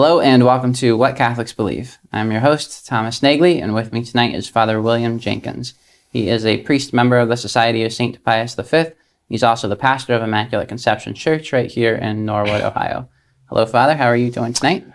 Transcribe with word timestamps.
Hello 0.00 0.20
and 0.20 0.44
welcome 0.44 0.72
to 0.74 0.96
What 0.96 1.16
Catholics 1.16 1.52
Believe. 1.52 1.98
I'm 2.12 2.30
your 2.30 2.40
host, 2.40 2.86
Thomas 2.86 3.18
Nagley, 3.18 3.60
and 3.60 3.74
with 3.74 3.92
me 3.92 4.04
tonight 4.04 4.32
is 4.32 4.48
Father 4.48 4.80
William 4.80 5.18
Jenkins. 5.18 5.74
He 6.12 6.28
is 6.28 6.46
a 6.46 6.58
priest 6.58 6.92
member 6.92 7.18
of 7.18 7.28
the 7.28 7.36
Society 7.36 7.82
of 7.82 7.92
St. 7.92 8.22
Pius 8.22 8.54
V. 8.54 8.92
He's 9.28 9.42
also 9.42 9.66
the 9.66 9.74
pastor 9.74 10.14
of 10.14 10.22
Immaculate 10.22 10.68
Conception 10.68 11.14
Church 11.14 11.52
right 11.52 11.68
here 11.68 11.96
in 11.96 12.24
Norwood, 12.24 12.60
Ohio. 12.60 13.08
Hello, 13.48 13.66
Father. 13.66 13.96
How 13.96 14.06
are 14.06 14.16
you 14.16 14.30
doing 14.30 14.52
tonight? 14.52 14.86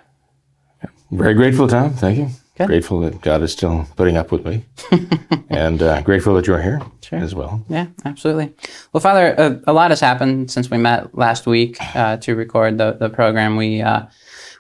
Very 1.12 1.34
grateful, 1.34 1.68
Tom. 1.68 1.92
Thank 1.96 2.20
you. 2.20 2.30
Good. 2.58 2.68
Grateful 2.68 3.02
that 3.02 3.20
God 3.20 3.42
is 3.42 3.52
still 3.52 3.86
putting 3.98 4.16
up 4.16 4.32
with 4.32 4.46
me, 4.46 4.64
and 5.50 5.82
uh, 5.82 6.02
grateful 6.04 6.34
that 6.36 6.48
you're 6.48 6.62
here 6.62 6.82
Sure. 7.02 7.20
as 7.20 7.36
well. 7.36 7.66
Yeah, 7.68 7.88
absolutely. 8.06 8.54
Well, 8.94 9.02
Father, 9.02 9.36
uh, 9.38 9.56
a 9.68 9.74
lot 9.74 9.92
has 9.92 10.00
happened 10.00 10.50
since 10.50 10.70
we 10.72 10.78
met 10.78 11.14
last 11.18 11.46
week 11.46 11.76
uh, 11.94 12.16
to 12.18 12.36
record 12.36 12.78
the, 12.78 12.94
the 12.94 13.10
program. 13.10 13.58
We 13.58 13.82
uh, 13.82 14.04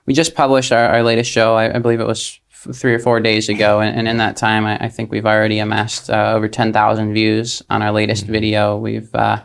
we 0.05 0.13
just 0.13 0.35
published 0.35 0.71
our, 0.71 0.85
our 0.87 1.03
latest 1.03 1.31
show. 1.31 1.55
I, 1.55 1.75
I 1.75 1.79
believe 1.79 1.99
it 1.99 2.07
was 2.07 2.39
f- 2.51 2.75
three 2.75 2.93
or 2.93 2.99
four 2.99 3.19
days 3.19 3.49
ago, 3.49 3.79
and, 3.79 3.97
and 3.97 4.07
in 4.07 4.17
that 4.17 4.37
time, 4.37 4.65
I, 4.65 4.77
I 4.85 4.89
think 4.89 5.11
we've 5.11 5.25
already 5.25 5.59
amassed 5.59 6.09
uh, 6.09 6.33
over 6.35 6.47
ten 6.47 6.73
thousand 6.73 7.13
views 7.13 7.61
on 7.69 7.81
our 7.81 7.91
latest 7.91 8.25
video. 8.25 8.77
We've 8.77 9.13
uh, 9.15 9.41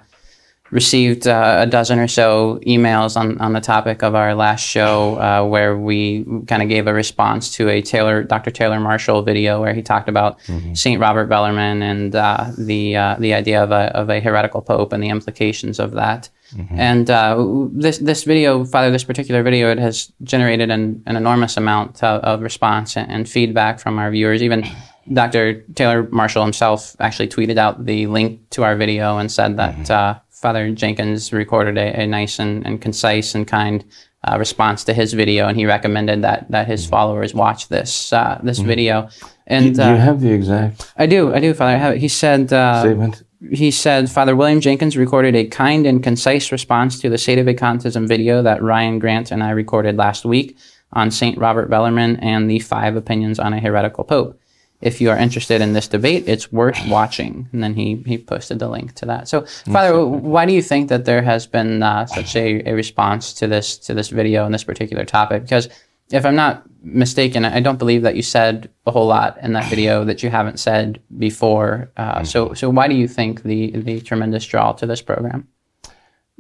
received 0.70 1.26
uh, 1.26 1.58
a 1.60 1.66
dozen 1.66 1.98
or 1.98 2.08
so 2.08 2.60
emails 2.66 3.16
on, 3.16 3.38
on 3.40 3.52
the 3.52 3.60
topic 3.60 4.02
of 4.02 4.14
our 4.14 4.34
last 4.34 4.60
show, 4.60 5.16
uh, 5.16 5.46
where 5.46 5.76
we 5.76 6.24
kind 6.46 6.62
of 6.62 6.68
gave 6.68 6.86
a 6.86 6.94
response 6.94 7.52
to 7.56 7.68
a 7.68 7.80
Taylor, 7.80 8.22
Dr. 8.22 8.50
Taylor 8.50 8.80
Marshall 8.80 9.22
video, 9.22 9.60
where 9.60 9.74
he 9.74 9.82
talked 9.82 10.08
about 10.08 10.38
Saint 10.74 11.00
Robert 11.00 11.28
Bellarmine 11.28 11.82
and 11.82 12.14
uh, 12.14 12.50
the 12.56 12.96
uh, 12.96 13.16
the 13.18 13.34
idea 13.34 13.62
of 13.62 13.70
a 13.70 13.96
of 13.96 14.10
a 14.10 14.20
heretical 14.20 14.60
pope 14.60 14.92
and 14.92 15.02
the 15.02 15.08
implications 15.08 15.78
of 15.78 15.92
that. 15.92 16.28
And 16.70 17.10
uh, 17.10 17.44
this 17.72 17.98
this 17.98 18.24
video, 18.24 18.64
Father, 18.64 18.90
this 18.90 19.04
particular 19.04 19.42
video, 19.42 19.70
it 19.70 19.78
has 19.78 20.10
generated 20.22 20.70
an, 20.70 21.02
an 21.06 21.16
enormous 21.16 21.56
amount 21.56 22.02
of, 22.02 22.22
of 22.22 22.40
response 22.40 22.96
and, 22.96 23.10
and 23.10 23.28
feedback 23.28 23.78
from 23.80 23.98
our 23.98 24.10
viewers. 24.10 24.42
Even 24.42 24.64
Dr. 25.12 25.62
Taylor 25.74 26.08
Marshall 26.10 26.42
himself 26.42 26.96
actually 27.00 27.28
tweeted 27.28 27.58
out 27.58 27.84
the 27.84 28.06
link 28.06 28.48
to 28.50 28.64
our 28.64 28.76
video 28.76 29.18
and 29.18 29.30
said 29.30 29.56
that 29.56 29.90
uh, 29.90 30.18
Father 30.40 30.70
Jenkins 30.70 31.32
recorded 31.32 31.76
a, 31.76 32.02
a 32.02 32.06
nice 32.06 32.38
and, 32.38 32.66
and 32.66 32.80
concise 32.80 33.34
and 33.34 33.46
kind 33.46 33.84
uh, 34.26 34.36
response 34.38 34.84
to 34.84 34.94
his 34.94 35.12
video, 35.12 35.46
and 35.48 35.56
he 35.56 35.66
recommended 35.66 36.22
that 36.22 36.50
that 36.50 36.66
his 36.66 36.86
followers 36.86 37.34
watch 37.34 37.68
this 37.68 38.12
uh, 38.12 38.40
this 38.42 38.58
video. 38.58 39.08
And 39.46 39.74
Do 39.74 39.82
you 39.82 39.88
uh, 39.88 39.96
have 39.96 40.20
the 40.20 40.32
exact 40.32 40.92
I 40.96 41.06
do, 41.06 41.34
I 41.34 41.40
do, 41.40 41.54
Father. 41.54 41.74
I 41.74 41.78
have 41.78 41.94
it. 41.94 41.98
He 41.98 42.08
said. 42.08 42.52
Uh, 42.52 42.80
statement? 42.80 43.22
he 43.52 43.70
said 43.70 44.10
Father 44.10 44.34
William 44.34 44.60
Jenkins 44.60 44.96
recorded 44.96 45.36
a 45.36 45.46
kind 45.46 45.86
and 45.86 46.02
concise 46.02 46.50
response 46.50 46.98
to 47.00 47.08
the 47.08 47.16
Sedevacantism 47.16 48.08
video 48.08 48.42
that 48.42 48.62
Ryan 48.62 48.98
Grant 48.98 49.30
and 49.30 49.44
I 49.44 49.50
recorded 49.50 49.96
last 49.96 50.24
week 50.24 50.58
on 50.92 51.10
St. 51.10 51.38
Robert 51.38 51.70
Bellarmine 51.70 52.16
and 52.16 52.50
the 52.50 52.58
five 52.58 52.96
opinions 52.96 53.38
on 53.38 53.52
a 53.52 53.60
heretical 53.60 54.04
pope. 54.04 54.40
If 54.80 55.00
you 55.00 55.10
are 55.10 55.16
interested 55.16 55.60
in 55.60 55.72
this 55.72 55.88
debate, 55.88 56.24
it's 56.28 56.52
worth 56.52 56.78
watching. 56.86 57.48
And 57.52 57.62
then 57.62 57.74
he, 57.74 57.96
he 58.06 58.16
posted 58.16 58.60
the 58.60 58.68
link 58.68 58.94
to 58.96 59.06
that. 59.06 59.28
So, 59.28 59.44
Father, 59.72 60.06
why 60.06 60.46
do 60.46 60.52
you 60.52 60.62
think 60.62 60.88
that 60.88 61.04
there 61.04 61.22
has 61.22 61.46
been 61.48 61.82
uh, 61.82 62.06
such 62.06 62.36
a, 62.36 62.62
a 62.64 62.74
response 62.74 63.32
to 63.34 63.48
this 63.48 63.76
to 63.78 63.94
this 63.94 64.08
video 64.08 64.44
and 64.44 64.54
this 64.54 64.64
particular 64.64 65.04
topic? 65.04 65.42
Because 65.42 65.68
if 66.10 66.24
I'm 66.24 66.36
not 66.36 66.62
mistaken, 66.82 67.44
I 67.44 67.60
don't 67.60 67.78
believe 67.78 68.02
that 68.02 68.16
you 68.16 68.22
said 68.22 68.70
a 68.86 68.90
whole 68.90 69.06
lot 69.06 69.38
in 69.42 69.52
that 69.54 69.68
video 69.68 70.04
that 70.04 70.22
you 70.22 70.30
haven't 70.30 70.58
said 70.58 71.00
before. 71.18 71.90
Uh, 71.96 72.22
so, 72.22 72.54
so 72.54 72.70
why 72.70 72.88
do 72.88 72.94
you 72.94 73.08
think 73.08 73.42
the 73.42 73.72
the 73.72 74.00
tremendous 74.00 74.46
draw 74.46 74.72
to 74.72 74.86
this 74.86 75.02
program? 75.02 75.48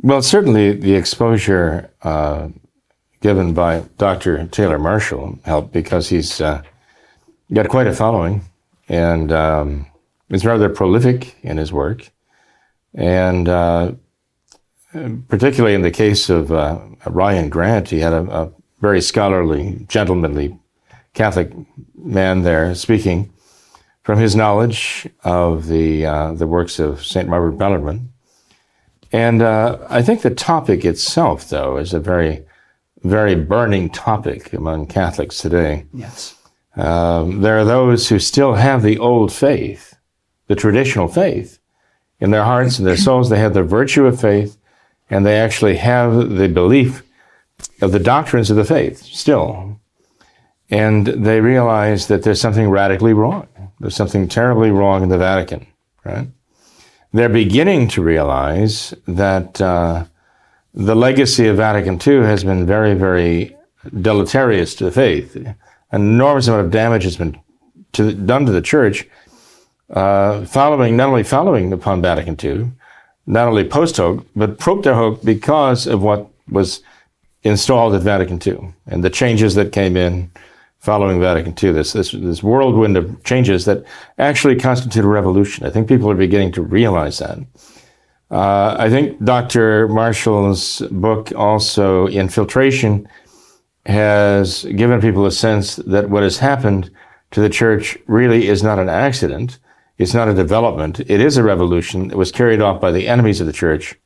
Well, 0.00 0.22
certainly 0.22 0.72
the 0.72 0.94
exposure 0.94 1.90
uh, 2.02 2.48
given 3.20 3.52
by 3.52 3.82
Dr. 3.98 4.46
Taylor 4.46 4.78
Marshall 4.78 5.38
helped 5.44 5.72
because 5.72 6.08
he's 6.08 6.40
uh, 6.40 6.62
got 7.52 7.68
quite 7.68 7.86
a 7.86 7.92
following 7.92 8.42
and 8.88 9.32
um, 9.32 9.86
is 10.30 10.44
rather 10.44 10.68
prolific 10.68 11.36
in 11.42 11.56
his 11.56 11.72
work. 11.72 12.10
And 12.94 13.48
uh, 13.48 13.92
particularly 15.28 15.74
in 15.74 15.82
the 15.82 15.90
case 15.90 16.30
of 16.30 16.52
uh, 16.52 16.80
Ryan 17.06 17.48
Grant, 17.48 17.88
he 17.90 18.00
had 18.00 18.12
a, 18.12 18.22
a 18.22 18.52
very 18.80 19.00
scholarly, 19.00 19.86
gentlemanly 19.88 20.58
Catholic 21.14 21.52
man 21.96 22.42
there 22.42 22.74
speaking 22.74 23.32
from 24.02 24.18
his 24.18 24.34
knowledge 24.34 25.06
of 25.24 25.66
the 25.66 26.06
uh, 26.06 26.32
the 26.32 26.46
works 26.46 26.78
of 26.78 27.04
Saint 27.04 27.28
Robert 27.28 27.58
Bellarmine. 27.58 28.10
And 29.12 29.42
uh, 29.42 29.78
I 29.88 30.02
think 30.02 30.22
the 30.22 30.30
topic 30.30 30.84
itself, 30.84 31.48
though, 31.48 31.76
is 31.76 31.92
a 31.92 32.00
very, 32.00 32.44
very 33.02 33.34
burning 33.34 33.90
topic 33.90 34.52
among 34.52 34.86
Catholics 34.86 35.38
today. 35.38 35.86
Yes. 35.92 36.34
Um, 36.76 37.40
there 37.40 37.58
are 37.58 37.64
those 37.64 38.08
who 38.08 38.18
still 38.18 38.54
have 38.54 38.82
the 38.82 38.98
old 38.98 39.32
faith, 39.32 39.96
the 40.46 40.56
traditional 40.56 41.08
faith, 41.08 41.58
in 42.20 42.30
their 42.30 42.44
hearts 42.44 42.78
and 42.78 42.86
their 42.86 42.96
souls. 42.96 43.28
They 43.28 43.38
have 43.38 43.54
the 43.54 43.62
virtue 43.62 44.06
of 44.06 44.20
faith, 44.20 44.56
and 45.10 45.24
they 45.24 45.38
actually 45.38 45.76
have 45.76 46.30
the 46.30 46.48
belief 46.48 47.02
of 47.80 47.92
the 47.92 47.98
doctrines 47.98 48.50
of 48.50 48.56
the 48.56 48.64
faith 48.64 49.02
still. 49.02 49.80
And 50.70 51.06
they 51.06 51.40
realize 51.40 52.08
that 52.08 52.22
there's 52.22 52.40
something 52.40 52.68
radically 52.68 53.14
wrong. 53.14 53.48
There's 53.80 53.96
something 53.96 54.28
terribly 54.28 54.70
wrong 54.70 55.02
in 55.02 55.08
the 55.08 55.18
Vatican, 55.18 55.66
right? 56.04 56.28
They're 57.12 57.28
beginning 57.28 57.88
to 57.88 58.02
realize 58.02 58.92
that 59.06 59.60
uh, 59.60 60.04
the 60.74 60.94
legacy 60.94 61.46
of 61.46 61.56
Vatican 61.56 61.98
II 62.04 62.26
has 62.26 62.44
been 62.44 62.66
very, 62.66 62.94
very 62.94 63.56
deleterious 64.00 64.74
to 64.76 64.84
the 64.84 64.92
faith. 64.92 65.36
An 65.90 66.02
enormous 66.02 66.48
amount 66.48 66.66
of 66.66 66.72
damage 66.72 67.04
has 67.04 67.16
been 67.16 67.38
to, 67.92 68.12
done 68.12 68.46
to 68.46 68.52
the 68.52 68.62
church, 68.62 69.08
uh, 69.90 70.44
following 70.44 70.96
not 70.96 71.08
only 71.08 71.22
following 71.22 71.72
upon 71.72 72.02
Vatican 72.02 72.36
II, 72.42 72.70
not 73.26 73.48
only 73.48 73.64
post 73.64 73.96
hoc, 73.96 74.24
but 74.36 74.58
propter 74.58 74.94
hoc 74.94 75.22
because 75.22 75.86
of 75.86 76.02
what 76.02 76.28
was 76.50 76.82
installed 77.42 77.94
at 77.94 78.02
Vatican 78.02 78.40
II 78.44 78.74
and 78.86 79.02
the 79.02 79.10
changes 79.10 79.54
that 79.54 79.72
came 79.72 79.96
in 79.96 80.30
following 80.78 81.20
Vatican 81.20 81.54
II. 81.62 81.72
This, 81.72 81.92
this, 81.92 82.12
this 82.12 82.42
whirlwind 82.42 82.96
of 82.96 83.22
changes 83.24 83.64
that 83.64 83.84
actually 84.18 84.56
constitute 84.56 85.04
a 85.04 85.08
revolution. 85.08 85.66
I 85.66 85.70
think 85.70 85.88
people 85.88 86.10
are 86.10 86.14
beginning 86.14 86.52
to 86.52 86.62
realize 86.62 87.18
that. 87.18 87.38
Uh, 88.30 88.76
I 88.78 88.90
think 88.90 89.22
Dr. 89.24 89.88
Marshall's 89.88 90.80
book, 90.90 91.32
also 91.34 92.08
Infiltration, 92.08 93.08
has 93.88 94.64
given 94.64 95.00
people 95.00 95.24
a 95.24 95.32
sense 95.32 95.76
that 95.76 96.10
what 96.10 96.22
has 96.22 96.38
happened 96.38 96.90
to 97.30 97.40
the 97.40 97.48
church 97.48 97.96
really 98.06 98.46
is 98.46 98.62
not 98.62 98.78
an 98.78 98.90
accident. 98.90 99.58
It's 99.96 100.12
not 100.12 100.28
a 100.28 100.34
development. 100.34 101.00
It 101.00 101.20
is 101.22 101.38
a 101.38 101.42
revolution 101.42 102.08
that 102.08 102.16
was 102.16 102.30
carried 102.30 102.60
off 102.60 102.82
by 102.82 102.92
the 102.92 103.08
enemies 103.08 103.40
of 103.40 103.46
the 103.46 103.52
church 103.52 103.98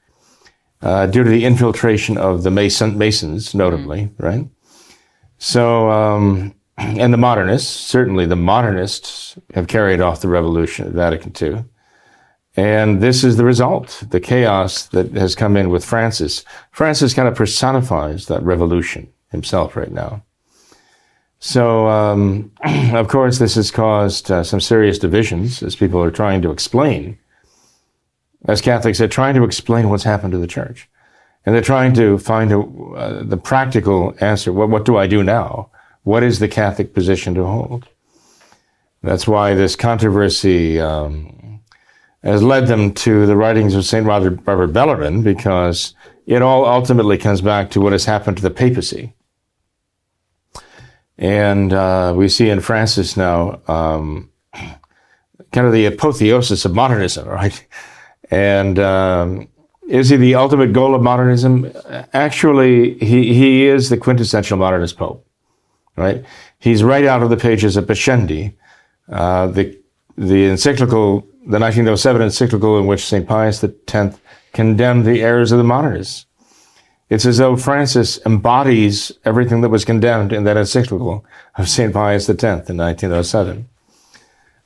uh, 0.82 1.06
due 1.06 1.24
to 1.24 1.30
the 1.30 1.44
infiltration 1.44 2.16
of 2.16 2.44
the 2.44 2.50
Mason, 2.50 2.96
Masons, 2.96 3.54
notably, 3.54 4.10
right? 4.18 4.48
So, 5.38 5.90
um, 5.90 6.54
and 6.78 7.12
the 7.12 7.18
modernists, 7.18 7.68
certainly 7.68 8.24
the 8.24 8.36
modernists 8.36 9.36
have 9.54 9.66
carried 9.66 10.00
off 10.00 10.20
the 10.20 10.28
revolution 10.28 10.86
at 10.86 10.92
Vatican 10.92 11.32
II. 11.40 11.64
And 12.56 13.00
this 13.00 13.24
is 13.24 13.36
the 13.36 13.44
result, 13.44 14.04
the 14.10 14.20
chaos 14.20 14.86
that 14.88 15.10
has 15.12 15.34
come 15.34 15.56
in 15.56 15.70
with 15.70 15.84
Francis. 15.84 16.44
Francis 16.70 17.14
kind 17.14 17.26
of 17.26 17.34
personifies 17.34 18.26
that 18.26 18.42
revolution 18.42 19.11
himself 19.32 19.74
right 19.76 19.90
now. 19.90 20.22
So, 21.40 21.88
um, 21.88 22.52
of 22.94 23.08
course, 23.08 23.38
this 23.38 23.56
has 23.56 23.72
caused 23.72 24.30
uh, 24.30 24.44
some 24.44 24.60
serious 24.60 24.98
divisions 24.98 25.60
as 25.62 25.74
people 25.74 26.00
are 26.00 26.10
trying 26.12 26.40
to 26.42 26.52
explain. 26.52 27.18
As 28.44 28.60
Catholics, 28.60 28.98
they're 28.98 29.08
trying 29.08 29.34
to 29.34 29.44
explain 29.44 29.88
what's 29.88 30.04
happened 30.04 30.32
to 30.32 30.38
the 30.38 30.46
church. 30.46 30.88
And 31.44 31.52
they're 31.52 31.62
trying 31.62 31.94
to 31.94 32.18
find 32.18 32.52
a, 32.52 32.60
uh, 32.60 33.22
the 33.24 33.36
practical 33.36 34.14
answer. 34.20 34.52
What, 34.52 34.68
what 34.68 34.84
do 34.84 34.96
I 34.96 35.08
do 35.08 35.24
now? 35.24 35.70
What 36.04 36.22
is 36.22 36.38
the 36.38 36.46
Catholic 36.48 36.94
position 36.94 37.34
to 37.34 37.44
hold? 37.44 37.88
That's 39.02 39.26
why 39.26 39.54
this 39.54 39.74
controversy 39.74 40.78
um, 40.78 41.60
has 42.22 42.42
led 42.42 42.68
them 42.68 42.94
to 42.94 43.26
the 43.26 43.36
writings 43.36 43.74
of 43.74 43.84
St. 43.84 44.06
Robert, 44.06 44.38
Robert 44.46 44.72
Bellarmine, 44.72 45.22
because 45.22 45.94
it 46.26 46.40
all 46.40 46.64
ultimately 46.64 47.18
comes 47.18 47.40
back 47.40 47.70
to 47.70 47.80
what 47.80 47.90
has 47.90 48.04
happened 48.04 48.36
to 48.36 48.42
the 48.44 48.50
papacy. 48.50 49.12
And 51.18 51.72
uh, 51.72 52.14
we 52.16 52.28
see 52.28 52.48
in 52.48 52.60
Francis 52.60 53.16
now 53.16 53.60
um, 53.68 54.30
kind 55.52 55.66
of 55.66 55.72
the 55.72 55.86
apotheosis 55.86 56.64
of 56.64 56.74
modernism, 56.74 57.28
right? 57.28 57.66
And 58.30 58.78
um, 58.78 59.48
is 59.88 60.08
he 60.08 60.16
the 60.16 60.34
ultimate 60.34 60.72
goal 60.72 60.94
of 60.94 61.02
modernism? 61.02 61.70
Actually, 62.12 62.98
he, 62.98 63.34
he 63.34 63.66
is 63.66 63.90
the 63.90 63.98
quintessential 63.98 64.56
modernist 64.56 64.96
pope, 64.96 65.26
right? 65.96 66.24
He's 66.58 66.82
right 66.82 67.04
out 67.04 67.22
of 67.22 67.30
the 67.30 67.36
pages 67.36 67.76
of 67.76 67.84
Pascendi, 67.84 68.54
uh, 69.10 69.48
the, 69.48 69.78
the 70.16 70.48
encyclical, 70.48 71.20
the 71.46 71.58
1907 71.58 72.22
encyclical 72.22 72.78
in 72.78 72.86
which 72.86 73.04
St. 73.04 73.26
Pius 73.26 73.62
X 73.62 74.18
condemned 74.52 75.04
the 75.04 75.22
errors 75.22 75.52
of 75.52 75.58
the 75.58 75.64
modernists. 75.64 76.26
It's 77.12 77.26
as 77.26 77.36
though 77.36 77.58
Francis 77.58 78.18
embodies 78.24 79.12
everything 79.26 79.60
that 79.60 79.68
was 79.68 79.84
condemned 79.84 80.32
in 80.32 80.44
that 80.44 80.56
encyclical 80.56 81.26
of 81.56 81.68
St. 81.68 81.92
Pius 81.92 82.26
X 82.26 82.42
in 82.42 82.78
1907. 82.78 83.68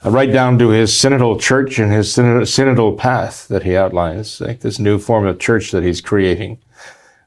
Uh, 0.04 0.10
right 0.12 0.32
down 0.32 0.56
to 0.60 0.69
his 0.69 0.93
synodal 0.93 1.40
church 1.40 1.81
and 1.81 1.90
his 1.90 2.16
synodal 2.16 2.96
path 2.96 3.48
that 3.48 3.64
he 3.64 3.76
outlines, 3.76 4.40
like 4.40 4.60
this 4.60 4.78
new 4.78 4.96
form 4.96 5.26
of 5.26 5.40
church 5.40 5.72
that 5.72 5.82
he's 5.82 6.00
creating. 6.00 6.56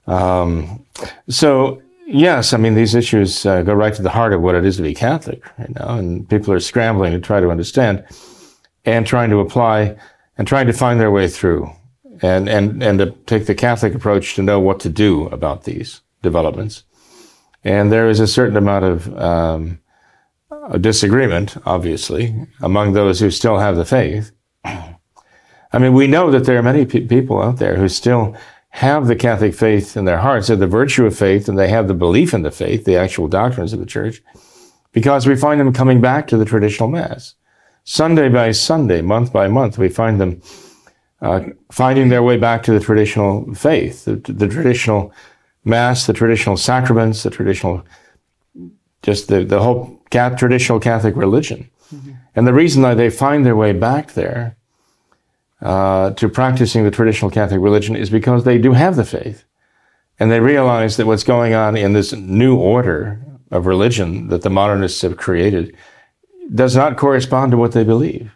Um, 0.07 0.86
so, 1.27 1.81
yes, 2.07 2.54
I 2.54 2.57
mean, 2.57 2.75
these 2.75 2.95
issues 2.95 3.45
uh, 3.45 3.62
go 3.63 3.74
right 3.74 3.94
to 3.95 4.01
the 4.01 4.12
heart 4.12 4.31
of 4.31 4.42
what 4.42 4.56
it 4.56 4.63
is 4.63 4.77
to 4.77 4.83
be 4.83 4.94
Catholic 4.94 5.44
right 5.57 5.75
now, 5.75 5.98
and 5.98 6.30
people 6.30 6.54
are 6.54 6.62
scrambling 6.62 7.12
to 7.12 7.19
try 7.19 7.42
to 7.42 7.51
understand 7.51 8.06
and 8.86 9.06
trying 9.06 9.31
to 9.31 9.42
apply 9.42 9.98
and 10.38 10.48
trying 10.48 10.68
to 10.68 10.74
find 10.74 10.98
their 10.98 11.12
way 11.12 11.27
through 11.27 11.69
and, 12.21 12.50
and, 12.50 12.83
and 12.83 13.00
to 13.00 13.12
take 13.25 13.45
the 13.45 13.56
Catholic 13.56 13.95
approach 13.95 14.36
to 14.36 14.44
know 14.44 14.60
what 14.60 14.80
to 14.81 14.89
do 14.89 15.27
about 15.27 15.63
these 15.63 16.01
developments. 16.21 16.83
And 17.63 17.92
there 17.92 18.10
is 18.10 18.19
a 18.19 18.27
certain 18.27 18.57
amount 18.57 18.86
of 18.86 19.18
um, 19.18 19.80
disagreement, 20.80 21.57
obviously, 21.66 22.48
among 22.62 22.94
those 22.94 23.19
who 23.19 23.31
still 23.31 23.60
have 23.60 23.75
the 23.75 23.86
faith. 23.86 24.31
I 24.63 25.77
mean, 25.77 25.94
we 25.94 26.07
know 26.07 26.31
that 26.31 26.45
there 26.45 26.57
are 26.57 26.63
many 26.63 26.86
pe- 26.86 27.06
people 27.06 27.42
out 27.42 27.57
there 27.57 27.75
who 27.75 27.88
still 27.89 28.36
have 28.69 29.07
the 29.07 29.15
Catholic 29.15 29.54
faith 29.54 29.98
in 29.98 30.06
their 30.06 30.19
hearts, 30.19 30.48
have 30.48 30.60
the 30.60 30.68
virtue 30.68 31.06
of 31.06 31.18
faith, 31.18 31.48
and 31.48 31.57
they 31.57 31.69
have 31.69 31.88
the 31.88 31.94
belief 31.94 32.33
in 32.33 32.44
the 32.44 32.51
faith, 32.51 32.86
the 32.86 32.95
actual 32.95 33.27
doctrines 33.27 33.74
of 33.74 33.80
the 33.80 33.86
church, 33.86 34.22
because 34.92 35.27
we 35.27 35.36
find 35.36 35.60
them 35.60 35.74
coming 35.74 36.01
back 36.01 36.27
to 36.27 36.38
the 36.38 36.45
traditional 36.45 36.89
Mass. 36.89 37.36
Sunday 37.83 38.30
by 38.30 38.51
Sunday, 38.51 39.01
month 39.01 39.33
by 39.33 39.48
month, 39.48 39.77
we 39.77 39.89
find 39.89 40.22
them 40.22 40.42
uh, 41.21 41.42
finding 41.71 42.10
their 42.10 42.24
way 42.24 42.38
back 42.38 42.63
to 42.63 42.71
the 42.71 42.80
traditional 42.80 43.54
faith, 43.54 44.06
the, 44.06 44.16
the 44.16 44.48
traditional 44.48 45.13
Mass, 45.66 46.07
the 46.07 46.13
traditional 46.13 46.56
sacraments, 46.56 47.24
the 47.24 47.30
traditional, 47.30 47.83
just 49.01 49.27
the, 49.27 49.44
the 49.44 49.62
whole 49.62 50.01
cat, 50.10 50.38
traditional 50.38 50.80
Catholic 50.80 51.16
religion. 51.16 51.69
Mm-hmm. 51.94 52.12
And 52.36 52.48
the 52.48 52.54
reason 52.54 52.81
that 52.83 52.95
they 52.95 53.10
find 53.10 53.45
their 53.45 53.56
way 53.56 53.74
back 53.74 54.13
there 54.13 54.56
uh, 55.62 56.12
to 56.12 56.30
practicing 56.30 56.83
the 56.86 56.92
traditional 56.92 57.30
Catholic 57.30 57.60
religion 57.60 57.95
is 57.95 58.10
because 58.10 58.45
they 58.45 58.57
do 58.57 58.74
have 58.74 58.95
the 58.95 59.06
faith. 59.06 59.44
And 60.19 60.31
they 60.31 60.39
realize 60.39 60.98
that 60.98 61.06
what's 61.06 61.24
going 61.24 61.54
on 61.54 61.75
in 61.77 61.94
this 61.94 62.13
new 62.13 62.56
order 62.57 63.22
of 63.51 63.65
religion 63.65 64.27
that 64.27 64.42
the 64.42 64.50
modernists 64.50 65.01
have 65.01 65.18
created 65.18 65.75
does 66.54 66.75
not 66.75 66.98
correspond 66.98 67.51
to 67.51 67.57
what 67.57 67.74
they 67.74 67.83
believe. 67.83 68.31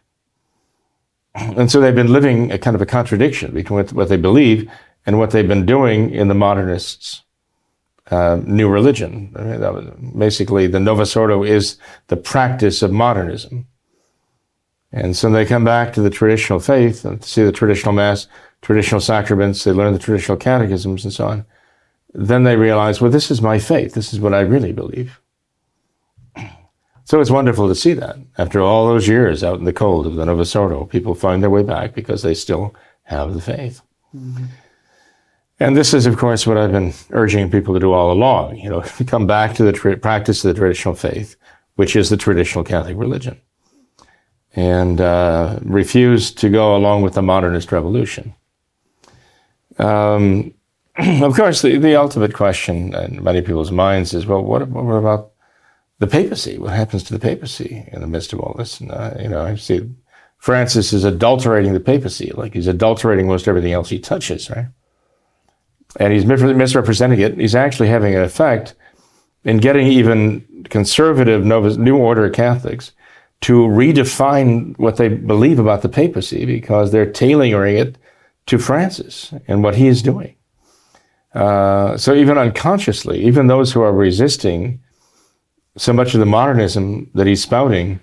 And 1.35 1.71
so 1.71 1.80
they've 1.80 1.95
been 1.95 2.13
living 2.13 2.51
a 2.51 2.57
kind 2.57 2.75
of 2.75 2.81
a 2.81 2.85
contradiction 2.85 3.53
between 3.53 3.85
what 3.88 4.09
they 4.09 4.18
believe 4.18 4.69
and 5.06 5.18
what 5.18 5.31
they've 5.31 5.47
been 5.47 5.65
doing 5.65 6.12
in 6.12 6.27
the 6.27 6.35
modernists' 6.35 7.24
uh, 8.12 8.39
new 8.45 8.69
religion. 8.69 10.13
basically, 10.18 10.68
the 10.68 10.80
Novus 10.80 11.15
Ordo 11.15 11.44
is 11.44 11.77
the 12.07 12.18
practice 12.18 12.81
of 12.81 12.91
modernism. 12.91 13.68
And 14.91 15.18
so 15.18 15.30
they 15.31 15.45
come 15.45 15.63
back 15.63 15.91
to 15.94 16.01
the 16.01 16.12
traditional 16.12 16.59
faith 16.59 17.03
and 17.03 17.24
see 17.24 17.44
the 17.44 17.51
traditional 17.51 17.94
Mass, 17.94 18.27
traditional 18.62 19.01
sacraments, 19.01 19.63
they 19.63 19.71
learn 19.71 19.94
the 19.94 20.00
traditional 20.00 20.38
catechisms 20.38 21.03
and 21.03 21.12
so 21.12 21.27
on. 21.27 21.45
Then 22.13 22.44
they 22.44 22.56
realize, 22.56 23.01
well, 23.01 23.09
this 23.09 23.31
is 23.31 23.41
my 23.41 23.57
faith. 23.57 23.95
This 23.95 24.13
is 24.13 24.19
what 24.19 24.36
I 24.36 24.41
really 24.41 24.71
believe. 24.71 25.19
So 27.05 27.19
it's 27.19 27.29
wonderful 27.29 27.67
to 27.67 27.75
see 27.75 27.94
that. 27.94 28.17
After 28.38 28.61
all 28.61 28.88
those 28.88 29.07
years 29.07 29.44
out 29.44 29.59
in 29.59 29.65
the 29.65 29.73
cold 29.73 30.07
of 30.07 30.15
the 30.15 30.25
Novus 30.25 30.55
people 30.89 31.15
find 31.15 31.44
their 31.44 31.50
way 31.50 31.63
back 31.63 31.94
because 31.94 32.21
they 32.21 32.33
still 32.33 32.73
have 33.03 33.33
the 33.33 33.41
faith. 33.41 33.81
Mm-hmm. 34.15 34.45
And 35.59 35.77
this 35.77 35.94
is, 35.94 36.05
of 36.05 36.17
course, 36.17 36.47
what 36.47 36.57
I've 36.57 36.71
been 36.71 36.94
urging 37.11 37.50
people 37.50 37.73
to 37.73 37.79
do 37.79 37.94
all 37.94 38.11
along. 38.11 38.57
You 38.57 38.69
know, 38.69 38.81
come 39.07 39.27
back 39.27 39.55
to 39.55 39.63
the 39.63 39.71
tra- 39.71 39.97
practice 39.97 40.44
of 40.44 40.53
the 40.53 40.59
traditional 40.59 40.95
faith, 40.95 41.35
which 41.75 41.95
is 41.95 42.09
the 42.09 42.17
traditional 42.17 42.63
Catholic 42.63 42.97
religion, 42.97 43.39
and 44.55 45.00
uh, 45.00 45.59
refuse 45.61 46.31
to 46.31 46.50
go 46.50 46.75
along 46.75 47.01
with 47.01 47.13
the 47.13 47.21
modernist 47.21 47.71
revolution. 47.71 48.33
Um, 49.77 50.53
of 50.97 51.35
course, 51.35 51.61
the, 51.61 51.77
the 51.77 51.95
ultimate 51.95 52.33
question 52.33 52.94
in 52.95 53.23
many 53.23 53.41
people's 53.41 53.71
minds 53.71 54.13
is, 54.13 54.25
well, 54.25 54.44
what, 54.44 54.67
what 54.67 54.95
about 54.95 55.32
the 56.03 56.11
papacy? 56.11 56.57
What 56.57 56.73
happens 56.73 57.03
to 57.03 57.13
the 57.13 57.19
papacy 57.19 57.88
in 57.91 58.01
the 58.01 58.07
midst 58.07 58.33
of 58.33 58.39
all 58.39 58.55
this? 58.57 58.79
And, 58.79 58.91
uh, 58.91 59.13
you 59.19 59.29
know, 59.29 59.44
I 59.44 59.55
see 59.55 59.89
Francis 60.38 60.94
is 60.94 61.03
adulterating 61.03 61.73
the 61.73 61.79
papacy, 61.79 62.31
like 62.35 62.53
he's 62.53 62.67
adulterating 62.67 63.27
most 63.27 63.47
everything 63.47 63.73
else 63.73 63.89
he 63.89 64.00
touches, 64.00 64.50
right? 64.50 64.67
and 66.00 66.13
he's 66.13 66.25
misrepresenting 66.25 67.19
it. 67.19 67.38
He's 67.38 67.55
actually 67.55 67.89
having 67.89 68.15
an 68.15 68.23
effect 68.23 68.73
in 69.44 69.57
getting 69.57 69.88
even 69.88 70.65
conservative 70.69 71.45
New 71.45 71.97
Order 71.97 72.29
Catholics 72.29 72.91
to 73.41 73.61
redefine 73.67 74.77
what 74.79 74.97
they 74.97 75.09
believe 75.09 75.59
about 75.59 75.81
the 75.81 75.89
papacy 75.89 76.45
because 76.45 76.91
they're 76.91 77.11
tailoring 77.11 77.77
it 77.77 77.97
to 78.45 78.57
Francis 78.57 79.33
and 79.47 79.63
what 79.63 79.75
he 79.75 79.88
is 79.88 80.01
doing. 80.01 80.35
Uh, 81.35 81.97
so 81.97 82.13
even 82.13 82.38
unconsciously, 82.38 83.23
even 83.23 83.47
those 83.47 83.71
who 83.71 83.81
are 83.81 83.91
resisting 83.94 84.79
so 85.77 85.93
much 85.93 86.13
of 86.13 86.19
the 86.19 86.25
modernism 86.25 87.09
that 87.15 87.27
he's 87.27 87.41
spouting 87.41 87.99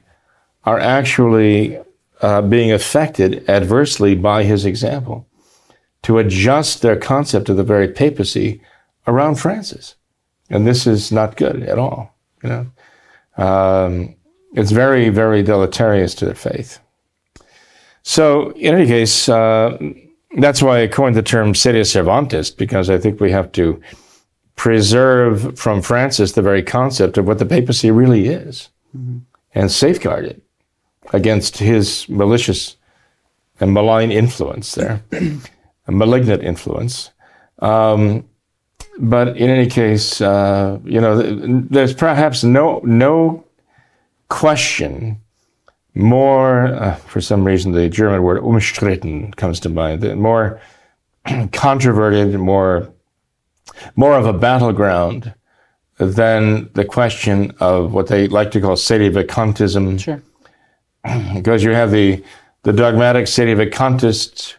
are 0.64 0.78
actually 0.78 1.78
uh, 2.20 2.42
being 2.42 2.72
affected 2.72 3.48
adversely 3.48 4.14
by 4.14 4.42
his 4.42 4.64
example 4.64 5.26
to 6.02 6.18
adjust 6.18 6.82
their 6.82 6.96
concept 6.96 7.48
of 7.48 7.56
the 7.56 7.64
very 7.64 7.88
papacy 7.88 8.60
around 9.06 9.36
Francis. 9.36 9.96
And 10.48 10.66
this 10.66 10.86
is 10.86 11.12
not 11.12 11.36
good 11.36 11.62
at 11.62 11.78
all. 11.78 12.14
You 12.42 12.48
know, 12.48 13.44
um, 13.44 14.16
it's 14.54 14.72
very, 14.72 15.08
very 15.10 15.42
deleterious 15.42 16.14
to 16.16 16.24
their 16.24 16.34
faith. 16.34 16.78
So, 18.02 18.50
in 18.52 18.74
any 18.74 18.86
case, 18.86 19.28
uh, 19.28 19.78
that's 20.38 20.62
why 20.62 20.82
I 20.82 20.86
coined 20.88 21.16
the 21.16 21.22
term 21.22 21.52
sedia 21.52 21.82
servantist, 21.82 22.56
because 22.56 22.88
I 22.88 22.98
think 22.98 23.20
we 23.20 23.30
have 23.30 23.52
to 23.52 23.80
preserve 24.60 25.58
from 25.58 25.80
Francis 25.80 26.32
the 26.32 26.42
very 26.42 26.62
concept 26.62 27.16
of 27.16 27.26
what 27.26 27.38
the 27.38 27.46
papacy 27.46 27.90
really 27.90 28.26
is 28.26 28.68
mm-hmm. 28.94 29.20
and 29.54 29.72
safeguard 29.72 30.26
it 30.26 30.42
against 31.14 31.56
his 31.56 32.06
malicious 32.10 32.76
and 33.58 33.72
malign 33.72 34.12
influence 34.12 34.74
there. 34.74 35.02
a 35.86 35.92
malignant 35.92 36.42
influence. 36.42 37.10
Um, 37.60 38.28
but 38.98 39.28
in 39.38 39.48
any 39.48 39.66
case, 39.66 40.20
uh, 40.20 40.78
you 40.84 41.00
know, 41.00 41.16
there's 41.70 41.94
perhaps 41.94 42.44
no 42.44 42.82
no 42.84 43.42
question 44.28 45.18
more. 45.94 46.66
Uh, 46.66 46.96
for 46.96 47.22
some 47.22 47.46
reason, 47.46 47.72
the 47.72 47.88
German 47.88 48.22
word 48.22 48.44
umstritten 48.44 49.32
comes 49.32 49.58
to 49.60 49.70
mind. 49.70 50.02
More 50.20 50.60
controverted, 51.52 52.38
more 52.38 52.92
more 53.96 54.14
of 54.14 54.26
a 54.26 54.32
battleground 54.32 55.34
than 55.98 56.70
the 56.72 56.84
question 56.84 57.52
of 57.60 57.92
what 57.92 58.06
they 58.06 58.26
like 58.28 58.50
to 58.52 58.60
call 58.60 58.76
city 58.76 59.06
of 59.06 59.14
sedevacantism. 59.14 60.00
Sure. 60.00 60.22
because 61.34 61.64
you 61.64 61.70
have 61.70 61.90
the 61.90 62.22
the 62.62 62.72
dogmatic 62.72 63.24
sedevacantists 63.24 64.54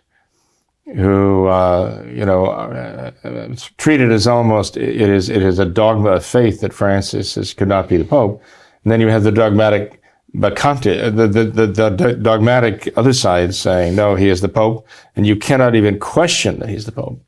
who 0.96 1.48
uh, 1.48 2.03
you 2.08 2.25
know 2.25 2.48
uh, 2.48 3.12
it's 3.24 3.65
treated 3.77 4.12
as 4.12 4.27
almost 4.27 4.77
it 4.77 5.10
is 5.10 5.30
it 5.30 5.41
is 5.41 5.60
a 5.60 5.65
dogma 5.65 6.12
of 6.12 6.25
faith 6.25 6.62
that 6.62 6.74
Francis 6.74 7.38
is, 7.38 7.53
could 7.53 7.68
not 7.68 7.88
be 7.88 7.98
the 7.98 8.03
Pope, 8.03 8.41
and 8.84 8.91
then 8.91 9.01
you 9.01 9.08
have 9.08 9.24
the 9.24 9.32
dogmatic 9.32 10.01
Bacante, 10.34 11.13
the, 11.13 11.27
the, 11.27 11.44
the, 11.44 11.89
the 11.89 12.13
dogmatic 12.13 12.88
other 12.96 13.12
side 13.12 13.53
saying 13.53 13.96
no, 13.96 14.15
he 14.15 14.30
is 14.30 14.39
the 14.39 14.48
Pope, 14.48 14.88
and 15.15 15.27
you 15.27 15.36
cannot 15.36 15.75
even 15.75 16.00
question 16.00 16.60
that 16.60 16.70
he's 16.70 16.86
the 16.86 16.91
Pope. 16.91 17.22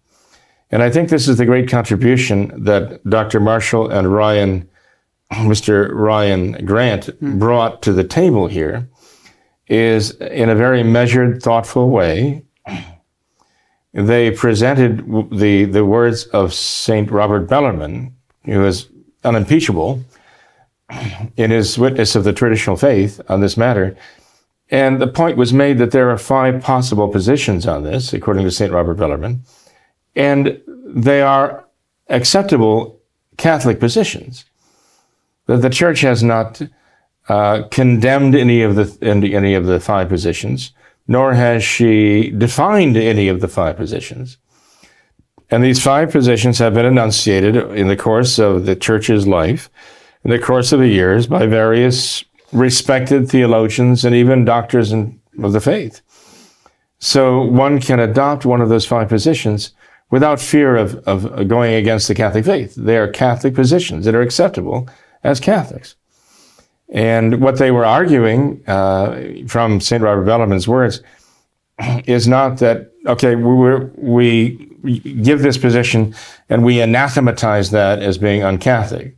And 0.73 0.81
I 0.81 0.89
think 0.89 1.09
this 1.09 1.27
is 1.27 1.37
the 1.37 1.45
great 1.45 1.69
contribution 1.69 2.63
that 2.63 3.07
Dr. 3.07 3.39
Marshall 3.39 3.91
and 3.91 4.11
Ryan, 4.11 4.67
Mr. 5.31 5.91
Ryan 5.93 6.65
Grant, 6.65 7.05
mm. 7.21 7.37
brought 7.37 7.83
to 7.83 7.93
the 7.93 8.03
table 8.03 8.47
here, 8.47 8.89
is 9.67 10.15
in 10.15 10.49
a 10.49 10.55
very 10.55 10.81
measured, 10.81 11.43
thoughtful 11.43 11.91
way 11.91 12.43
they 13.93 14.31
presented 14.31 15.05
the, 15.31 15.65
the 15.65 15.85
words 15.85 16.23
of 16.33 16.55
St. 16.55 17.11
Robert 17.11 17.47
Bellarmine, 17.47 18.11
who 18.45 18.65
is 18.65 18.89
unimpeachable, 19.23 20.03
in 21.37 21.51
his 21.51 21.77
witness 21.77 22.15
of 22.15 22.23
the 22.23 22.33
traditional 22.33 22.77
faith 22.77 23.21
on 23.29 23.41
this 23.41 23.57
matter. 23.57 23.95
And 24.71 24.99
the 24.99 25.05
point 25.05 25.37
was 25.37 25.53
made 25.53 25.77
that 25.77 25.91
there 25.91 26.09
are 26.09 26.17
five 26.17 26.63
possible 26.63 27.09
positions 27.09 27.67
on 27.67 27.83
this, 27.83 28.11
according 28.11 28.43
to 28.45 28.49
St. 28.49 28.71
Robert 28.71 28.95
Bellarmine, 28.95 29.43
and 30.15 30.61
they 30.85 31.21
are 31.21 31.65
acceptable 32.09 32.99
Catholic 33.37 33.79
positions. 33.79 34.45
That 35.47 35.61
the 35.61 35.69
Church 35.69 36.01
has 36.01 36.23
not 36.23 36.61
uh, 37.27 37.63
condemned 37.71 38.35
any 38.35 38.61
of 38.61 38.75
the 38.75 38.97
any 39.01 39.53
of 39.53 39.65
the 39.65 39.79
five 39.79 40.09
positions, 40.09 40.71
nor 41.07 41.33
has 41.33 41.63
she 41.63 42.31
defined 42.31 42.97
any 42.97 43.27
of 43.27 43.41
the 43.41 43.47
five 43.47 43.77
positions. 43.77 44.37
And 45.49 45.63
these 45.63 45.83
five 45.83 46.11
positions 46.11 46.57
have 46.59 46.73
been 46.73 46.85
enunciated 46.85 47.55
in 47.55 47.87
the 47.87 47.97
course 47.97 48.39
of 48.39 48.65
the 48.65 48.75
Church's 48.75 49.27
life, 49.27 49.69
in 50.23 50.31
the 50.31 50.39
course 50.39 50.71
of 50.71 50.79
the 50.79 50.87
years, 50.87 51.27
by 51.27 51.45
various 51.45 52.23
respected 52.51 53.29
theologians 53.29 54.05
and 54.05 54.15
even 54.15 54.45
doctors 54.45 54.91
in, 54.91 55.19
of 55.41 55.53
the 55.53 55.61
faith. 55.61 56.01
So 56.99 57.41
one 57.43 57.81
can 57.81 57.99
adopt 57.99 58.45
one 58.45 58.61
of 58.61 58.69
those 58.69 58.85
five 58.85 59.09
positions 59.09 59.73
without 60.13 60.39
fear 60.39 60.75
of, 60.75 60.93
of 61.07 61.47
going 61.47 61.73
against 61.73 62.07
the 62.07 62.13
Catholic 62.13 62.45
faith. 62.45 62.75
They 62.75 62.97
are 62.97 63.07
Catholic 63.07 63.55
positions 63.55 64.05
that 64.05 64.13
are 64.13 64.21
acceptable 64.21 64.87
as 65.23 65.39
Catholics. 65.39 65.95
And 66.89 67.41
what 67.41 67.57
they 67.57 67.71
were 67.71 67.83
arguing 67.83 68.63
uh, 68.67 69.47
from 69.47 69.81
St. 69.81 70.03
Robert 70.03 70.25
Bellarmine's 70.25 70.67
words 70.67 71.01
is 72.05 72.27
not 72.27 72.59
that, 72.59 72.91
okay, 73.07 73.33
we, 73.33 73.75
we 73.97 74.99
give 75.23 75.41
this 75.41 75.57
position 75.57 76.13
and 76.47 76.63
we 76.63 76.79
anathematize 76.79 77.71
that 77.71 78.03
as 78.03 78.19
being 78.19 78.41
uncatholic. 78.41 79.15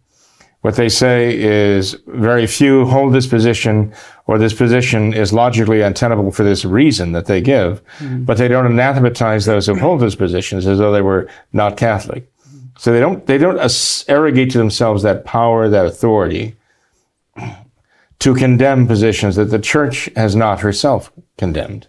What 0.66 0.78
they 0.78 0.90
say 0.90 1.40
is 1.40 1.96
very 2.08 2.48
few 2.48 2.86
hold 2.88 3.14
this 3.14 3.28
position 3.28 3.94
or 4.26 4.40
this 4.40 4.52
position 4.52 5.14
is 5.14 5.32
logically 5.32 5.84
untenable 5.84 6.32
for 6.32 6.44
this 6.44 6.66
reason 6.66 7.12
that 7.12 7.28
they 7.28 7.40
give, 7.40 7.84
mm-hmm. 8.00 8.24
but 8.24 8.40
they 8.40 8.48
don't 8.48 8.66
anathematize 8.66 9.46
those 9.46 9.68
who 9.68 9.76
hold 9.76 10.00
those 10.00 10.16
positions 10.16 10.66
as 10.66 10.80
though 10.80 10.92
they 10.92 11.04
were 11.04 11.30
not 11.54 11.78
Catholic. 11.78 12.28
So 12.80 12.92
they 12.92 13.00
don't, 13.00 13.24
they 13.28 13.38
don't 13.38 13.60
arrogate 14.08 14.50
to 14.54 14.58
themselves 14.58 15.04
that 15.04 15.24
power, 15.24 15.70
that 15.70 15.86
authority 15.86 16.56
to 18.18 18.34
condemn 18.34 18.88
positions 18.88 19.36
that 19.36 19.52
the 19.52 19.60
church 19.60 20.10
has 20.16 20.36
not 20.36 20.62
herself 20.62 21.12
condemned. 21.38 21.86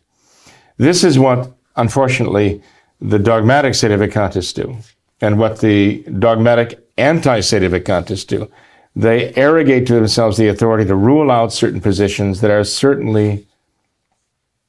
This 0.76 1.02
is 1.02 1.18
what, 1.18 1.50
unfortunately, 1.76 2.62
the 3.00 3.18
dogmatic 3.18 3.72
sedevacantists 3.72 4.52
do, 4.52 4.76
and 5.22 5.38
what 5.38 5.60
the 5.60 6.02
dogmatic 6.18 6.86
anti-sedevacantists 6.98 8.26
do. 8.26 8.50
They 8.96 9.34
arrogate 9.34 9.86
to 9.88 9.94
themselves 9.94 10.38
the 10.38 10.48
authority 10.48 10.86
to 10.86 10.96
rule 10.96 11.30
out 11.30 11.52
certain 11.52 11.82
positions 11.82 12.40
that 12.40 12.50
are 12.50 12.64
certainly 12.64 13.46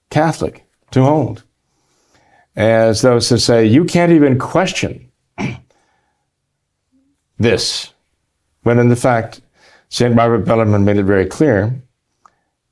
Catholic 0.10 0.66
to 0.92 1.02
hold. 1.02 1.44
As 2.54 3.02
those 3.02 3.30
to 3.30 3.40
say, 3.40 3.66
you 3.66 3.86
can't 3.86 4.12
even 4.12 4.38
question 4.38 5.10
this, 7.40 7.94
when 8.64 8.80
in 8.80 8.90
the 8.90 8.96
fact, 8.98 9.40
St. 9.88 10.14
Robert 10.14 10.44
Bellarmine 10.44 10.84
made 10.84 10.98
it 10.98 11.04
very 11.04 11.26
clear 11.26 11.82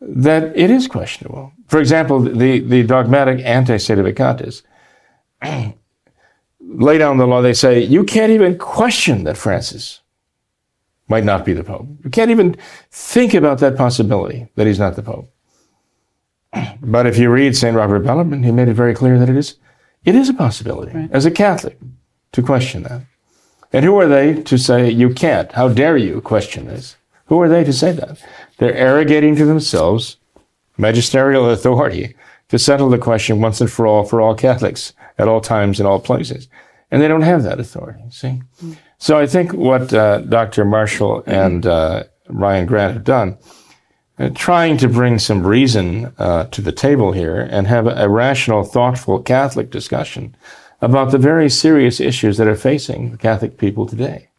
that 0.02 0.58
it 0.58 0.70
is 0.70 0.88
questionable. 0.88 1.54
For 1.68 1.80
example, 1.80 2.20
the, 2.20 2.60
the 2.60 2.84
dogmatic 2.84 3.40
anti-sedevacantists 3.46 4.64
lay 6.60 6.98
down 6.98 7.18
the 7.18 7.28
law. 7.28 7.42
They 7.42 7.54
say 7.54 7.82
you 7.82 8.04
can't 8.04 8.32
even 8.32 8.58
question 8.58 9.24
that 9.24 9.38
Francis 9.38 10.02
might 11.08 11.24
not 11.24 11.46
be 11.46 11.54
the 11.54 11.64
Pope. 11.64 11.88
You 12.04 12.10
can't 12.10 12.32
even 12.32 12.56
think 12.92 13.34
about 13.34 13.60
that 13.60 13.78
possibility 13.78 14.48
that 14.56 14.68
he's 14.68 14.80
not 14.80 14.96
the 14.96 15.04
Pope. 15.04 15.32
But 16.82 17.06
if 17.08 17.18
you 17.18 17.30
read 17.30 17.56
St. 17.56 17.76
Robert 17.76 18.00
Bellarmine, 18.00 18.44
he 18.44 18.52
made 18.52 18.68
it 18.68 18.74
very 18.74 18.94
clear 18.94 19.20
that 19.20 19.30
it 19.30 19.36
is, 19.36 19.56
it 20.04 20.16
is 20.16 20.30
a 20.30 20.34
possibility 20.34 20.96
right. 20.96 21.10
as 21.12 21.26
a 21.26 21.32
Catholic 21.32 21.78
to 22.32 22.42
question 22.42 22.84
that. 22.84 23.02
And 23.74 23.84
who 23.84 24.00
are 24.00 24.08
they 24.08 24.42
to 24.44 24.58
say 24.58 24.90
you 24.90 25.14
can't? 25.14 25.52
How 25.52 25.68
dare 25.68 25.98
you 25.98 26.22
question 26.22 26.68
this? 26.68 26.96
Who 27.26 27.42
are 27.42 27.50
they 27.50 27.64
to 27.64 27.74
say 27.74 27.92
that? 27.92 28.24
They're 28.58 28.76
arrogating 28.76 29.36
to 29.36 29.46
themselves 29.46 30.18
magisterial 30.78 31.50
authority 31.50 32.16
to 32.50 32.60
settle 32.60 32.90
the 32.90 32.98
question 32.98 33.42
once 33.42 33.60
and 33.62 33.72
for 33.72 33.88
all 33.88 34.04
for 34.04 34.22
all 34.22 34.36
Catholics 34.36 34.94
at 35.18 35.28
all 35.28 35.42
times 35.42 35.80
in 35.80 35.86
all 35.86 36.00
places. 36.00 36.48
And 36.92 37.02
they 37.02 37.08
don't 37.08 37.22
have 37.22 37.44
that 37.44 37.60
authority, 37.60 38.04
see? 38.10 38.42
Mm. 38.64 38.78
So 38.98 39.18
I 39.18 39.28
think 39.28 39.54
what 39.54 39.94
uh, 39.94 40.20
Dr. 40.22 40.66
Marshall 40.66 41.24
and 41.26 41.66
uh, 41.66 42.04
Ryan 42.30 42.66
Grant 42.66 42.94
have 42.94 43.04
done, 43.04 43.38
uh, 44.18 44.30
trying 44.30 44.78
to 44.78 44.88
bring 44.88 45.20
some 45.20 45.46
reason 45.46 46.14
uh, 46.18 46.46
to 46.46 46.62
the 46.62 46.72
table 46.72 47.12
here 47.12 47.42
and 47.42 47.68
have 47.68 47.88
a, 47.88 48.10
rational, 48.10 48.64
thoughtful 48.64 49.22
Catholic 49.22 49.70
discussion 49.70 50.36
about 50.82 51.12
the 51.12 51.18
very 51.18 51.50
serious 51.50 52.00
issues 52.00 52.38
that 52.38 52.48
are 52.48 52.56
facing 52.56 53.12
the 53.12 53.18
Catholic 53.18 53.58
people 53.58 53.86
today. 53.86 54.30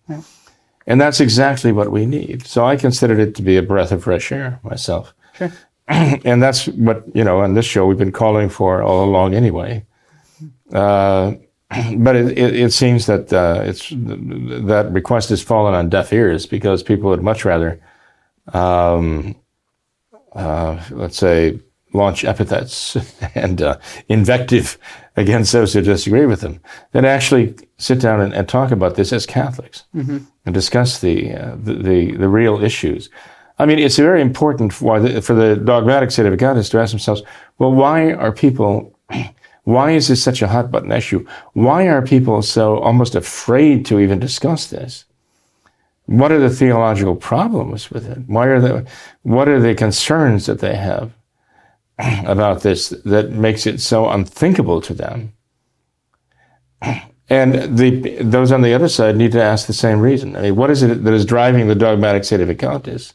And 0.86 1.00
that's 1.00 1.20
exactly 1.20 1.72
what 1.72 1.90
we 1.90 2.06
need. 2.06 2.46
So 2.46 2.64
I 2.64 2.76
considered 2.76 3.18
it 3.18 3.34
to 3.36 3.42
be 3.42 3.56
a 3.56 3.62
breath 3.62 3.90
of 3.90 4.04
fresh 4.04 4.30
air 4.30 4.60
myself. 4.62 5.12
Sure. 5.34 5.52
and 5.88 6.42
that's 6.42 6.66
what, 6.68 7.04
you 7.14 7.24
know, 7.24 7.40
on 7.40 7.54
this 7.54 7.66
show 7.66 7.86
we've 7.86 7.98
been 7.98 8.12
calling 8.12 8.48
for 8.48 8.82
all 8.82 9.04
along 9.04 9.34
anyway. 9.34 9.84
Uh, 10.72 11.34
but 11.96 12.14
it, 12.14 12.38
it, 12.38 12.56
it, 12.56 12.72
seems 12.72 13.06
that 13.06 13.32
uh, 13.32 13.60
it's 13.64 13.90
that 13.90 14.88
request 14.92 15.30
has 15.30 15.42
fallen 15.42 15.74
on 15.74 15.88
deaf 15.88 16.12
ears 16.12 16.46
because 16.46 16.82
people 16.82 17.10
would 17.10 17.22
much 17.22 17.44
rather, 17.44 17.80
um, 18.52 19.34
uh, 20.32 20.80
let's 20.90 21.18
say, 21.18 21.58
launch 21.92 22.24
epithets 22.24 22.96
and 23.34 23.62
uh, 23.62 23.78
invective 24.08 24.78
against 25.16 25.52
those 25.52 25.72
who 25.72 25.80
disagree 25.80 26.26
with 26.26 26.40
them 26.40 26.60
than 26.92 27.04
actually 27.04 27.54
sit 27.78 28.00
down 28.00 28.20
and, 28.20 28.32
and 28.32 28.48
talk 28.48 28.70
about 28.70 28.94
this 28.94 29.12
as 29.12 29.26
Catholics 29.26 29.84
mm-hmm. 29.94 30.18
and 30.44 30.54
discuss 30.54 31.00
the, 31.00 31.34
uh, 31.34 31.56
the, 31.56 31.74
the, 31.74 32.16
the 32.16 32.28
real 32.28 32.62
issues. 32.62 33.10
I 33.58 33.64
mean, 33.64 33.78
it's 33.78 33.96
very 33.96 34.20
important 34.20 34.72
for 34.72 35.00
the, 35.00 35.22
for 35.22 35.34
the 35.34 35.56
dogmatic 35.56 36.10
state 36.10 36.26
of 36.26 36.36
God 36.38 36.58
is 36.58 36.68
to 36.68 36.78
ask 36.78 36.92
themselves, 36.92 37.22
well, 37.58 37.72
why 37.72 38.12
are 38.12 38.30
people, 38.30 38.96
why 39.66 39.90
is 39.90 40.08
this 40.08 40.22
such 40.22 40.42
a 40.42 40.48
hot 40.48 40.70
button 40.70 40.92
issue? 40.92 41.26
Why 41.52 41.86
are 41.88 42.00
people 42.00 42.42
so 42.42 42.78
almost 42.78 43.14
afraid 43.14 43.84
to 43.86 44.00
even 44.00 44.18
discuss 44.18 44.68
this? 44.68 45.04
What 46.06 46.32
are 46.32 46.38
the 46.38 46.50
theological 46.50 47.16
problems 47.16 47.90
with 47.90 48.08
it? 48.08 48.18
Why 48.26 48.46
are 48.46 48.60
the, 48.60 48.86
what 49.22 49.48
are 49.48 49.60
the 49.60 49.74
concerns 49.74 50.46
that 50.46 50.60
they 50.60 50.76
have? 50.76 51.12
about 52.26 52.62
this 52.62 52.90
that 53.04 53.30
makes 53.30 53.66
it 53.66 53.80
so 53.80 54.08
unthinkable 54.08 54.80
to 54.82 54.94
them. 54.94 55.32
And 57.28 57.76
the, 57.76 58.22
those 58.22 58.52
on 58.52 58.62
the 58.62 58.72
other 58.72 58.88
side 58.88 59.16
need 59.16 59.32
to 59.32 59.42
ask 59.42 59.66
the 59.66 59.72
same 59.72 59.98
reason. 59.98 60.36
I 60.36 60.42
mean, 60.42 60.54
what 60.54 60.70
is 60.70 60.84
it 60.84 61.02
that 61.02 61.12
is 61.12 61.24
driving 61.24 61.66
the 61.66 61.74
dogmatic 61.74 62.22
state 62.22 62.38
sedevacantists? 62.38 63.14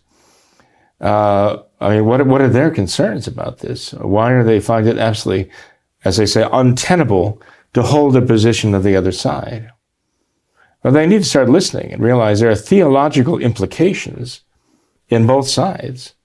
Uh, 0.99 1.59
I 1.79 1.95
mean, 1.95 2.05
what, 2.05 2.27
what 2.27 2.41
are 2.41 2.49
their 2.49 2.71
concerns 2.71 3.25
about 3.25 3.59
this? 3.59 3.93
Why 3.93 4.33
are 4.33 4.43
they 4.43 4.59
finding 4.59 4.97
it 4.97 4.99
absolutely, 4.99 5.49
as 6.03 6.17
they 6.17 6.25
say, 6.25 6.47
untenable 6.51 7.41
to 7.73 7.81
hold 7.81 8.13
the 8.13 8.21
position 8.21 8.73
of 8.73 8.83
the 8.83 8.95
other 8.95 9.11
side? 9.11 9.71
Well, 10.83 10.93
they 10.93 11.05
need 11.05 11.19
to 11.19 11.29
start 11.29 11.49
listening 11.49 11.93
and 11.93 12.01
realize 12.01 12.39
there 12.39 12.49
are 12.49 12.55
theological 12.55 13.37
implications 13.37 14.41
in 15.09 15.27
both 15.27 15.47
sides. 15.47 16.15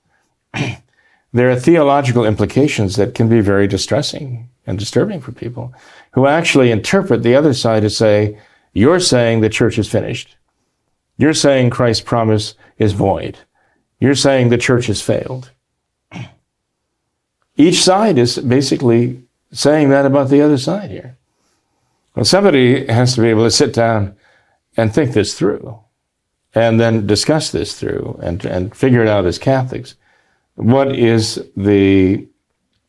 there 1.33 1.51
are 1.51 1.57
theological 1.57 2.25
implications 2.25 2.97
that 2.97 3.15
can 3.15 3.29
be 3.29 3.41
very 3.41 3.67
distressing 3.67 4.49
and 4.67 4.79
disturbing 4.79 5.21
for 5.21 5.33
people 5.33 5.75
who 6.13 6.27
actually 6.27 6.71
interpret 6.71 7.23
the 7.23 7.35
other 7.35 7.53
side 7.53 7.83
to 7.83 7.91
say, 7.91 8.39
you're 8.73 9.01
saying 9.01 9.41
the 9.41 9.49
church 9.49 9.79
is 9.79 9.89
finished. 9.89 10.37
You're 11.19 11.35
saying 11.35 11.71
Christ's 11.71 12.05
promise 12.05 12.55
is 12.79 12.93
void. 12.93 13.39
You're 14.01 14.15
saying 14.15 14.49
the 14.49 14.59
church 14.59 14.87
has 14.87 15.01
failed. 15.01 15.51
Each 17.57 17.83
side 17.83 18.19
is 18.19 18.39
basically 18.39 19.23
saying 19.53 19.91
that 19.91 20.07
about 20.07 20.29
the 20.29 20.43
other 20.43 20.59
side 20.59 20.91
here. 20.91 21.17
Well, 22.15 22.25
somebody 22.25 22.87
has 22.87 23.15
to 23.15 23.21
be 23.21 23.29
able 23.29 23.45
to 23.45 23.51
sit 23.51 23.75
down 23.75 24.17
and 24.77 24.93
think 24.93 25.13
this 25.13 25.35
through 25.35 25.79
and 26.55 26.81
then 26.81 27.07
discuss 27.07 27.51
this 27.51 27.79
through 27.79 28.19
and, 28.23 28.45
and 28.45 28.75
figure 28.75 29.03
it 29.03 29.09
out 29.09 29.27
as 29.27 29.39
Catholics 29.39 29.95
what 30.57 30.95
is 30.95 31.43
the 31.57 32.27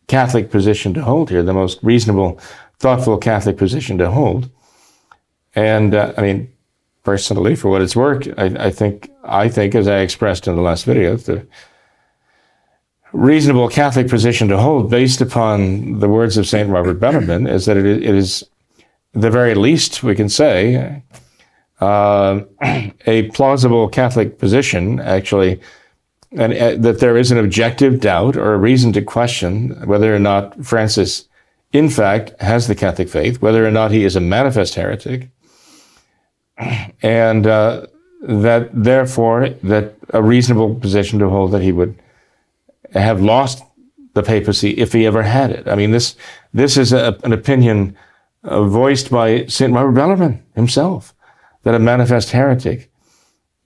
Catholic 0.08 0.50
position 0.50 0.94
to 0.94 1.04
hold 1.04 1.30
here, 1.30 1.44
the 1.44 1.54
most 1.54 1.80
reasonable, 1.84 2.40
thoughtful 2.80 3.18
Catholic 3.18 3.58
position 3.58 3.98
to 3.98 4.10
hold. 4.10 4.50
And 5.54 5.94
uh, 5.94 6.14
I 6.18 6.22
mean, 6.22 6.52
personally, 7.04 7.56
for 7.56 7.70
what 7.70 7.82
it's 7.82 7.96
worth, 7.96 8.28
I, 8.38 8.46
I, 8.68 8.72
think 8.72 9.12
I 9.24 9.50
think, 9.50 9.76
as 9.76 9.88
I 9.88 10.00
expressed 10.00 10.48
in 10.48 10.56
the 10.56 10.62
last 10.62 10.86
video, 10.86 11.18
the 11.18 11.46
reasonable 13.14 13.70
Catholic 13.70 14.08
position 14.08 14.48
to 14.50 14.58
hold, 14.58 14.90
based 14.90 15.22
upon 15.22 16.00
the 16.00 16.10
words 16.10 16.38
of 16.38 16.48
Saint 16.48 16.70
Robert 16.70 17.00
Bellarmine, 17.00 17.48
is 17.48 17.66
that 17.66 17.78
it 17.78 18.04
is 18.04 18.44
the 19.14 19.32
very 19.32 19.56
least 19.56 20.04
we 20.04 20.16
can 20.16 20.30
say 20.30 21.02
uh, 21.80 22.42
a 23.06 23.30
plausible 23.34 23.88
Catholic 23.88 24.38
position, 24.40 25.00
actually, 25.00 25.60
and 26.32 26.54
uh, 26.54 26.76
that 26.78 27.00
there 27.00 27.18
is 27.18 27.32
an 27.32 27.38
objective 27.38 28.00
doubt 28.00 28.36
or 28.36 28.54
a 28.54 28.58
reason 28.58 28.92
to 28.94 29.02
question 29.02 29.70
whether 29.88 30.14
or 30.14 30.20
not 30.20 30.66
Francis, 30.66 31.28
in 31.72 31.90
fact, 31.90 32.34
has 32.42 32.68
the 32.68 32.76
Catholic 32.76 33.10
faith, 33.10 33.42
whether 33.42 33.66
or 33.66 33.72
not 33.72 33.92
he 33.92 34.04
is 34.04 34.16
a 34.16 34.22
manifest 34.22 34.76
heretic, 34.76 35.30
and 37.02 37.48
uh, 37.48 37.86
that 38.22 38.70
therefore 38.74 39.50
that 39.64 39.96
a 40.10 40.22
reasonable 40.22 40.76
position 40.76 41.20
to 41.20 41.30
hold 41.30 41.52
that 41.52 41.62
he 41.62 41.72
would 41.72 41.98
have 42.94 43.22
lost 43.22 43.64
the 44.14 44.24
papacy 44.24 44.72
if 44.72 44.94
he 44.94 45.06
ever 45.06 45.24
had 45.24 45.52
it. 45.52 45.68
I 45.68 45.76
mean, 45.76 45.92
this 45.92 46.16
this 46.54 46.78
is 46.78 46.94
a, 46.94 47.18
an 47.24 47.34
opinion 47.34 47.96
uh, 48.44 48.64
voiced 48.64 49.10
by 49.12 49.46
Saint 49.46 49.74
Robert 49.74 49.94
Bellarmine 49.94 50.44
himself 50.56 51.14
that 51.64 51.76
a 51.76 51.80
manifest 51.80 52.32
heretic 52.32 52.92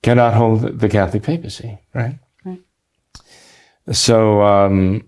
cannot 0.02 0.34
hold 0.34 0.80
the 0.80 0.90
Catholic 0.90 1.24
papacy, 1.24 1.80
right? 1.94 2.18
right. 2.44 2.60
So 3.92 4.42
um, 4.42 5.08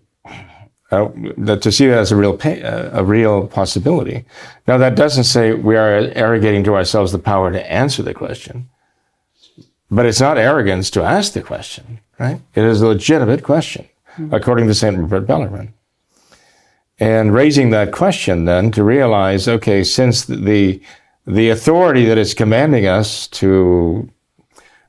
uh, 0.93 1.09
to 1.55 1.71
see 1.71 1.87
that 1.87 1.97
as 1.97 2.11
a 2.11 2.15
real 2.15 2.37
pay, 2.37 2.61
uh, 2.61 2.99
a 2.99 3.03
real 3.03 3.47
possibility. 3.47 4.25
Now 4.67 4.77
that 4.77 4.95
doesn't 4.95 5.23
say 5.23 5.53
we 5.53 5.75
are 5.75 6.11
arrogating 6.15 6.63
to 6.65 6.75
ourselves 6.75 7.11
the 7.11 7.19
power 7.19 7.51
to 7.51 7.71
answer 7.71 8.03
the 8.03 8.13
question, 8.13 8.69
but 9.89 10.05
it's 10.05 10.21
not 10.21 10.37
arrogance 10.37 10.89
to 10.91 11.03
ask 11.03 11.33
the 11.33 11.41
question, 11.41 11.99
right? 12.19 12.39
It 12.53 12.63
is 12.63 12.81
a 12.81 12.87
legitimate 12.87 13.43
question, 13.43 13.87
according 14.31 14.67
to 14.67 14.73
Saint 14.73 14.97
Robert 14.97 15.21
Bellarmine. 15.21 15.73
And 16.99 17.33
raising 17.33 17.71
that 17.71 17.91
question 17.91 18.45
then 18.45 18.71
to 18.71 18.83
realize, 18.83 19.47
okay, 19.47 19.83
since 19.83 20.25
the 20.25 20.81
the 21.25 21.49
authority 21.49 22.03
that 22.05 22.17
is 22.17 22.33
commanding 22.33 22.85
us 22.85 23.27
to 23.27 24.09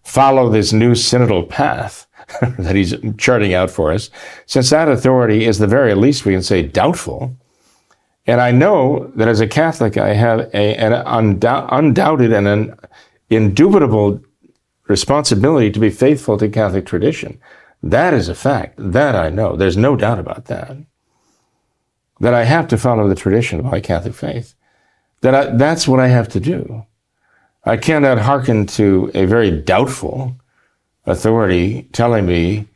follow 0.03 0.49
this 0.49 0.73
new 0.73 0.93
synodal 0.93 1.49
path 1.49 2.09
that 2.59 2.75
he's 2.75 2.95
charting 3.17 3.55
out 3.55 3.71
for 3.71 3.93
us, 3.93 4.11
since 4.47 4.71
that 4.71 4.89
authority 4.89 5.45
is 5.45 5.59
the 5.59 5.67
very 5.67 5.95
least 5.95 6.25
we 6.25 6.33
can 6.33 6.43
say 6.43 6.63
doubtful, 6.63 7.37
and 8.27 8.41
I 8.41 8.51
know 8.51 9.13
that 9.17 9.29
as 9.29 9.41
a 9.41 9.47
Catholic 9.47 9.97
I 9.97 10.15
have 10.15 10.41
a, 10.55 10.77
an 10.77 10.93
undou- 10.93 11.69
undoubted 11.71 12.33
and 12.33 12.49
an 12.49 12.79
indubitable 13.31 14.21
responsibility 14.89 15.71
to 15.71 15.81
be 15.81 15.91
faithful 15.91 16.37
to 16.39 16.49
Catholic 16.49 16.87
tradition. 16.87 17.41
That 17.85 18.15
is 18.15 18.29
a 18.29 18.35
fact. 18.35 18.75
That 18.79 19.15
I 19.15 19.29
know. 19.29 19.57
There's 19.57 19.77
no 19.77 19.95
doubt 19.95 20.19
about 20.19 20.47
that. 20.47 20.77
That 22.19 22.35
I 22.35 22.45
have 22.45 22.67
to 22.69 22.79
follow 22.79 23.09
the 23.09 23.15
tradition 23.15 23.59
of 23.59 23.67
my 23.67 23.81
Catholic 23.81 24.15
faith 24.15 24.55
that 25.25 25.35
I, 25.35 25.57
that's 25.57 25.89
what 25.89 26.01
I 26.01 26.09
have 26.09 26.29
to 26.31 26.41
do. 26.41 26.85
I 27.65 27.79
cannot 27.79 28.19
hearken 28.19 28.67
to 28.79 29.11
a 29.15 29.25
very 29.25 29.51
doubtful 29.51 30.37
authority 31.07 31.89
telling 31.93 32.27
me 32.27 32.69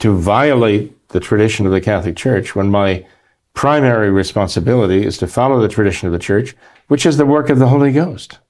to 0.00 0.14
violate 0.14 1.08
the 1.08 1.20
tradition 1.20 1.64
of 1.64 1.72
the 1.72 1.80
Catholic 1.80 2.16
Church 2.16 2.54
when 2.54 2.68
my 2.70 3.06
primary 3.54 4.10
responsibility 4.10 5.06
is 5.06 5.16
to 5.18 5.26
follow 5.26 5.58
the 5.58 5.68
tradition 5.68 6.06
of 6.06 6.12
the 6.12 6.18
Church, 6.18 6.54
which 6.88 7.06
is 7.06 7.16
the 7.16 7.24
work 7.24 7.48
of 7.48 7.58
the 7.58 7.68
Holy 7.68 7.92
Ghost. 7.92 8.40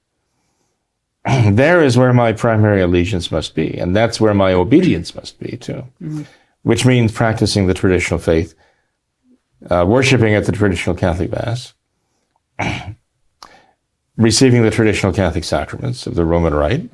there 1.51 1.83
is 1.83 1.97
where 1.97 2.13
my 2.13 2.31
primary 2.31 2.81
allegiance 2.81 3.31
must 3.31 3.53
be, 3.55 3.77
and 3.77 3.95
that's 3.95 4.21
where 4.21 4.33
my 4.33 4.53
obedience 4.53 5.13
must 5.15 5.39
be 5.39 5.57
too, 5.57 5.83
mm-hmm. 6.01 6.23
which 6.63 6.85
means 6.85 7.11
practicing 7.11 7.67
the 7.67 7.73
traditional 7.73 8.19
faith, 8.19 8.53
uh, 9.69 9.85
worshiping 9.87 10.33
at 10.35 10.45
the 10.45 10.51
traditional 10.51 10.95
Catholic 10.95 11.31
Mass, 11.31 11.73
receiving 14.17 14.63
the 14.63 14.71
traditional 14.71 15.11
Catholic 15.11 15.43
sacraments 15.43 16.07
of 16.07 16.15
the 16.15 16.23
Roman 16.25 16.53
Rite, 16.53 16.89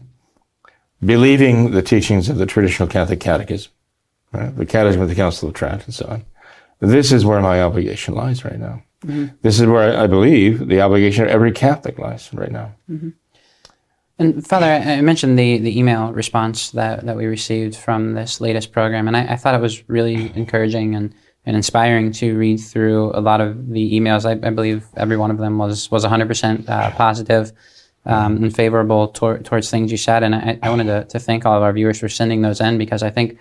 believing 1.04 1.72
the 1.72 1.84
teachings 1.84 2.28
of 2.28 2.38
the 2.38 2.46
traditional 2.46 2.88
Catholic 2.88 3.20
Catechism, 3.20 3.72
right? 4.32 4.56
the 4.56 4.66
Catechism 4.66 5.02
of 5.02 5.10
the 5.10 5.16
Council 5.16 5.50
of 5.50 5.54
Trent, 5.54 5.86
and 5.86 5.94
so 5.94 6.08
on. 6.08 6.26
This 6.80 7.12
is 7.12 7.24
where 7.24 7.41
my 7.41 7.62
obligation 7.62 8.15
lies 8.15 8.43
right 8.43 8.60
now. 8.60 8.84
Mm-hmm. 9.06 9.36
This 9.41 9.60
is 9.60 9.67
where 9.67 9.98
I 9.98 10.08
believe 10.08 10.67
the 10.67 10.82
obligation 10.82 11.26
of 11.26 11.30
every 11.30 11.52
Catholic 11.52 12.00
lies 12.00 12.30
right 12.34 12.52
now. 12.52 12.74
Mm-hmm. 12.89 13.10
And 14.19 14.45
Father, 14.45 14.67
I 14.67 15.02
mentioned 15.02 15.39
the, 15.39 15.58
the 15.58 15.78
email 15.78 16.13
response 16.13 16.71
that, 16.71 17.06
that 17.06 17.15
we 17.15 17.26
received 17.26 17.76
from 17.76 18.13
this 18.13 18.39
latest 18.39 18.71
program, 18.71 19.08
and 19.08 19.17
I, 19.17 19.34
I 19.34 19.36
thought 19.36 19.56
it 19.56 19.62
was 19.62 19.88
really 19.89 20.32
encouraging 20.36 20.95
and 20.95 21.13
and 21.45 21.58
inspiring 21.58 22.12
to 22.13 22.38
read 22.38 22.58
through 22.58 23.12
a 23.13 23.19
lot 23.19 23.41
of 23.41 23.69
the 23.69 23.93
emails. 23.93 24.26
I, 24.26 24.47
I 24.47 24.49
believe 24.52 24.86
every 24.95 25.17
one 25.17 25.30
of 25.30 25.38
them 25.38 25.58
was 25.58 25.91
was 25.91 26.06
100% 26.06 26.69
uh, 26.69 26.91
positive, 26.91 27.52
um, 28.06 28.38
and 28.38 28.56
favorable 28.56 29.10
tor- 29.10 29.39
towards 29.39 29.69
things 29.69 29.91
you 29.91 29.97
said. 29.97 30.23
And 30.23 30.36
I, 30.36 30.60
I 30.62 30.69
wanted 30.69 30.86
to, 30.86 31.06
to, 31.06 31.19
thank 31.19 31.45
all 31.45 31.58
of 31.58 31.63
our 31.63 31.73
viewers 31.73 31.99
for 31.99 32.10
sending 32.10 32.41
those 32.41 32.62
in 32.62 32.78
because 32.78 33.04
I 33.04 33.10
think 33.10 33.38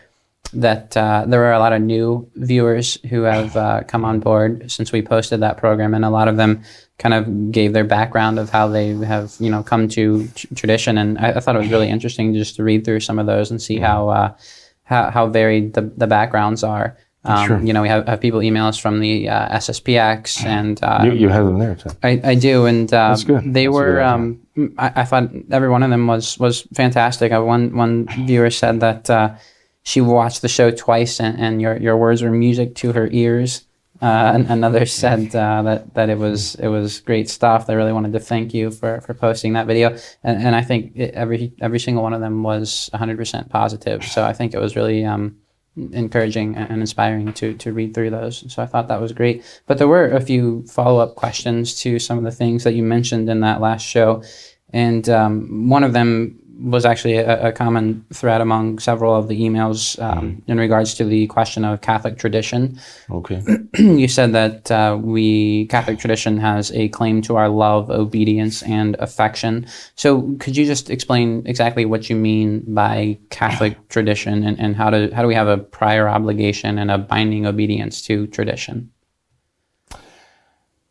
that 0.55 0.97
uh, 0.97 1.25
there 1.27 1.45
are 1.45 1.53
a 1.53 1.59
lot 1.59 1.73
of 1.73 1.81
new 1.81 2.31
viewers 2.37 2.99
who 3.09 3.23
have 3.23 3.57
uh, 3.57 3.83
come 3.87 4.05
on 4.05 4.21
board 4.21 4.71
since 4.71 4.93
we 4.93 5.01
posted 5.01 5.41
that 5.41 5.57
program, 5.57 5.95
and 5.95 6.05
a 6.05 6.11
lot 6.11 6.29
of 6.29 6.37
them 6.37 6.63
kind 6.99 7.15
of 7.15 7.51
gave 7.51 7.73
their 7.73 7.85
background 7.85 8.39
of 8.39 8.51
how 8.51 8.69
they 8.69 8.89
have 8.89 9.35
you 9.41 9.51
know 9.51 9.63
come 9.63 9.89
to 9.89 10.29
tradition. 10.55 10.99
And 10.99 11.19
I, 11.19 11.31
I, 11.31 11.41
thought 11.41 11.57
it 11.57 11.61
was 11.61 11.71
really 11.71 11.89
interesting 11.89 12.35
just 12.35 12.57
to 12.57 12.65
read 12.65 12.85
through 12.85 13.01
some 13.01 13.19
of 13.19 13.27
those 13.27 13.51
and 13.51 13.63
see 13.63 13.79
how 13.79 14.09
uh, 14.11 14.37
how, 14.85 15.11
how 15.11 15.27
varied 15.27 15.75
the, 15.75 15.83
the 15.97 16.07
backgrounds 16.07 16.63
are. 16.63 16.97
Um, 17.25 17.47
sure. 17.47 17.61
You 17.63 17.73
know, 17.73 17.83
we 17.83 17.89
have, 17.89 18.07
have, 18.09 18.21
people 18.21 18.43
email 18.43 18.67
us 18.67 18.77
from 18.77 18.99
the 18.99 19.29
uh, 19.29 19.57
SSPX, 19.57 20.45
and 20.45 20.83
uh, 20.83 21.03
you, 21.05 21.13
you, 21.13 21.29
have 21.29 21.47
them 21.47 21.59
there 21.59 21.77
too. 21.77 21.91
I, 22.03 22.21
I 22.25 22.35
do, 22.35 22.67
and 22.67 22.93
uh, 22.93 23.11
That's 23.11 23.23
good. 23.23 23.45
they 23.45 23.67
That's 23.67 23.75
were. 23.75 24.01
Um, 24.01 24.41
I, 24.77 24.93
I, 24.97 25.05
thought 25.05 25.31
every 25.53 25.69
one 25.69 25.85
of 25.85 25.91
them 25.91 26.09
was 26.09 26.37
was 26.41 26.63
fantastic. 26.75 27.31
Uh, 27.31 27.43
one 27.43 27.77
one 27.77 28.09
viewer 28.27 28.51
said 28.51 28.81
that 28.81 29.09
uh, 29.09 29.37
she 29.83 30.01
watched 30.01 30.43
the 30.43 30.49
show 30.49 30.71
twice, 30.71 31.21
and, 31.21 31.39
and, 31.41 31.61
your 31.61 31.77
your 31.77 31.97
words 31.97 32.23
were 32.23 32.31
music 32.31 32.75
to 32.77 32.93
her 32.93 33.09
ears. 33.11 33.67
Uh, 34.01 34.33
and 34.35 34.47
another 34.49 34.85
said 34.87 35.31
that 35.31 35.95
that 35.95 36.11
it 36.11 36.19
was 36.19 36.55
it 36.57 36.69
was 36.69 37.01
great 37.01 37.29
stuff. 37.29 37.67
They 37.67 37.77
really 37.77 37.93
wanted 37.93 38.13
to 38.13 38.21
thank 38.21 38.53
you 38.53 38.71
for, 38.71 39.01
for 39.01 39.15
posting 39.15 39.53
that 39.53 39.67
video, 39.67 39.91
and, 40.25 40.43
and 40.43 40.57
I 40.57 40.63
think 40.63 40.93
it, 40.97 41.15
every 41.15 41.53
every 41.61 41.79
single 41.79 42.03
one 42.03 42.13
of 42.13 42.21
them 42.21 42.43
was 42.43 42.91
100% 42.95 43.49
positive. 43.49 44.05
So 44.05 44.25
I 44.25 44.33
think 44.33 44.55
it 44.55 44.61
was 44.61 44.77
really. 44.77 45.05
Um, 45.05 45.37
encouraging 45.75 46.55
and 46.55 46.81
inspiring 46.81 47.33
to 47.33 47.55
to 47.55 47.73
read 47.73 47.95
through 47.95 48.11
those. 48.11 48.53
So 48.53 48.63
I 48.63 48.67
thought 48.67 48.89
that 48.89 49.01
was 49.01 49.13
great. 49.13 49.43
But 49.67 49.79
there 49.79 49.89
were 49.89 50.11
a 50.11 50.21
few 50.21 50.67
follow 50.67 51.01
up 51.01 51.15
questions 51.15 51.81
to 51.81 51.99
some 51.99 52.19
of 52.19 52.25
the 52.25 52.31
things 52.31 52.65
that 52.65 52.75
you 52.75 52.83
mentioned 52.83 53.31
in 53.31 53.41
that 53.41 53.63
last 53.63 53.83
show, 53.83 54.23
and 54.71 55.09
um, 55.09 55.71
one 55.71 55.85
of 55.85 55.95
them 55.95 56.42
was 56.61 56.85
actually 56.85 57.17
a, 57.17 57.49
a, 57.49 57.53
common 57.53 58.05
thread 58.13 58.41
among 58.41 58.79
several 58.79 59.15
of 59.15 59.29
the 59.29 59.41
emails 59.41 60.01
um, 60.03 60.37
mm. 60.37 60.43
in 60.47 60.59
regards 60.59 60.95
to 60.95 61.05
the 61.05 61.27
question 61.29 61.65
of 61.65 61.81
Catholic 61.81 62.19
tradition. 62.19 62.79
Okay. 63.11 63.43
you 63.79 64.09
said 64.09 64.33
that 64.33 64.71
uh, 64.71 64.99
we 65.01 65.67
Catholic 65.67 65.99
tradition 65.99 66.39
has 66.39 66.71
a 66.73 66.89
claim 66.89 67.23
to 67.23 67.37
our 67.37 67.49
love, 67.49 67.91
obedience, 67.91 68.63
and 68.63 68.97
affection. 68.99 69.67
So, 69.95 70.35
could 70.39 70.57
you 70.57 70.67
just 70.67 70.91
explain 70.91 71.43
exactly 71.47 71.85
what 71.85 72.11
you 72.11 72.17
mean 72.17 72.63
by 72.75 73.19
Catholic 73.31 73.77
tradition, 73.89 74.45
and, 74.45 74.59
and 74.59 74.77
how 74.77 74.91
do 74.91 75.11
how 75.15 75.23
do 75.23 75.29
we 75.29 75.35
have 75.35 75.49
a 75.49 75.59
prior 75.59 76.09
obligation 76.09 76.79
and 76.79 76.91
a 76.91 76.99
binding 76.99 77.47
obedience 77.47 78.03
to 78.03 78.27
tradition? 78.29 78.91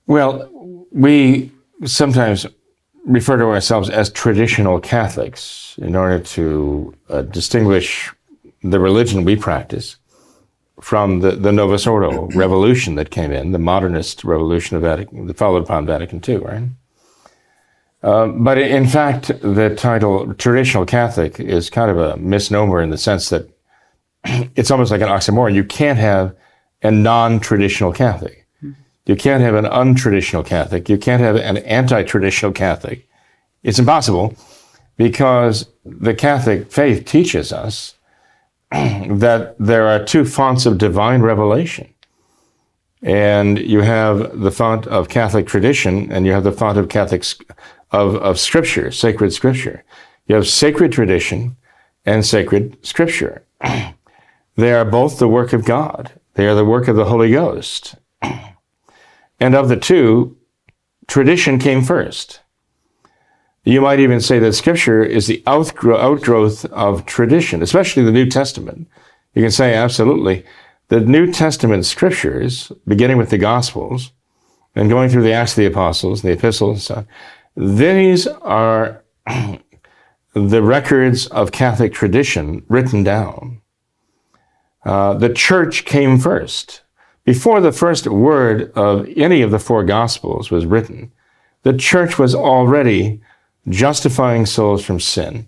Well, 0.07 0.49
we 0.91 1.51
sometimes 1.85 2.45
refer 3.05 3.37
to 3.37 3.45
ourselves 3.45 3.89
as 3.89 4.11
traditional 4.11 4.79
Catholics 4.79 5.75
in 5.81 5.95
order 5.95 6.19
to 6.19 6.93
uh, 7.09 7.21
distinguish 7.23 8.11
the 8.63 8.79
religion 8.79 9.23
we 9.23 9.35
practice 9.35 9.97
from 10.81 11.19
the, 11.19 11.31
the 11.31 11.51
Novus 11.51 11.87
Ordo 11.87 12.27
revolution 12.35 12.95
that 12.95 13.11
came 13.11 13.31
in, 13.31 13.51
the 13.51 13.59
modernist 13.59 14.23
revolution 14.23 14.75
of 14.75 14.83
Vatican, 14.83 15.27
that 15.27 15.37
followed 15.37 15.63
upon 15.63 15.85
Vatican 15.85 16.21
II, 16.27 16.37
right? 16.37 16.63
Uh, 18.03 18.27
but 18.27 18.57
in 18.57 18.87
fact, 18.87 19.27
the 19.41 19.75
title 19.77 20.33
traditional 20.35 20.85
Catholic 20.85 21.39
is 21.39 21.69
kind 21.69 21.91
of 21.91 21.99
a 21.99 22.17
misnomer 22.17 22.81
in 22.81 22.89
the 22.89 22.97
sense 22.97 23.29
that 23.29 23.47
it's 24.55 24.71
almost 24.71 24.91
like 24.91 25.01
an 25.01 25.07
oxymoron. 25.07 25.53
You 25.53 25.63
can't 25.63 25.99
have 25.99 26.35
a 26.81 26.89
non 26.89 27.39
traditional 27.39 27.93
Catholic. 27.93 28.40
You 29.05 29.15
can't 29.15 29.41
have 29.41 29.55
an 29.55 29.65
untraditional 29.65 30.45
Catholic. 30.45 30.89
You 30.89 30.97
can't 30.97 31.21
have 31.21 31.35
an 31.35 31.57
anti 31.57 32.03
traditional 32.03 32.51
Catholic. 32.51 33.07
It's 33.63 33.79
impossible 33.79 34.35
because 34.97 35.67
the 35.85 36.13
Catholic 36.13 36.71
faith 36.71 37.05
teaches 37.05 37.51
us 37.51 37.95
that 38.71 39.55
there 39.59 39.87
are 39.87 40.03
two 40.03 40.25
fonts 40.25 40.65
of 40.65 40.77
divine 40.77 41.21
revelation. 41.21 41.93
And 43.01 43.57
you 43.57 43.81
have 43.81 44.39
the 44.39 44.51
font 44.51 44.85
of 44.87 45.09
Catholic 45.09 45.47
tradition 45.47 46.11
and 46.11 46.25
you 46.25 46.33
have 46.33 46.43
the 46.43 46.51
font 46.51 46.77
of 46.77 46.89
Catholic 46.89 47.25
of, 47.89 48.15
of 48.17 48.39
scripture, 48.39 48.91
sacred 48.91 49.33
scripture. 49.33 49.83
You 50.27 50.35
have 50.35 50.47
sacred 50.47 50.91
tradition 50.91 51.57
and 52.05 52.25
sacred 52.25 52.77
scripture. 52.85 53.43
they 54.55 54.73
are 54.73 54.85
both 54.85 55.17
the 55.17 55.27
work 55.27 55.51
of 55.51 55.65
God. 55.65 56.11
They 56.35 56.47
are 56.47 56.55
the 56.55 56.65
work 56.65 56.87
of 56.87 56.95
the 56.95 57.05
Holy 57.05 57.31
Ghost. 57.31 57.95
And 59.41 59.55
of 59.55 59.69
the 59.69 59.75
two, 59.75 60.37
tradition 61.07 61.57
came 61.57 61.81
first. 61.81 62.41
You 63.63 63.81
might 63.81 63.99
even 63.99 64.21
say 64.21 64.37
that 64.37 64.53
Scripture 64.53 65.03
is 65.03 65.25
the 65.25 65.41
outgro- 65.47 65.99
outgrowth 65.99 66.65
of 66.65 67.07
tradition, 67.07 67.63
especially 67.63 68.03
the 68.03 68.11
New 68.11 68.27
Testament. 68.27 68.87
You 69.33 69.41
can 69.41 69.51
say 69.51 69.73
absolutely. 69.73 70.45
The 70.89 70.99
New 70.99 71.31
Testament 71.31 71.85
Scriptures, 71.87 72.71
beginning 72.87 73.17
with 73.17 73.31
the 73.31 73.39
Gospels 73.39 74.11
and 74.75 74.89
going 74.89 75.09
through 75.09 75.23
the 75.23 75.33
Acts 75.33 75.53
of 75.53 75.57
the 75.57 75.65
Apostles, 75.65 76.21
the 76.21 76.31
epistles, 76.31 76.89
and 76.89 77.05
so 77.05 77.07
these 77.55 78.27
are 78.27 79.03
the 80.33 80.61
records 80.61 81.25
of 81.27 81.51
Catholic 81.51 81.93
tradition 81.93 82.63
written 82.69 83.03
down. 83.03 83.61
Uh, 84.85 85.15
the 85.15 85.33
church 85.33 85.85
came 85.85 86.19
first. 86.19 86.81
Before 87.23 87.61
the 87.61 87.71
first 87.71 88.07
word 88.07 88.71
of 88.75 89.07
any 89.15 89.41
of 89.41 89.51
the 89.51 89.59
four 89.59 89.83
Gospels 89.83 90.49
was 90.49 90.65
written, 90.65 91.11
the 91.63 91.73
church 91.73 92.17
was 92.17 92.33
already 92.33 93.21
justifying 93.69 94.45
souls 94.45 94.83
from 94.83 94.99
sin, 94.99 95.47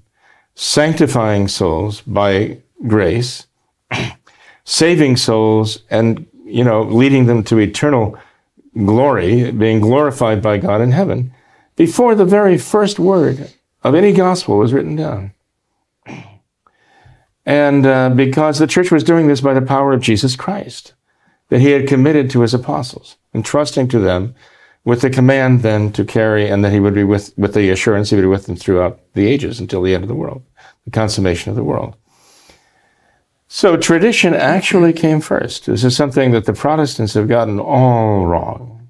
sanctifying 0.53 1.47
souls 1.47 2.01
by 2.01 2.59
grace, 2.87 3.47
saving 4.63 5.17
souls, 5.17 5.79
and 5.89 6.27
you 6.45 6.63
know, 6.63 6.83
leading 6.83 7.25
them 7.25 7.43
to 7.43 7.57
eternal 7.57 8.17
glory, 8.77 9.51
being 9.51 9.79
glorified 9.79 10.41
by 10.41 10.57
God 10.57 10.81
in 10.81 10.91
heaven, 10.91 11.33
before 11.75 12.13
the 12.13 12.25
very 12.25 12.57
first 12.57 12.99
word 12.99 13.51
of 13.83 13.95
any 13.95 14.13
gospel 14.13 14.57
was 14.57 14.73
written 14.73 14.95
down. 14.95 15.33
And 17.45 17.85
uh, 17.85 18.09
because 18.09 18.59
the 18.59 18.67
church 18.67 18.91
was 18.91 19.03
doing 19.03 19.27
this 19.27 19.41
by 19.41 19.53
the 19.53 19.61
power 19.61 19.93
of 19.93 20.01
Jesus 20.01 20.35
Christ, 20.35 20.93
that 21.53 21.61
he 21.61 21.69
had 21.69 21.87
committed 21.87 22.31
to 22.31 22.41
his 22.41 22.55
apostles, 22.55 23.15
entrusting 23.35 23.87
to 23.87 23.99
them 23.99 24.33
with 24.85 25.01
the 25.01 25.09
command 25.11 25.61
then 25.61 25.91
to 25.91 26.03
carry, 26.03 26.49
and 26.49 26.65
that 26.65 26.71
he 26.71 26.79
would 26.79 26.95
be 26.95 27.03
with, 27.03 27.31
with 27.37 27.53
the 27.53 27.69
assurance 27.69 28.09
he 28.09 28.15
would 28.15 28.23
be 28.23 28.27
with 28.27 28.47
them 28.47 28.55
throughout 28.55 28.99
the 29.13 29.27
ages 29.27 29.59
until 29.59 29.83
the 29.83 29.93
end 29.93 30.03
of 30.03 30.07
the 30.07 30.15
world, 30.15 30.41
the 30.85 30.89
consummation 30.89 31.51
of 31.51 31.55
the 31.55 31.63
world. 31.63 31.95
So 33.47 33.77
tradition 33.77 34.33
actually 34.33 34.93
came 34.93 35.21
first. 35.21 35.67
This 35.67 35.83
is 35.83 35.95
something 35.95 36.31
that 36.31 36.45
the 36.45 36.53
Protestants 36.53 37.13
have 37.13 37.27
gotten 37.27 37.59
all 37.59 38.25
wrong. 38.25 38.89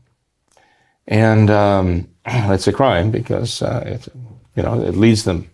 And 1.06 1.50
um, 1.52 2.08
it's 2.26 2.68
a 2.70 2.72
crime 2.72 3.12
because 3.12 3.62
uh, 3.62 3.84
it, 3.86 4.08
you 4.56 4.64
know, 4.64 4.82
it 4.82 4.96
leads 4.96 5.26
them 5.26 5.52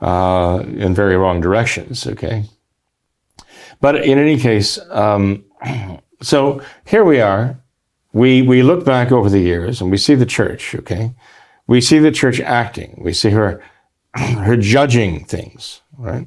uh, 0.00 0.64
in 0.66 0.94
very 0.94 1.18
wrong 1.18 1.42
directions, 1.42 2.06
okay? 2.06 2.44
But 3.82 3.96
in 3.96 4.16
any 4.16 4.38
case, 4.38 4.78
um, 4.88 5.44
so 6.20 6.62
here 6.84 7.04
we 7.04 7.20
are 7.20 7.60
we, 8.12 8.42
we 8.42 8.62
look 8.62 8.84
back 8.84 9.12
over 9.12 9.28
the 9.28 9.40
years 9.40 9.80
and 9.80 9.90
we 9.90 9.96
see 9.96 10.14
the 10.14 10.26
church, 10.26 10.74
okay? 10.74 11.14
We 11.66 11.80
see 11.80 11.98
the 11.98 12.10
church 12.10 12.40
acting. 12.40 13.00
We 13.02 13.12
see 13.12 13.30
her, 13.30 13.62
her 14.14 14.56
judging 14.56 15.24
things, 15.24 15.82
right? 15.96 16.26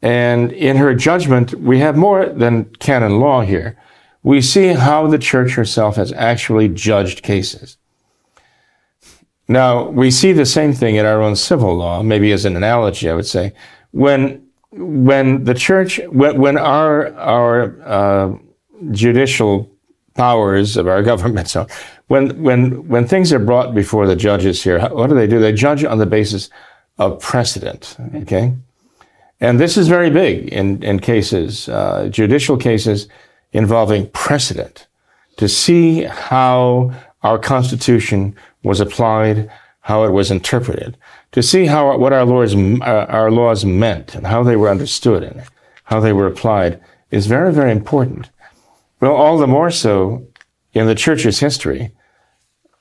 And 0.00 0.52
in 0.52 0.76
her 0.76 0.94
judgment, 0.94 1.54
we 1.54 1.80
have 1.80 1.96
more 1.96 2.26
than 2.26 2.66
canon 2.78 3.20
law 3.20 3.40
here. 3.40 3.76
We 4.22 4.40
see 4.40 4.68
how 4.68 5.06
the 5.06 5.18
church 5.18 5.54
herself 5.54 5.96
has 5.96 6.12
actually 6.12 6.68
judged 6.68 7.22
cases. 7.22 7.78
Now, 9.48 9.88
we 9.88 10.10
see 10.10 10.32
the 10.32 10.46
same 10.46 10.74
thing 10.74 10.96
in 10.96 11.06
our 11.06 11.22
own 11.22 11.34
civil 11.34 11.74
law, 11.74 12.02
maybe 12.02 12.32
as 12.32 12.44
an 12.44 12.54
analogy, 12.54 13.08
I 13.08 13.14
would 13.14 13.26
say. 13.26 13.54
When, 13.92 14.46
when 14.70 15.44
the 15.44 15.54
church, 15.54 16.00
when, 16.10 16.38
when 16.38 16.58
our, 16.58 17.12
our 17.14 17.82
uh, 17.82 18.38
judicial 18.90 19.70
powers 20.14 20.76
of 20.76 20.86
our 20.86 21.02
government. 21.12 21.48
So 21.48 21.66
when, 22.08 22.42
when, 22.42 22.86
when 22.88 23.06
things 23.06 23.32
are 23.32 23.38
brought 23.38 23.74
before 23.74 24.06
the 24.06 24.16
judges 24.16 24.62
here, 24.62 24.80
what 24.88 25.08
do 25.08 25.14
they 25.14 25.26
do? 25.26 25.38
They 25.38 25.52
judge 25.52 25.84
on 25.84 25.98
the 25.98 26.06
basis 26.06 26.50
of 26.98 27.20
precedent, 27.20 27.96
okay? 28.14 28.54
And 29.40 29.60
this 29.60 29.76
is 29.76 29.86
very 29.86 30.10
big 30.10 30.48
in, 30.48 30.82
in 30.82 30.98
cases, 30.98 31.68
uh, 31.68 32.08
judicial 32.10 32.56
cases 32.56 33.08
involving 33.52 34.10
precedent, 34.10 34.88
to 35.36 35.48
see 35.48 36.02
how 36.02 36.92
our 37.22 37.38
Constitution 37.38 38.34
was 38.64 38.80
applied, 38.80 39.50
how 39.80 40.04
it 40.04 40.10
was 40.10 40.30
interpreted, 40.30 40.96
to 41.32 41.42
see 41.42 41.66
how 41.66 41.96
what 41.96 42.12
our 42.12 42.24
laws, 42.24 42.54
uh, 42.54 43.06
our 43.08 43.30
laws 43.30 43.64
meant 43.64 44.14
and 44.14 44.26
how 44.26 44.42
they 44.42 44.56
were 44.56 44.68
understood 44.68 45.22
and 45.22 45.42
how 45.84 46.00
they 46.00 46.12
were 46.12 46.26
applied 46.26 46.80
is 47.10 47.26
very, 47.26 47.52
very 47.52 47.72
important. 47.72 48.30
Well, 49.00 49.14
all 49.14 49.38
the 49.38 49.46
more 49.46 49.70
so 49.70 50.26
in 50.72 50.86
the 50.86 50.94
church's 50.94 51.40
history. 51.40 51.92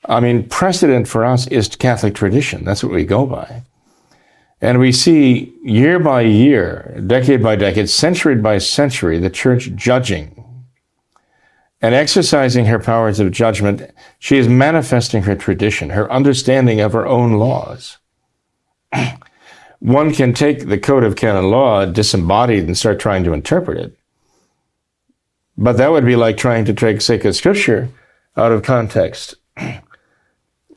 I 0.06 0.19
mean, 0.19 0.47
precedent 0.47 1.08
for 1.08 1.25
us 1.25 1.47
is 1.47 1.75
Catholic 1.75 2.15
tradition. 2.15 2.63
That's 2.63 2.84
what 2.84 2.93
we 2.93 3.06
go 3.06 3.25
by. 3.25 3.63
And 4.62 4.80
we 4.80 4.91
see 4.91 5.53
year 5.63 5.99
by 5.99 6.21
year, 6.21 7.01
decade 7.06 7.43
by 7.43 7.56
decade, 7.56 7.89
century 7.89 8.36
by 8.36 8.58
century, 8.58 9.19
the 9.19 9.30
church 9.30 9.75
judging 9.75 10.43
and 11.80 11.93
exercising 11.93 12.65
her 12.65 12.80
powers 12.80 13.19
of 13.19 13.32
judgment. 13.32 13.84
She 14.17 14.38
is 14.38 14.47
manifesting 14.47 15.23
her 15.23 15.36
tradition, 15.36 15.91
her 15.91 16.12
understanding 16.12 16.82
of 16.82 16.93
her 16.93 17.06
own 17.06 17.34
laws. 17.34 17.97
One 19.80 20.12
can 20.12 20.34
take 20.34 20.67
the 20.67 20.80
code 20.80 21.03
of 21.03 21.15
canon 21.15 21.51
law 21.51 21.86
disembodied 21.86 22.63
and 22.63 22.75
start 22.75 22.99
trying 22.99 23.23
to 23.25 23.34
interpret 23.34 23.77
it. 23.77 23.97
But 25.57 25.77
that 25.77 25.91
would 25.91 26.05
be 26.05 26.15
like 26.15 26.37
trying 26.37 26.65
to 26.65 26.73
take 26.73 27.01
sacred 27.01 27.33
scripture 27.33 27.89
out 28.35 28.51
of 28.51 28.63
context. 28.63 29.35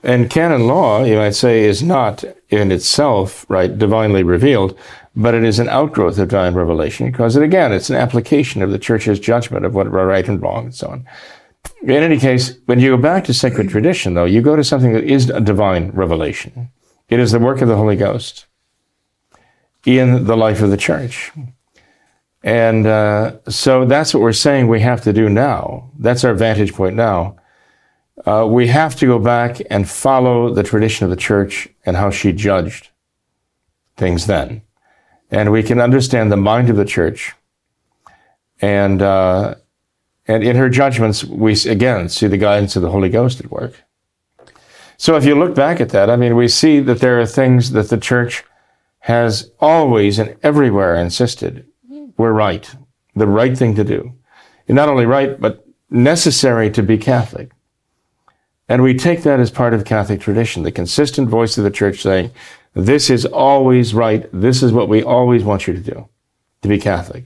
And 0.02 0.30
canon 0.30 0.66
law, 0.66 1.04
you 1.04 1.16
might 1.16 1.34
say, 1.34 1.64
is 1.64 1.82
not 1.82 2.24
in 2.48 2.72
itself, 2.72 3.44
right, 3.50 3.76
divinely 3.76 4.22
revealed, 4.22 4.78
but 5.14 5.34
it 5.34 5.44
is 5.44 5.58
an 5.58 5.68
outgrowth 5.68 6.18
of 6.18 6.28
divine 6.28 6.54
revelation 6.54 7.10
because, 7.10 7.36
it, 7.36 7.42
again, 7.42 7.72
it's 7.72 7.90
an 7.90 7.96
application 7.96 8.62
of 8.62 8.70
the 8.70 8.78
church's 8.78 9.20
judgment 9.20 9.66
of 9.66 9.74
what 9.74 9.86
are 9.86 10.06
right 10.06 10.26
and 10.26 10.40
wrong 10.40 10.66
and 10.66 10.74
so 10.74 10.88
on. 10.88 11.06
In 11.82 11.90
any 11.90 12.18
case, 12.18 12.56
when 12.64 12.80
you 12.80 12.96
go 12.96 13.02
back 13.02 13.24
to 13.24 13.34
sacred 13.34 13.68
tradition, 13.68 14.14
though, 14.14 14.24
you 14.24 14.40
go 14.40 14.56
to 14.56 14.64
something 14.64 14.94
that 14.94 15.04
is 15.04 15.28
a 15.28 15.40
divine 15.40 15.90
revelation. 15.90 16.70
It 17.10 17.20
is 17.20 17.32
the 17.32 17.38
work 17.38 17.60
of 17.60 17.68
the 17.68 17.76
Holy 17.76 17.96
Ghost 17.96 18.46
in 19.84 20.24
the 20.24 20.36
life 20.36 20.62
of 20.62 20.70
the 20.70 20.76
church. 20.76 21.32
And 22.42 22.86
uh, 22.86 23.38
so 23.48 23.84
that's 23.84 24.14
what 24.14 24.22
we're 24.22 24.32
saying 24.32 24.68
we 24.68 24.80
have 24.80 25.02
to 25.02 25.12
do 25.12 25.28
now. 25.28 25.90
That's 25.98 26.24
our 26.24 26.34
vantage 26.34 26.72
point 26.72 26.96
now. 26.96 27.36
Uh, 28.24 28.46
we 28.48 28.66
have 28.68 28.96
to 28.96 29.06
go 29.06 29.18
back 29.18 29.60
and 29.70 29.88
follow 29.88 30.52
the 30.52 30.62
tradition 30.62 31.04
of 31.04 31.10
the 31.10 31.16
church 31.16 31.68
and 31.84 31.96
how 31.96 32.10
she 32.10 32.32
judged 32.32 32.88
things 33.96 34.26
then. 34.26 34.62
And 35.30 35.52
we 35.52 35.62
can 35.62 35.80
understand 35.80 36.32
the 36.32 36.36
mind 36.36 36.70
of 36.70 36.76
the 36.76 36.84
church. 36.84 37.34
And, 38.60 39.00
uh, 39.00 39.54
and 40.26 40.42
in 40.42 40.56
her 40.56 40.68
judgments, 40.68 41.24
we 41.24 41.52
again 41.66 42.08
see 42.08 42.26
the 42.26 42.36
guidance 42.36 42.76
of 42.76 42.82
the 42.82 42.90
Holy 42.90 43.08
Ghost 43.08 43.40
at 43.40 43.50
work. 43.50 43.82
So 44.96 45.16
if 45.16 45.24
you 45.24 45.34
look 45.34 45.54
back 45.54 45.80
at 45.80 45.90
that, 45.90 46.10
I 46.10 46.16
mean, 46.16 46.36
we 46.36 46.48
see 46.48 46.80
that 46.80 47.00
there 47.00 47.18
are 47.20 47.26
things 47.26 47.70
that 47.72 47.88
the 47.88 47.96
church 47.96 48.44
has 49.00 49.50
always 49.60 50.18
and 50.18 50.36
everywhere 50.42 50.94
insisted 50.94 51.69
were 52.20 52.32
right, 52.32 52.72
the 53.16 53.26
right 53.26 53.56
thing 53.56 53.74
to 53.74 53.84
do. 53.84 54.12
And 54.68 54.76
not 54.76 54.88
only 54.88 55.06
right, 55.06 55.40
but 55.40 55.66
necessary 55.90 56.70
to 56.70 56.82
be 56.82 56.96
Catholic. 56.96 57.50
And 58.68 58.82
we 58.82 58.94
take 58.94 59.24
that 59.24 59.40
as 59.40 59.50
part 59.50 59.74
of 59.74 59.84
Catholic 59.84 60.20
tradition, 60.20 60.62
the 60.62 60.70
consistent 60.70 61.28
voice 61.28 61.58
of 61.58 61.64
the 61.64 61.70
church 61.70 62.00
saying, 62.00 62.30
this 62.74 63.10
is 63.10 63.26
always 63.26 63.94
right. 63.94 64.28
This 64.32 64.62
is 64.62 64.72
what 64.72 64.88
we 64.88 65.02
always 65.02 65.42
want 65.42 65.66
you 65.66 65.74
to 65.74 65.80
do, 65.80 66.08
to 66.62 66.68
be 66.68 66.78
Catholic. 66.78 67.24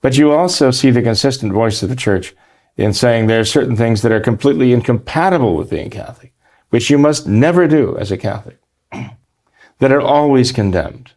But 0.00 0.16
you 0.16 0.32
also 0.32 0.70
see 0.70 0.90
the 0.90 1.02
consistent 1.02 1.52
voice 1.52 1.82
of 1.82 1.88
the 1.88 1.96
church 1.96 2.34
in 2.76 2.92
saying 2.92 3.26
there 3.26 3.40
are 3.40 3.44
certain 3.44 3.76
things 3.76 4.02
that 4.02 4.12
are 4.12 4.20
completely 4.20 4.72
incompatible 4.72 5.56
with 5.56 5.70
being 5.70 5.90
Catholic, 5.90 6.32
which 6.70 6.90
you 6.90 6.98
must 6.98 7.26
never 7.26 7.66
do 7.66 7.96
as 7.98 8.12
a 8.12 8.16
Catholic, 8.16 8.58
that 8.92 9.92
are 9.92 10.00
always 10.00 10.52
condemned. 10.52 11.12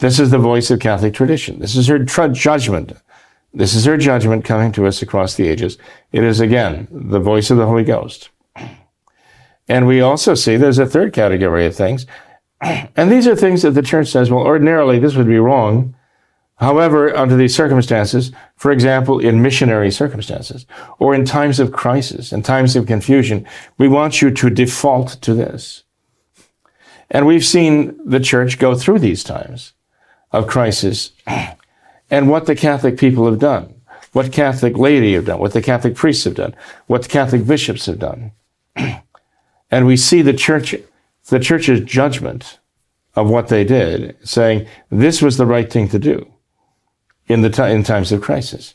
This 0.00 0.20
is 0.20 0.30
the 0.30 0.38
voice 0.38 0.70
of 0.70 0.78
Catholic 0.78 1.14
tradition. 1.14 1.58
This 1.58 1.74
is 1.74 1.88
her 1.88 2.04
tr- 2.04 2.28
judgment. 2.28 2.92
This 3.52 3.74
is 3.74 3.84
her 3.84 3.96
judgment 3.96 4.44
coming 4.44 4.70
to 4.72 4.86
us 4.86 5.02
across 5.02 5.34
the 5.34 5.48
ages. 5.48 5.76
It 6.12 6.22
is 6.22 6.38
again 6.38 6.86
the 6.90 7.18
voice 7.18 7.50
of 7.50 7.56
the 7.56 7.66
Holy 7.66 7.82
Ghost. 7.82 8.30
And 9.66 9.86
we 9.86 10.00
also 10.00 10.34
see 10.34 10.56
there's 10.56 10.78
a 10.78 10.86
third 10.86 11.12
category 11.12 11.66
of 11.66 11.74
things. 11.74 12.06
And 12.96 13.10
these 13.10 13.28
are 13.28 13.36
things 13.36 13.62
that 13.62 13.72
the 13.72 13.82
church 13.82 14.08
says, 14.08 14.30
well, 14.30 14.44
ordinarily 14.44 14.98
this 14.98 15.14
would 15.14 15.28
be 15.28 15.38
wrong. 15.38 15.94
However, 16.56 17.16
under 17.16 17.36
these 17.36 17.54
circumstances, 17.54 18.32
for 18.56 18.72
example, 18.72 19.20
in 19.20 19.42
missionary 19.42 19.92
circumstances, 19.92 20.66
or 20.98 21.14
in 21.14 21.24
times 21.24 21.60
of 21.60 21.70
crisis, 21.70 22.32
in 22.32 22.42
times 22.42 22.74
of 22.74 22.86
confusion, 22.86 23.46
we 23.78 23.86
want 23.86 24.20
you 24.20 24.32
to 24.32 24.50
default 24.50 25.20
to 25.22 25.34
this. 25.34 25.84
And 27.10 27.26
we've 27.26 27.44
seen 27.44 27.96
the 28.04 28.18
church 28.18 28.58
go 28.58 28.74
through 28.74 28.98
these 28.98 29.22
times 29.22 29.72
of 30.32 30.46
crisis 30.46 31.12
and 32.10 32.30
what 32.30 32.46
the 32.46 32.56
Catholic 32.56 32.98
people 32.98 33.26
have 33.26 33.38
done, 33.38 33.74
what 34.12 34.32
Catholic 34.32 34.76
laity 34.76 35.14
have 35.14 35.26
done, 35.26 35.38
what 35.38 35.52
the 35.52 35.62
Catholic 35.62 35.94
priests 35.94 36.24
have 36.24 36.34
done, 36.34 36.54
what 36.86 37.02
the 37.02 37.08
Catholic 37.08 37.46
bishops 37.46 37.86
have 37.86 37.98
done. 37.98 38.32
and 39.70 39.86
we 39.86 39.96
see 39.96 40.22
the 40.22 40.32
church, 40.32 40.74
the 41.28 41.38
church's 41.38 41.80
judgment 41.80 42.58
of 43.14 43.28
what 43.28 43.48
they 43.48 43.64
did, 43.64 44.16
saying 44.26 44.66
this 44.90 45.20
was 45.20 45.36
the 45.36 45.46
right 45.46 45.70
thing 45.72 45.88
to 45.88 45.98
do 45.98 46.30
in 47.26 47.42
the 47.42 47.50
t- 47.50 47.62
in 47.62 47.82
times 47.82 48.12
of 48.12 48.22
crisis. 48.22 48.74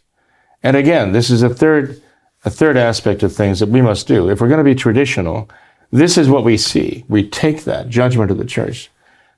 And 0.62 0.78
again, 0.78 1.12
this 1.12 1.30
is 1.30 1.44
a 1.44 1.50
third 1.50 2.02
a 2.46 2.50
third 2.50 2.76
aspect 2.76 3.24
of 3.24 3.34
things 3.34 3.60
that 3.60 3.70
we 3.70 3.82
must 3.82 4.06
do. 4.06 4.30
If 4.30 4.42
we're 4.42 4.50
going 4.50 4.58
to 4.58 4.64
be 4.64 4.76
traditional, 4.76 5.50
this 5.92 6.18
is 6.18 6.28
what 6.28 6.44
we 6.44 6.58
see. 6.58 7.06
We 7.08 7.30
take 7.30 7.64
that 7.64 7.88
judgment 7.88 8.32
of 8.32 8.38
the 8.38 8.46
church 8.46 8.92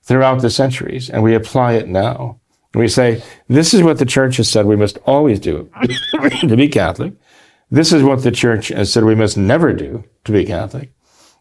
throughout 0.05 0.41
the 0.41 0.49
centuries 0.49 1.09
and 1.09 1.21
we 1.21 1.35
apply 1.35 1.73
it 1.73 1.87
now. 1.87 2.39
We 2.73 2.87
say, 2.87 3.23
this 3.47 3.73
is 3.73 3.83
what 3.83 3.99
the 3.99 4.05
church 4.05 4.37
has 4.37 4.49
said 4.49 4.65
we 4.65 4.75
must 4.75 4.97
always 5.05 5.39
do 5.39 5.69
to 6.41 6.55
be 6.55 6.67
Catholic. 6.67 7.13
This 7.71 7.93
is 7.93 8.03
what 8.03 8.23
the 8.23 8.31
church 8.31 8.67
has 8.69 8.91
said 8.91 9.03
we 9.03 9.15
must 9.15 9.37
never 9.37 9.73
do 9.73 10.03
to 10.25 10.31
be 10.31 10.45
Catholic. 10.45 10.91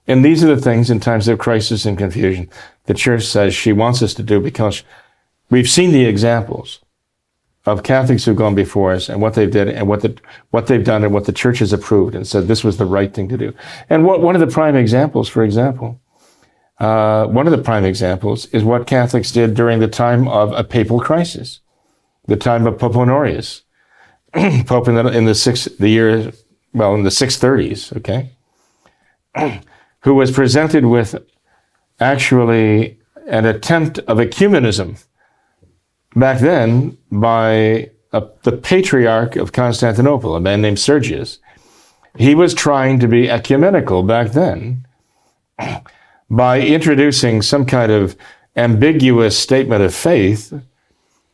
And 0.06 0.24
these 0.24 0.44
are 0.44 0.54
the 0.54 0.60
things 0.60 0.90
in 0.90 1.00
times 1.00 1.28
of 1.28 1.38
crisis 1.38 1.86
and 1.86 1.98
confusion 1.98 2.50
the 2.86 2.94
church 2.94 3.24
says 3.24 3.54
she 3.54 3.72
wants 3.72 4.02
us 4.02 4.14
to 4.14 4.22
do 4.22 4.40
because 4.40 4.82
we've 5.50 5.68
seen 5.68 5.92
the 5.92 6.04
examples 6.04 6.80
of 7.66 7.82
Catholics 7.82 8.24
who've 8.24 8.36
gone 8.36 8.54
before 8.54 8.92
us 8.92 9.08
and 9.08 9.22
what 9.22 9.34
they've 9.34 9.50
did 9.50 9.68
and 9.68 9.88
what 9.88 10.02
the 10.02 10.14
what 10.50 10.66
they've 10.66 10.84
done 10.84 11.02
and 11.02 11.14
what 11.14 11.24
the 11.24 11.32
church 11.32 11.60
has 11.60 11.72
approved 11.72 12.14
and 12.14 12.26
said 12.26 12.46
this 12.46 12.62
was 12.62 12.76
the 12.76 12.84
right 12.84 13.14
thing 13.14 13.28
to 13.28 13.38
do. 13.38 13.54
And 13.88 14.04
what, 14.04 14.20
one 14.20 14.34
of 14.34 14.40
the 14.40 14.52
prime 14.52 14.76
examples, 14.76 15.28
for 15.28 15.42
example, 15.42 15.98
uh, 16.78 17.26
one 17.26 17.46
of 17.46 17.52
the 17.52 17.62
prime 17.62 17.84
examples 17.84 18.46
is 18.46 18.64
what 18.64 18.86
Catholics 18.86 19.30
did 19.30 19.54
during 19.54 19.78
the 19.78 19.88
time 19.88 20.26
of 20.26 20.52
a 20.52 20.64
papal 20.64 21.00
crisis, 21.00 21.60
the 22.26 22.36
time 22.36 22.66
of 22.66 22.78
Pope 22.78 22.96
Honorius, 22.96 23.62
Pope 24.66 24.88
in 24.88 24.96
the, 24.96 25.06
in 25.06 25.24
the 25.24 25.34
six 25.34 25.66
the 25.66 25.88
year 25.88 26.32
well 26.72 26.94
in 26.94 27.04
the 27.04 27.10
six 27.10 27.36
thirties, 27.36 27.92
okay, 27.96 28.30
who 30.00 30.14
was 30.14 30.32
presented 30.32 30.86
with 30.86 31.14
actually 32.00 32.98
an 33.28 33.46
attempt 33.46 34.00
of 34.00 34.18
ecumenism 34.18 35.02
back 36.16 36.40
then 36.40 36.98
by 37.12 37.90
a, 38.12 38.26
the 38.42 38.52
patriarch 38.52 39.36
of 39.36 39.52
Constantinople, 39.52 40.34
a 40.34 40.40
man 40.40 40.60
named 40.60 40.78
Sergius. 40.78 41.38
He 42.16 42.34
was 42.34 42.54
trying 42.54 42.98
to 43.00 43.08
be 43.08 43.30
ecumenical 43.30 44.02
back 44.02 44.32
then 44.32 44.86
by 46.30 46.60
introducing 46.60 47.42
some 47.42 47.66
kind 47.66 47.92
of 47.92 48.16
ambiguous 48.56 49.38
statement 49.38 49.82
of 49.82 49.94
faith 49.94 50.52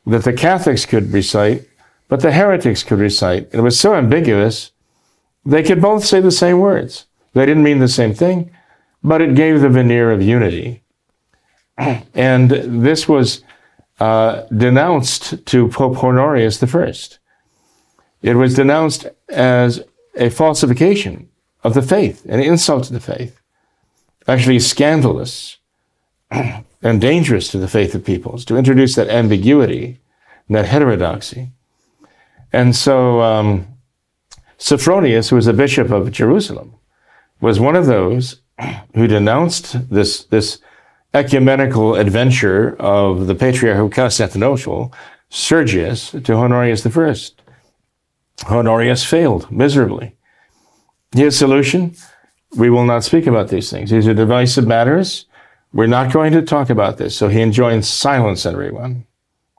that 0.06 0.24
the 0.24 0.32
Catholics 0.32 0.86
could 0.86 1.12
recite, 1.12 1.68
but 2.08 2.20
the 2.20 2.32
heretics 2.32 2.82
could 2.82 2.98
recite. 2.98 3.44
And 3.50 3.60
it 3.60 3.62
was 3.62 3.78
so 3.78 3.94
ambiguous, 3.94 4.72
they 5.44 5.62
could 5.62 5.80
both 5.80 6.04
say 6.04 6.20
the 6.20 6.30
same 6.30 6.58
words. 6.58 7.06
They 7.34 7.46
didn't 7.46 7.62
mean 7.62 7.78
the 7.78 7.88
same 7.88 8.14
thing, 8.14 8.50
but 9.02 9.22
it 9.22 9.34
gave 9.34 9.60
the 9.60 9.68
veneer 9.68 10.10
of 10.10 10.22
unity. 10.22 10.82
And 12.14 12.50
this 12.50 13.08
was 13.08 13.42
uh, 14.00 14.42
denounced 14.54 15.46
to 15.46 15.68
Pope 15.68 16.02
Honorius 16.02 16.62
I. 16.62 16.92
It 18.22 18.34
was 18.34 18.54
denounced 18.54 19.06
as 19.28 19.82
a 20.14 20.28
falsification 20.28 21.28
of 21.62 21.74
the 21.74 21.82
faith, 21.82 22.24
an 22.26 22.40
insult 22.40 22.84
to 22.84 22.92
the 22.92 23.00
faith, 23.00 23.39
actually 24.26 24.60
scandalous 24.60 25.58
and 26.30 27.00
dangerous 27.00 27.48
to 27.48 27.58
the 27.58 27.68
faith 27.68 27.94
of 27.94 28.04
peoples 28.04 28.44
to 28.46 28.56
introduce 28.56 28.94
that 28.94 29.08
ambiguity 29.08 29.98
and 30.48 30.56
that 30.56 30.66
heterodoxy. 30.66 31.50
And 32.52 32.74
so 32.74 33.20
um, 33.20 33.66
Sophronius, 34.58 35.30
who 35.30 35.36
was 35.36 35.46
a 35.46 35.52
bishop 35.52 35.90
of 35.90 36.10
Jerusalem, 36.10 36.74
was 37.40 37.60
one 37.60 37.76
of 37.76 37.86
those 37.86 38.40
who 38.94 39.06
denounced 39.06 39.90
this, 39.90 40.24
this 40.24 40.58
ecumenical 41.14 41.94
adventure 41.94 42.76
of 42.76 43.26
the 43.26 43.34
Patriarch 43.34 43.78
of 43.78 43.90
Constantinople, 43.90 44.92
Sergius, 45.28 46.10
to 46.10 46.34
Honorius 46.34 46.86
I. 46.86 47.14
Honorius 48.46 49.04
failed 49.04 49.50
miserably. 49.50 50.16
His 51.12 51.36
solution 51.36 51.94
we 52.56 52.70
will 52.70 52.84
not 52.84 53.04
speak 53.04 53.26
about 53.26 53.48
these 53.48 53.70
things. 53.70 53.90
These 53.90 54.08
are 54.08 54.14
divisive 54.14 54.66
matters. 54.66 55.26
We're 55.72 55.86
not 55.86 56.12
going 56.12 56.32
to 56.32 56.42
talk 56.42 56.70
about 56.70 56.96
this. 56.96 57.16
So 57.16 57.28
he 57.28 57.40
enjoins 57.40 57.88
silence, 57.88 58.44
everyone. 58.44 59.06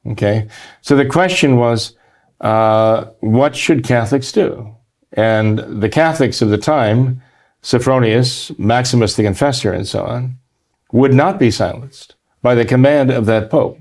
Okay. 0.07 0.47
So 0.81 0.95
the 0.95 1.05
question 1.05 1.57
was, 1.57 1.95
uh, 2.41 3.05
what 3.19 3.55
should 3.55 3.83
Catholics 3.83 4.31
do? 4.31 4.75
And 5.13 5.59
the 5.81 5.89
Catholics 5.89 6.41
of 6.41 6.49
the 6.49 6.57
time, 6.57 7.21
Sophronius, 7.61 8.57
Maximus 8.57 9.15
the 9.15 9.23
Confessor, 9.23 9.71
and 9.71 9.87
so 9.87 10.03
on, 10.03 10.37
would 10.91 11.13
not 11.13 11.39
be 11.39 11.51
silenced 11.51 12.15
by 12.41 12.55
the 12.55 12.65
command 12.65 13.11
of 13.11 13.25
that 13.27 13.49
Pope 13.49 13.79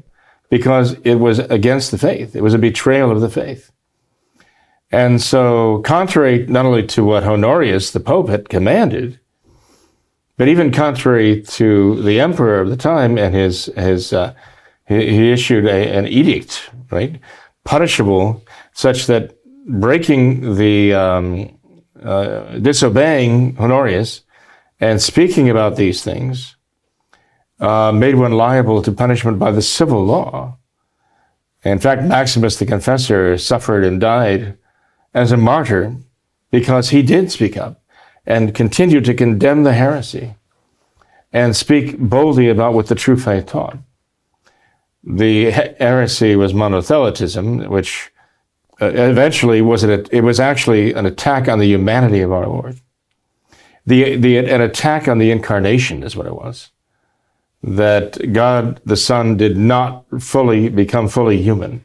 because 0.51 0.93
it 1.05 1.15
was 1.17 1.39
against 1.39 1.91
the 1.91 1.99
faith. 1.99 2.37
It 2.37 2.43
was 2.43 2.55
a 2.55 2.59
betrayal 2.59 3.11
of 3.11 3.21
the 3.21 3.31
faith. 3.31 3.73
And 4.91 5.23
so, 5.23 5.83
contrary 5.83 6.47
not 6.47 6.67
only 6.67 6.87
to 6.89 7.05
what 7.05 7.25
Honorius, 7.25 7.93
the 7.93 8.01
Pope, 8.01 8.29
had 8.29 8.49
commanded, 8.49 9.21
but 10.37 10.49
even 10.49 10.73
contrary 10.73 11.43
to 11.43 12.03
the 12.03 12.19
emperor 12.19 12.61
of 12.61 12.71
the 12.71 12.77
time 12.77 13.17
and 13.17 13.35
his, 13.35 13.67
his 13.77 14.13
uh, 14.13 14.35
he, 14.89 15.11
he, 15.11 15.31
issued 15.31 15.67
a, 15.67 15.97
an 15.97 16.09
edict, 16.09 16.71
right, 16.91 17.21
punishable, 17.65 18.45
such 18.73 19.07
that 19.07 19.37
breaking 19.67 20.57
the, 20.57 20.95
um, 20.95 21.57
uh, 22.03 22.59
disobeying 22.59 23.57
Honorius 23.59 24.23
and 24.81 25.01
speaking 25.01 25.51
about 25.51 25.77
these 25.77 26.03
things 26.03 26.57
uh, 27.61 27.93
made 27.93 28.15
one 28.15 28.33
liable 28.33 28.83
to 28.83 28.91
punishment 28.91 29.39
by 29.39 29.53
the 29.53 29.63
civil 29.63 30.05
law. 30.05 30.57
In 31.63 31.79
fact, 31.79 32.03
Maximus 32.03 32.57
the 32.57 32.67
Confessor 32.67 33.37
suffered 33.37 33.85
and 33.85 34.01
died 34.01 34.57
as 35.15 35.33
a 35.33 35.37
martyr 35.37 35.97
because 36.51 36.91
he 36.91 37.03
did 37.03 37.31
speak 37.31 37.57
up 37.57 37.83
and 38.27 38.55
continued 38.55 39.05
to 39.05 39.15
condemn 39.15 39.63
the 39.63 39.73
heresy 39.73 40.35
and 41.33 41.57
speak 41.57 41.99
boldly 41.99 42.49
about 42.49 42.75
what 42.75 42.87
the 42.87 42.95
true 42.95 43.17
faith 43.17 43.47
taught. 43.47 43.79
The 45.03 45.51
heresy 45.51 46.37
was 46.37 46.53
monothelitism, 46.53 47.69
which 47.69 48.11
uh, 48.81 48.87
eventually 48.87 49.63
was 49.63 49.83
an, 49.83 50.07
it 50.11 50.23
was 50.23 50.41
actually 50.41 50.93
an 50.93 51.07
attack 51.07 51.49
on 51.49 51.59
the 51.59 51.67
humanity 51.67 52.21
of 52.21 52.33
our 52.33 52.47
Lord. 52.47 52.81
The, 53.87 54.17
the, 54.17 54.39
an 54.39 54.61
attack 54.61 55.09
on 55.09 55.19
the 55.19 55.31
incarnation 55.31 56.03
is 56.03 56.17
what 56.17 56.27
it 56.27 56.35
was 56.35 56.71
that 57.63 58.33
God 58.33 58.81
the 58.87 58.97
Son 58.97 59.37
did 59.37 59.57
not 59.57 60.07
fully 60.19 60.69
become 60.69 61.09
fully 61.09 61.43
human 61.43 61.85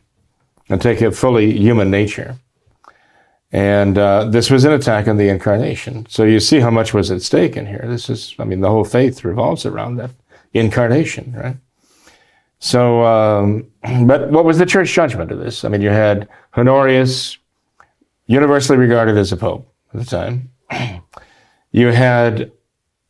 and 0.69 0.81
take 0.81 1.01
a 1.01 1.11
fully 1.11 1.57
human 1.57 1.91
nature. 1.91 2.37
And 3.51 3.97
uh, 3.97 4.25
this 4.25 4.49
was 4.49 4.65
an 4.65 4.73
attack 4.73 5.07
on 5.07 5.17
the 5.17 5.29
incarnation. 5.29 6.05
So 6.09 6.23
you 6.23 6.39
see 6.39 6.59
how 6.59 6.71
much 6.71 6.93
was 6.93 7.11
at 7.11 7.21
stake 7.21 7.55
in 7.55 7.65
here. 7.65 7.85
This 7.87 8.09
is, 8.09 8.35
I 8.39 8.43
mean, 8.43 8.61
the 8.61 8.69
whole 8.69 8.83
faith 8.83 9.23
revolves 9.23 9.65
around 9.65 9.95
that 9.95 10.11
incarnation, 10.53 11.33
right? 11.37 11.57
So, 12.59 13.05
um, 13.05 13.67
but 14.07 14.31
what 14.31 14.45
was 14.45 14.57
the 14.57 14.65
church 14.65 14.91
judgment 14.91 15.31
of 15.31 15.39
this? 15.39 15.63
I 15.63 15.69
mean, 15.69 15.81
you 15.81 15.89
had 15.89 16.27
Honorius, 16.57 17.37
universally 18.27 18.77
regarded 18.77 19.17
as 19.17 19.31
a 19.31 19.37
pope 19.37 19.71
at 19.93 19.99
the 19.99 20.05
time. 20.05 20.51
You 21.71 21.87
had 21.87 22.53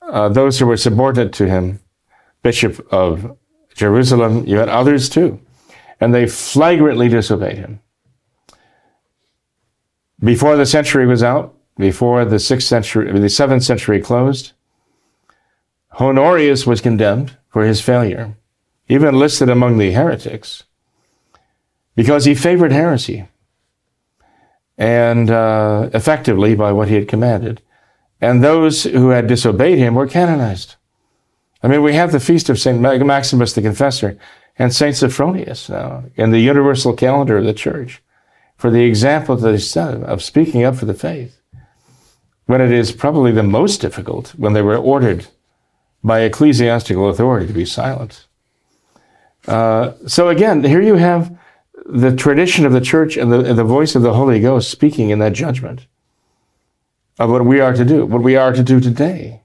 uh, 0.02 0.30
those 0.30 0.58
who 0.58 0.66
were 0.66 0.76
subordinate 0.76 1.34
to 1.34 1.48
him 1.48 1.80
Bishop 2.42 2.84
of 2.92 3.38
Jerusalem. 3.76 4.44
You 4.48 4.58
had 4.58 4.70
others 4.70 5.08
too. 5.08 5.40
And 6.00 6.16
they 6.16 6.26
flagrantly 6.26 7.08
disobeyed 7.08 7.58
him. 7.58 7.80
Before 10.24 10.56
the 10.56 10.66
century 10.66 11.06
was 11.06 11.24
out, 11.24 11.56
before 11.78 12.24
the 12.26 12.40
sixth 12.40 12.68
century, 12.68 13.12
the 13.20 13.30
seventh 13.30 13.64
century 13.64 14.02
closed, 14.02 14.54
Honorius 16.00 16.66
was 16.66 16.82
condemned 16.82 17.38
for 17.50 17.64
his 17.64 17.82
failure, 17.82 18.36
even 18.88 19.20
listed 19.20 19.50
among 19.50 19.78
the 19.78 19.92
heretics, 19.92 20.64
because 21.96 22.26
he 22.26 22.36
favored 22.36 22.72
heresy 22.72 23.28
and 24.78 25.30
uh, 25.30 25.90
effectively 25.94 26.56
by 26.56 26.72
what 26.72 26.90
he 26.90 26.96
had 26.96 27.08
commanded. 27.08 27.62
And 28.22 28.44
those 28.44 28.84
who 28.84 29.10
had 29.10 29.28
disobeyed 29.28 29.78
him 29.78 29.96
were 29.96 30.08
canonized. 30.08 30.76
I 31.62 31.68
mean, 31.68 31.82
we 31.82 31.94
have 31.94 32.12
the 32.12 32.20
feast 32.20 32.50
of 32.50 32.60
St. 32.60 32.80
Maximus 32.80 33.54
the 33.54 33.62
Confessor 33.62 34.18
and 34.58 34.74
St. 34.74 34.96
Sophronius 34.96 35.70
now 35.70 36.06
in 36.16 36.32
the 36.32 36.40
universal 36.40 36.94
calendar 36.94 37.38
of 37.38 37.46
the 37.46 37.54
church 37.54 38.02
for 38.58 38.72
the 38.72 38.84
example 38.84 39.36
that 39.36 39.52
they 39.52 39.58
set 39.58 39.96
of 40.04 40.24
speaking 40.24 40.64
up 40.64 40.76
for 40.76 40.86
the 40.86 40.94
faith 40.94 41.42
when 42.46 42.62
it 42.62 42.72
is 42.72 42.92
probably 42.92 43.32
the 43.32 43.44
most 43.44 43.82
difficult 43.82 44.30
when 44.38 44.54
they 44.54 44.62
were 44.62 44.78
ordered 44.78 45.28
by 46.04 46.22
ecclesiastical 46.22 47.10
authority 47.10 47.48
to 47.48 47.54
be 47.54 47.66
silent. 47.66 48.28
Uh, 49.48 49.94
so 50.08 50.30
again, 50.30 50.64
here 50.64 50.82
you 50.82 50.96
have 50.96 51.38
the 51.86 52.16
tradition 52.16 52.66
of 52.66 52.74
the 52.74 52.82
church 52.82 53.18
and 53.18 53.32
the, 53.32 53.40
and 53.44 53.58
the 53.58 53.64
voice 53.64 53.96
of 53.96 54.02
the 54.02 54.14
Holy 54.14 54.40
Ghost 54.40 54.70
speaking 54.72 55.10
in 55.10 55.20
that 55.20 55.34
judgment 55.34 55.88
of 57.20 57.30
what 57.30 57.46
we 57.46 57.60
are 57.60 57.74
to 57.74 57.86
do, 57.86 58.06
what 58.06 58.24
we 58.24 58.36
are 58.36 58.54
to 58.54 58.64
do 58.64 58.80
today 58.80 59.42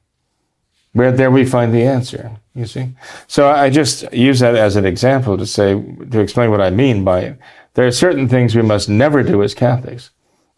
Where 0.92 1.12
there 1.12 1.31
we 1.31 1.44
find 1.44 1.73
the 1.73 1.83
answer. 1.85 2.33
You 2.55 2.66
see. 2.66 2.88
So 3.29 3.49
I 3.49 3.70
just 3.70 4.12
use 4.12 4.40
that 4.40 4.57
as 4.57 4.77
an 4.77 4.85
example 4.85 5.38
to 5.38 5.46
say 5.46 5.81
to 6.11 6.20
explain 6.20 6.51
what 6.51 6.61
I 6.61 6.70
mean 6.70 7.05
by. 7.05 7.37
There 7.75 7.87
are 7.87 7.93
certain 7.93 8.29
things 8.29 8.55
we 8.55 8.63
must 8.63 8.89
never 8.89 9.23
do 9.23 9.43
as 9.43 9.55
Catholics, 9.55 10.11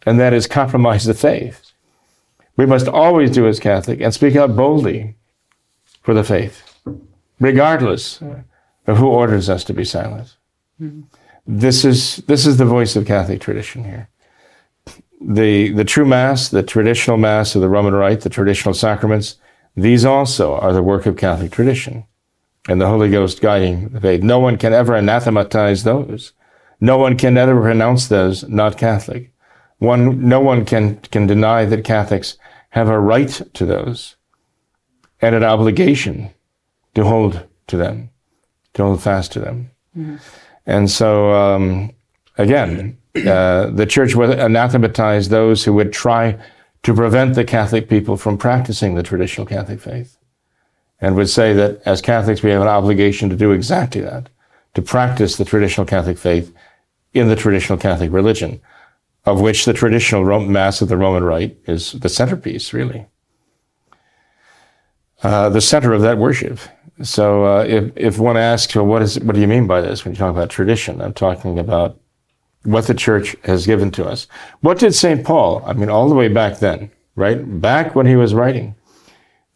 and 0.05 0.19
that 0.19 0.33
is 0.33 0.47
compromise 0.47 1.05
the 1.05 1.13
faith. 1.13 1.71
We 2.57 2.65
must 2.65 2.87
always 2.87 3.31
do 3.31 3.47
as 3.47 3.59
Catholic 3.59 4.01
and 4.01 4.13
speak 4.13 4.35
out 4.35 4.55
boldly 4.55 5.15
for 6.01 6.13
the 6.13 6.23
faith, 6.23 6.79
regardless 7.39 8.21
of 8.87 8.97
who 8.97 9.07
orders 9.07 9.49
us 9.49 9.63
to 9.65 9.73
be 9.73 9.85
silent. 9.85 10.35
Mm-hmm. 10.81 11.01
This 11.45 11.83
is 11.83 12.17
this 12.27 12.45
is 12.45 12.57
the 12.57 12.65
voice 12.65 12.95
of 12.95 13.05
Catholic 13.05 13.41
tradition 13.41 13.83
here. 13.83 14.09
The 15.19 15.71
the 15.73 15.83
true 15.83 16.05
Mass, 16.05 16.49
the 16.49 16.63
traditional 16.63 17.17
Mass 17.17 17.55
of 17.55 17.61
the 17.61 17.69
Roman 17.69 17.93
Rite, 17.93 18.21
the 18.21 18.29
traditional 18.29 18.73
sacraments, 18.73 19.37
these 19.75 20.05
also 20.05 20.55
are 20.55 20.73
the 20.73 20.83
work 20.83 21.05
of 21.05 21.17
Catholic 21.17 21.51
tradition, 21.51 22.05
and 22.69 22.79
the 22.79 22.87
Holy 22.87 23.09
Ghost 23.09 23.41
guiding 23.41 23.89
the 23.89 24.01
faith. 24.01 24.23
No 24.23 24.39
one 24.39 24.57
can 24.57 24.73
ever 24.73 24.95
anathematize 24.95 25.83
those. 25.83 26.33
No 26.83 26.97
one 26.97 27.17
can 27.17 27.37
ever 27.37 27.61
pronounce 27.61 28.09
those 28.09 28.43
not 28.49 28.77
Catholic. 28.77 29.31
One, 29.77 30.27
no 30.27 30.41
one 30.41 30.65
can 30.65 30.97
can 31.13 31.25
deny 31.27 31.63
that 31.63 31.85
Catholics 31.85 32.37
have 32.71 32.89
a 32.89 32.99
right 32.99 33.41
to 33.53 33.65
those 33.65 34.17
and 35.21 35.33
an 35.33 35.45
obligation 35.45 36.31
to 36.95 37.05
hold 37.05 37.47
to 37.67 37.77
them, 37.77 38.09
to 38.73 38.83
hold 38.83 39.01
fast 39.01 39.31
to 39.31 39.39
them. 39.39 39.71
And 40.65 40.91
so, 40.91 41.31
um, 41.31 41.91
again, 42.37 42.97
uh, 43.15 43.67
the 43.67 43.85
church 43.85 44.13
would 44.15 44.37
anathematize 44.37 45.29
those 45.29 45.63
who 45.63 45.71
would 45.75 45.93
try 45.93 46.37
to 46.81 46.93
prevent 46.93 47.35
the 47.35 47.45
Catholic 47.45 47.87
people 47.87 48.17
from 48.17 48.37
practicing 48.37 48.95
the 48.95 49.03
traditional 49.03 49.47
Catholic 49.47 49.79
faith 49.79 50.17
and 50.99 51.15
would 51.15 51.29
say 51.29 51.53
that 51.53 51.81
as 51.85 52.01
Catholics, 52.01 52.43
we 52.43 52.51
have 52.51 52.61
an 52.61 52.67
obligation 52.67 53.29
to 53.29 53.37
do 53.37 53.51
exactly 53.53 54.01
that, 54.01 54.27
to 54.73 54.81
practice 54.81 55.37
the 55.37 55.45
traditional 55.45 55.85
Catholic 55.85 56.17
faith 56.17 56.53
in 57.13 57.27
the 57.27 57.35
traditional 57.35 57.77
Catholic 57.77 58.11
religion 58.11 58.61
of 59.25 59.39
which 59.39 59.65
the 59.65 59.73
traditional 59.73 60.25
Rome, 60.25 60.51
Mass 60.51 60.81
of 60.81 60.89
the 60.89 60.97
Roman 60.97 61.23
Rite 61.23 61.57
is 61.65 61.93
the 61.93 62.09
centerpiece, 62.09 62.73
really. 62.73 63.07
Uh, 65.21 65.49
the 65.49 65.61
center 65.61 65.93
of 65.93 66.01
that 66.01 66.17
worship. 66.17 66.59
So 67.01 67.45
uh, 67.45 67.63
if, 67.63 67.91
if 67.95 68.19
one 68.19 68.35
asks, 68.35 68.75
well, 68.75 68.85
what, 68.85 69.01
is, 69.01 69.19
what 69.21 69.35
do 69.35 69.41
you 69.41 69.47
mean 69.47 69.67
by 69.67 69.79
this 69.79 70.03
when 70.03 70.13
you 70.13 70.17
talk 70.17 70.31
about 70.31 70.49
tradition? 70.49 71.01
I'm 71.01 71.13
talking 71.13 71.57
about 71.57 71.99
what 72.63 72.87
the 72.87 72.93
church 72.93 73.35
has 73.45 73.65
given 73.65 73.91
to 73.91 74.05
us. 74.05 74.27
What 74.59 74.79
did 74.79 74.93
St. 74.93 75.25
Paul, 75.25 75.63
I 75.65 75.73
mean, 75.73 75.89
all 75.89 76.09
the 76.09 76.15
way 76.15 76.27
back 76.27 76.59
then, 76.59 76.91
right? 77.15 77.61
Back 77.61 77.95
when 77.95 78.05
he 78.05 78.17
was 78.17 78.33
writing 78.33 78.75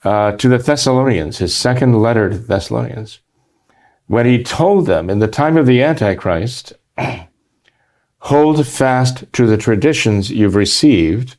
uh, 0.05 0.31
to 0.33 0.47
the 0.47 0.57
Thessalonians, 0.57 1.37
his 1.39 1.53
second 1.53 2.01
letter 2.01 2.29
to 2.29 2.37
the 2.37 2.45
Thessalonians, 2.45 3.19
when 4.07 4.25
he 4.25 4.41
told 4.41 4.85
them 4.85 5.09
in 5.09 5.19
the 5.19 5.27
time 5.27 5.57
of 5.57 5.65
the 5.65 5.83
Antichrist, 5.83 6.71
hold 8.19 8.65
fast 8.65 9.31
to 9.33 9.45
the 9.45 9.57
traditions 9.57 10.29
you've 10.29 10.55
received 10.55 11.35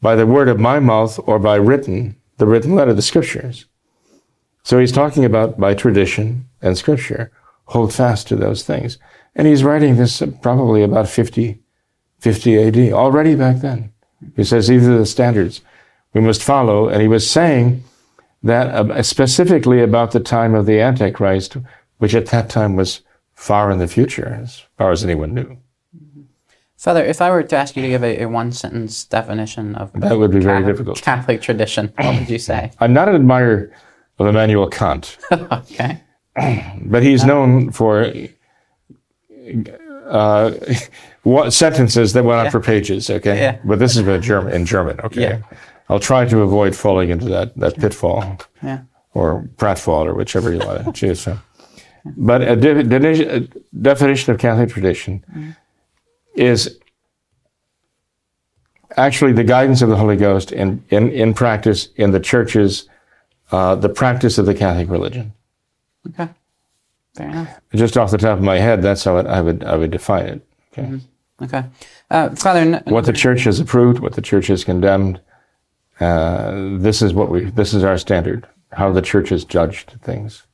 by 0.00 0.14
the 0.14 0.26
word 0.26 0.48
of 0.48 0.60
my 0.60 0.80
mouth 0.80 1.18
or 1.26 1.38
by 1.38 1.56
written, 1.56 2.16
the 2.38 2.46
written 2.46 2.74
letter, 2.74 2.90
of 2.90 2.96
the 2.96 3.02
scriptures. 3.02 3.66
So 4.62 4.78
he's 4.78 4.92
talking 4.92 5.24
about 5.24 5.58
by 5.58 5.74
tradition 5.74 6.46
and 6.60 6.76
scripture. 6.76 7.32
Hold 7.66 7.94
fast 7.94 8.28
to 8.28 8.36
those 8.36 8.64
things. 8.64 8.98
And 9.34 9.46
he's 9.46 9.64
writing 9.64 9.96
this 9.96 10.22
probably 10.42 10.82
about 10.82 11.08
50, 11.08 11.58
50 12.18 12.58
AD, 12.58 12.92
already 12.92 13.34
back 13.34 13.56
then. 13.56 13.92
He 14.36 14.44
says 14.44 14.68
these 14.68 14.86
are 14.86 14.98
the 14.98 15.06
standards 15.06 15.62
we 16.12 16.20
must 16.20 16.42
follow. 16.42 16.88
And 16.88 17.00
he 17.00 17.08
was 17.08 17.28
saying 17.28 17.82
that 18.42 18.68
uh, 18.68 19.02
specifically 19.02 19.82
about 19.82 20.10
the 20.10 20.20
time 20.20 20.54
of 20.54 20.66
the 20.66 20.80
Antichrist, 20.80 21.56
which 21.98 22.14
at 22.14 22.26
that 22.26 22.50
time 22.50 22.76
was 22.76 23.00
far 23.34 23.70
in 23.70 23.78
the 23.78 23.88
future, 23.88 24.38
as 24.42 24.62
far 24.76 24.92
as 24.92 25.04
anyone 25.04 25.34
knew. 25.34 25.56
Father, 26.82 27.04
if 27.04 27.22
I 27.22 27.30
were 27.30 27.44
to 27.44 27.56
ask 27.56 27.76
you 27.76 27.82
to 27.82 27.88
give 27.88 28.02
a, 28.02 28.22
a 28.24 28.26
one 28.28 28.50
sentence 28.50 29.04
definition 29.04 29.76
of 29.76 29.92
That 30.00 30.18
would 30.18 30.32
be 30.32 30.40
very 30.40 30.58
Catholic- 30.58 30.74
difficult. 30.76 31.00
Catholic 31.02 31.40
tradition, 31.40 31.92
what 31.96 32.18
would 32.18 32.28
you 32.28 32.40
say? 32.40 32.72
I'm 32.80 32.92
not 32.92 33.08
an 33.08 33.14
admirer 33.14 33.70
of 34.18 34.26
Immanuel 34.26 34.66
Kant, 34.68 35.16
okay. 35.32 36.00
but 36.84 37.04
he's 37.04 37.24
known 37.24 37.70
for 37.70 38.12
uh, 40.08 40.50
what 41.22 41.52
sentences 41.52 42.14
that 42.14 42.24
went 42.24 42.40
on 42.40 42.44
Yeah. 42.46 42.50
for 42.50 42.60
pages. 42.60 43.08
Okay, 43.10 43.38
Yeah. 43.38 43.58
but 43.64 43.78
this 43.78 43.96
is 43.96 44.06
in 44.08 44.20
German. 44.20 44.52
In 44.52 44.66
German, 44.66 44.98
okay. 45.04 45.20
Yeah. 45.20 45.38
I'll 45.88 46.00
try 46.00 46.24
to 46.26 46.40
avoid 46.40 46.74
falling 46.74 47.10
into 47.10 47.26
that 47.26 47.56
that 47.58 47.76
pitfall 47.76 48.38
Yeah. 48.60 48.80
or 49.14 49.48
pratfall 49.56 50.06
or 50.06 50.14
whichever 50.14 50.52
you 50.52 50.58
want 50.66 50.84
to 50.84 50.92
choose 50.92 51.22
from. 51.22 51.40
But 52.16 52.42
a, 52.42 52.56
de- 52.56 52.82
de- 52.82 53.36
a 53.36 53.40
definition 53.80 54.34
of 54.34 54.40
Catholic 54.40 54.70
tradition 54.70 55.22
is 56.34 56.78
actually 58.96 59.32
the 59.32 59.44
guidance 59.44 59.82
of 59.82 59.88
the 59.88 59.96
Holy 59.96 60.16
Ghost 60.16 60.52
in, 60.52 60.84
in, 60.90 61.08
in 61.10 61.34
practice 61.34 61.88
in 61.96 62.10
the 62.12 62.20
churches, 62.20 62.88
uh, 63.50 63.74
the 63.74 63.88
practice 63.88 64.38
of 64.38 64.46
the 64.46 64.54
Catholic 64.54 64.88
religion. 64.88 65.32
Okay. 66.08 66.28
Fair 67.14 67.28
enough. 67.28 67.60
Just 67.74 67.96
off 67.96 68.10
the 68.10 68.18
top 68.18 68.38
of 68.38 68.44
my 68.44 68.58
head, 68.58 68.82
that's 68.82 69.04
how 69.04 69.18
it, 69.18 69.26
I 69.26 69.40
would 69.40 69.62
I 69.64 69.76
would 69.76 69.90
define 69.90 70.26
it. 70.26 70.46
Okay. 70.72 71.00
Okay. 71.42 71.64
Uh, 72.10 72.30
Father, 72.30 72.60
n- 72.60 72.82
What 72.86 73.04
the 73.04 73.12
church 73.12 73.44
has 73.44 73.60
approved, 73.60 73.98
what 74.00 74.14
the 74.14 74.22
church 74.22 74.46
has 74.46 74.64
condemned, 74.64 75.20
uh, 76.00 76.52
this 76.78 77.02
is 77.02 77.12
what 77.12 77.30
we 77.30 77.44
this 77.50 77.74
is 77.74 77.84
our 77.84 77.98
standard. 77.98 78.46
How 78.72 78.90
the 78.90 79.02
church 79.02 79.28
has 79.28 79.44
judged 79.44 79.96
things. 80.02 80.46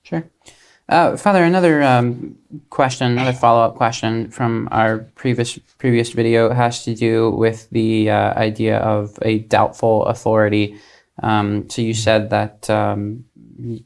Uh, 0.89 1.19
Father, 1.19 1.45
another 1.45 1.83
um, 1.83 2.39
question, 2.71 3.13
another 3.13 3.35
follow-up 3.35 3.75
question 3.75 4.31
from 4.31 4.69
our 4.71 5.01
previous 5.17 5.59
previous 5.77 6.11
video 6.13 6.51
has 6.51 6.83
to 6.85 6.95
do 6.95 7.31
with 7.31 7.69
the 7.71 8.09
uh, 8.09 8.33
idea 8.39 8.79
of 8.79 9.19
a 9.21 9.41
doubtful 9.41 10.07
authority. 10.07 10.79
Um, 11.23 11.69
so 11.69 11.83
you 11.83 11.93
said 11.93 12.31
that 12.31 12.71
um, 12.71 13.27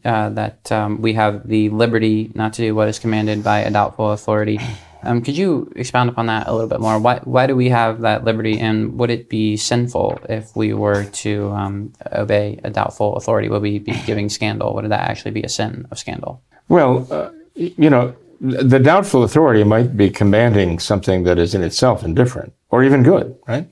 uh, 0.05 0.29
that 0.31 0.71
um, 0.71 1.03
we 1.03 1.15
have 1.15 1.49
the 1.49 1.71
liberty 1.71 2.31
not 2.37 2.53
to 2.53 2.63
do 2.63 2.75
what 2.75 2.87
is 2.87 3.01
commanded 3.01 3.43
by 3.43 3.61
a 3.61 3.71
doubtful 3.71 4.13
authority. 4.13 4.61
Um, 5.03 5.23
could 5.23 5.37
you 5.37 5.73
expound 5.75 6.09
upon 6.09 6.27
that 6.27 6.47
a 6.47 6.53
little 6.53 6.69
bit 6.69 6.79
more? 6.79 7.01
Why 7.01 7.19
why 7.25 7.49
do 7.49 7.57
we 7.57 7.71
have 7.71 8.03
that 8.03 8.23
liberty, 8.23 8.61
and 8.61 8.97
would 9.01 9.11
it 9.11 9.29
be 9.29 9.57
sinful 9.57 10.21
if 10.29 10.55
we 10.55 10.73
were 10.73 11.03
to 11.03 11.51
um, 11.51 11.95
obey 12.13 12.61
a 12.63 12.71
doubtful 12.71 13.17
authority? 13.17 13.49
Would 13.49 13.63
we 13.63 13.81
be 13.81 14.01
giving 14.07 14.29
scandal? 14.29 14.73
Would 14.75 14.89
that 14.89 15.11
actually 15.11 15.33
be 15.33 15.43
a 15.43 15.49
sin 15.49 15.89
of 15.91 15.99
scandal? 15.99 16.45
Well, 16.73 17.07
uh, 17.11 17.29
you 17.55 17.91
know, 17.91 18.17
the 18.41 18.79
doubtful 18.79 19.25
authority 19.25 19.63
might 19.63 19.95
be 19.95 20.09
commanding 20.09 20.79
something 20.79 21.25
that 21.25 21.39
is 21.39 21.55
in 21.55 21.63
itself 21.63 22.03
indifferent 22.03 22.55
or 22.71 22.83
even 22.83 23.03
good, 23.03 23.37
right? 23.47 23.69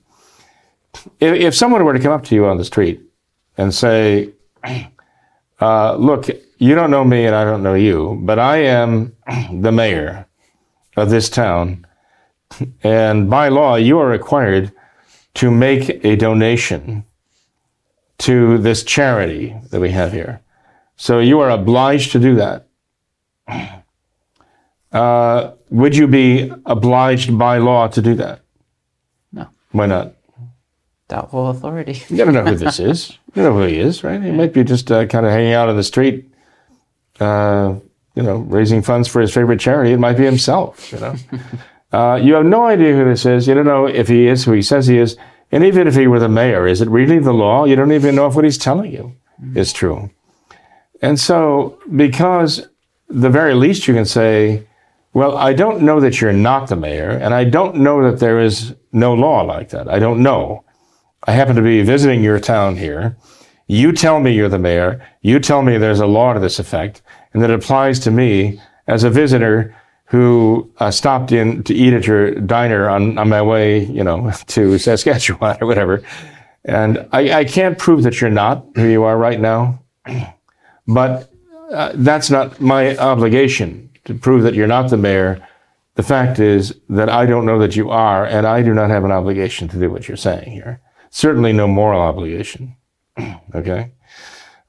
If, 1.18 1.34
if 1.34 1.54
someone 1.54 1.82
were 1.82 1.94
to 1.94 1.98
come 1.98 2.12
up 2.12 2.24
to 2.24 2.34
you 2.34 2.44
on 2.44 2.58
the 2.58 2.64
street 2.64 3.00
and 3.56 3.72
say, 3.72 4.34
uh, 5.62 5.94
Look, 5.94 6.28
you 6.58 6.74
don't 6.74 6.90
know 6.90 7.02
me 7.02 7.24
and 7.24 7.34
I 7.34 7.42
don't 7.42 7.62
know 7.62 7.72
you, 7.72 8.20
but 8.20 8.38
I 8.38 8.58
am 8.64 9.16
the 9.62 9.72
mayor 9.72 10.26
of 10.98 11.08
this 11.08 11.30
town, 11.30 11.86
and 12.82 13.30
by 13.30 13.48
law, 13.48 13.76
you 13.76 13.98
are 13.98 14.08
required 14.08 14.72
to 15.36 15.50
make 15.50 16.04
a 16.04 16.16
donation 16.16 17.06
to 18.18 18.58
this 18.58 18.84
charity 18.84 19.56
that 19.70 19.80
we 19.80 19.90
have 19.92 20.12
here. 20.12 20.42
So 20.96 21.18
you 21.20 21.40
are 21.40 21.48
obliged 21.48 22.12
to 22.12 22.18
do 22.18 22.34
that. 22.34 22.66
Uh, 24.92 25.52
would 25.70 25.96
you 25.96 26.06
be 26.08 26.50
obliged 26.66 27.38
by 27.38 27.58
law 27.58 27.88
to 27.88 28.02
do 28.02 28.14
that? 28.16 28.40
No. 29.32 29.48
Why 29.72 29.86
not? 29.86 30.14
Doubtful 31.08 31.50
authority. 31.50 32.02
You 32.08 32.24
don't 32.24 32.34
know 32.34 32.44
who 32.44 32.56
this 32.56 32.80
is. 32.90 33.18
You 33.34 33.42
know 33.42 33.52
who 33.52 33.62
he 33.62 33.78
is, 33.78 34.02
right? 34.02 34.22
He 34.22 34.30
might 34.30 34.52
be 34.52 34.64
just 34.64 34.90
uh, 34.90 35.06
kind 35.06 35.26
of 35.26 35.32
hanging 35.32 35.52
out 35.52 35.68
on 35.68 35.76
the 35.76 35.84
street, 35.84 36.28
uh, 37.20 37.74
you 38.14 38.22
know, 38.22 38.38
raising 38.38 38.82
funds 38.82 39.08
for 39.08 39.20
his 39.20 39.32
favorite 39.32 39.60
charity. 39.60 39.92
It 39.92 39.98
might 39.98 40.16
be 40.16 40.24
himself, 40.24 40.92
you 40.92 40.98
know. 40.98 41.14
uh, 41.92 42.16
you 42.16 42.34
have 42.34 42.46
no 42.46 42.66
idea 42.66 42.94
who 42.94 43.04
this 43.04 43.26
is. 43.26 43.46
You 43.46 43.54
don't 43.54 43.66
know 43.66 43.86
if 43.86 44.08
he 44.08 44.26
is 44.26 44.44
who 44.44 44.52
he 44.52 44.62
says 44.62 44.86
he 44.86 44.98
is. 44.98 45.16
And 45.52 45.64
even 45.64 45.88
if 45.88 45.94
he 45.94 46.06
were 46.06 46.20
the 46.20 46.28
mayor, 46.28 46.66
is 46.66 46.80
it 46.80 46.88
really 46.88 47.18
the 47.18 47.34
law? 47.34 47.64
You 47.64 47.74
don't 47.74 47.92
even 47.92 48.14
know 48.14 48.26
if 48.28 48.34
what 48.34 48.44
he's 48.44 48.58
telling 48.58 48.92
you 48.92 49.14
is 49.54 49.72
true. 49.72 50.10
And 51.02 51.18
so, 51.18 51.80
because 51.96 52.68
the 53.10 53.30
very 53.30 53.54
least 53.54 53.88
you 53.88 53.94
can 53.94 54.04
say, 54.04 54.66
well, 55.12 55.36
I 55.36 55.52
don't 55.52 55.82
know 55.82 56.00
that 56.00 56.20
you're 56.20 56.32
not 56.32 56.68
the 56.68 56.76
mayor, 56.76 57.10
and 57.10 57.34
I 57.34 57.44
don't 57.44 57.76
know 57.76 58.08
that 58.08 58.20
there 58.20 58.38
is 58.38 58.74
no 58.92 59.12
law 59.14 59.42
like 59.42 59.70
that. 59.70 59.88
I 59.88 59.98
don't 59.98 60.22
know. 60.22 60.64
I 61.24 61.32
happen 61.32 61.56
to 61.56 61.62
be 61.62 61.82
visiting 61.82 62.22
your 62.22 62.38
town 62.38 62.76
here. 62.76 63.16
You 63.66 63.92
tell 63.92 64.20
me 64.20 64.32
you're 64.32 64.48
the 64.48 64.58
mayor. 64.58 65.04
You 65.22 65.40
tell 65.40 65.62
me 65.62 65.78
there's 65.78 66.00
a 66.00 66.06
law 66.06 66.32
to 66.32 66.40
this 66.40 66.58
effect, 66.58 67.02
and 67.32 67.42
that 67.42 67.50
applies 67.50 67.98
to 68.00 68.10
me 68.10 68.60
as 68.86 69.04
a 69.04 69.10
visitor 69.10 69.74
who 70.06 70.70
uh, 70.78 70.90
stopped 70.90 71.30
in 71.30 71.62
to 71.64 71.74
eat 71.74 71.92
at 71.92 72.06
your 72.06 72.32
diner 72.34 72.88
on, 72.88 73.16
on 73.16 73.28
my 73.28 73.42
way, 73.42 73.84
you 73.84 74.02
know, 74.02 74.32
to 74.46 74.78
Saskatchewan 74.78 75.56
or 75.60 75.66
whatever. 75.66 76.02
And 76.64 77.08
I, 77.12 77.32
I 77.40 77.44
can't 77.44 77.78
prove 77.78 78.02
that 78.02 78.20
you're 78.20 78.30
not 78.30 78.64
who 78.74 78.86
you 78.86 79.04
are 79.04 79.16
right 79.16 79.40
now. 79.40 79.80
But 80.86 81.29
uh, 81.70 81.92
that's 81.94 82.30
not 82.30 82.60
my 82.60 82.96
obligation 82.96 83.90
to 84.04 84.14
prove 84.14 84.42
that 84.42 84.54
you're 84.54 84.66
not 84.66 84.90
the 84.90 84.96
mayor. 84.96 85.46
The 85.94 86.02
fact 86.02 86.38
is 86.38 86.74
that 86.88 87.08
I 87.08 87.26
don't 87.26 87.46
know 87.46 87.58
that 87.58 87.76
you 87.76 87.90
are, 87.90 88.24
and 88.24 88.46
I 88.46 88.62
do 88.62 88.74
not 88.74 88.90
have 88.90 89.04
an 89.04 89.12
obligation 89.12 89.68
to 89.68 89.78
do 89.78 89.90
what 89.90 90.08
you're 90.08 90.16
saying 90.16 90.50
here. 90.52 90.80
Certainly 91.10 91.52
no 91.52 91.66
moral 91.68 92.00
obligation. 92.00 92.76
okay? 93.54 93.92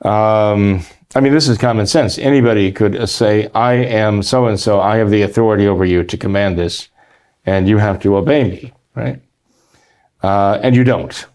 Um, 0.02 0.84
I 1.14 1.20
mean, 1.20 1.34
this 1.34 1.48
is 1.48 1.58
common 1.58 1.86
sense. 1.86 2.18
Anybody 2.18 2.72
could 2.72 3.08
say, 3.10 3.50
I 3.54 3.74
am 3.74 4.24
so 4.24 4.48
and 4.48 4.60
so, 4.60 4.80
I 4.80 4.98
have 4.98 5.10
the 5.10 5.22
authority 5.22 5.68
over 5.68 5.86
you 5.86 6.04
to 6.04 6.18
command 6.18 6.58
this, 6.58 6.90
and 7.46 7.68
you 7.68 7.78
have 7.78 8.00
to 8.02 8.16
obey 8.16 8.44
me, 8.44 8.74
right? 8.96 9.22
Uh, 10.24 10.60
and 10.62 10.76
you 10.76 10.84
don't 10.84 11.28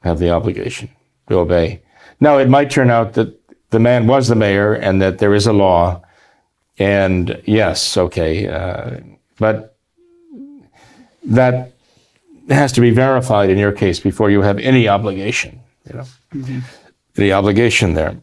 have 0.00 0.18
the 0.18 0.30
obligation 0.30 0.88
to 1.28 1.38
obey. 1.38 1.82
Now, 2.20 2.38
it 2.38 2.48
might 2.48 2.70
turn 2.70 2.90
out 2.90 3.14
that 3.14 3.38
the 3.72 3.80
man 3.80 4.06
was 4.06 4.28
the 4.28 4.36
mayor 4.36 4.74
and 4.74 5.02
that 5.02 5.18
there 5.18 5.34
is 5.34 5.46
a 5.46 5.52
law, 5.52 6.02
and 6.78 7.42
yes, 7.44 7.96
okay, 7.96 8.46
uh, 8.46 9.00
but 9.38 9.76
that 11.24 11.72
has 12.48 12.70
to 12.72 12.80
be 12.80 12.90
verified 12.90 13.50
in 13.50 13.58
your 13.58 13.72
case 13.72 13.98
before 13.98 14.30
you 14.30 14.42
have 14.42 14.58
any 14.58 14.88
obligation, 14.88 15.58
you 15.88 15.96
know, 15.96 16.06
mm-hmm. 16.34 16.58
the 17.14 17.32
obligation 17.32 17.94
there. 17.94 18.16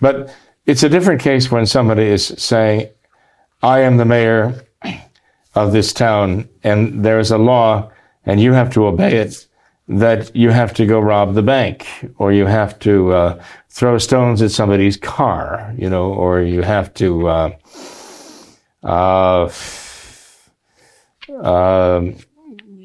but 0.00 0.34
it's 0.64 0.84
a 0.84 0.88
different 0.88 1.20
case 1.20 1.50
when 1.50 1.66
somebody 1.66 2.04
is 2.04 2.26
saying, 2.38 2.88
I 3.62 3.80
am 3.80 3.96
the 3.96 4.04
mayor 4.04 4.64
of 5.54 5.72
this 5.72 5.92
town, 5.92 6.48
and 6.62 7.04
there's 7.04 7.32
a 7.32 7.38
law, 7.38 7.90
and 8.24 8.40
you 8.40 8.52
have 8.52 8.72
to 8.74 8.86
obey 8.86 9.16
it, 9.16 9.47
that 9.88 10.34
you 10.36 10.50
have 10.50 10.74
to 10.74 10.86
go 10.86 11.00
rob 11.00 11.34
the 11.34 11.42
bank, 11.42 11.86
or 12.18 12.32
you 12.32 12.46
have 12.46 12.78
to 12.80 13.12
uh, 13.12 13.42
throw 13.70 13.96
stones 13.98 14.42
at 14.42 14.50
somebody's 14.50 14.96
car, 14.96 15.74
you 15.76 15.88
know, 15.88 16.12
or 16.12 16.42
you 16.42 16.62
have 16.62 16.92
to 16.94 17.28
uh, 17.28 17.50
uh, 18.82 19.50
um, 21.42 22.16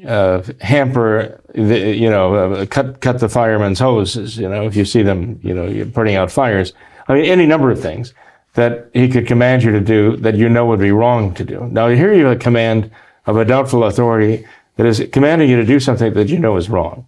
uh 0.06 0.42
hamper, 0.60 1.40
the, 1.54 1.94
you 1.94 2.08
know, 2.08 2.34
uh, 2.34 2.66
cut 2.66 3.00
cut 3.00 3.18
the 3.20 3.28
firemen's 3.28 3.78
hoses, 3.78 4.38
you 4.38 4.48
know, 4.48 4.66
if 4.66 4.74
you 4.74 4.84
see 4.84 5.02
them, 5.02 5.38
you 5.42 5.54
know, 5.54 5.90
putting 5.92 6.14
out 6.14 6.30
fires. 6.30 6.72
I 7.06 7.14
mean, 7.14 7.26
any 7.26 7.44
number 7.44 7.70
of 7.70 7.80
things 7.80 8.14
that 8.54 8.88
he 8.94 9.08
could 9.08 9.26
command 9.26 9.62
you 9.62 9.72
to 9.72 9.80
do 9.80 10.16
that 10.16 10.36
you 10.36 10.48
know 10.48 10.64
would 10.66 10.80
be 10.80 10.92
wrong 10.92 11.34
to 11.34 11.44
do. 11.44 11.68
Now, 11.70 11.88
here 11.88 12.14
you 12.14 12.24
have 12.26 12.36
a 12.36 12.40
command 12.40 12.90
of 13.26 13.36
a 13.36 13.44
doubtful 13.44 13.84
authority 13.84 14.46
that 14.76 14.86
is 14.86 15.06
commanding 15.12 15.48
you 15.48 15.56
to 15.56 15.64
do 15.64 15.80
something 15.80 16.12
that 16.14 16.28
you 16.28 16.38
know 16.38 16.56
is 16.56 16.68
wrong. 16.68 17.06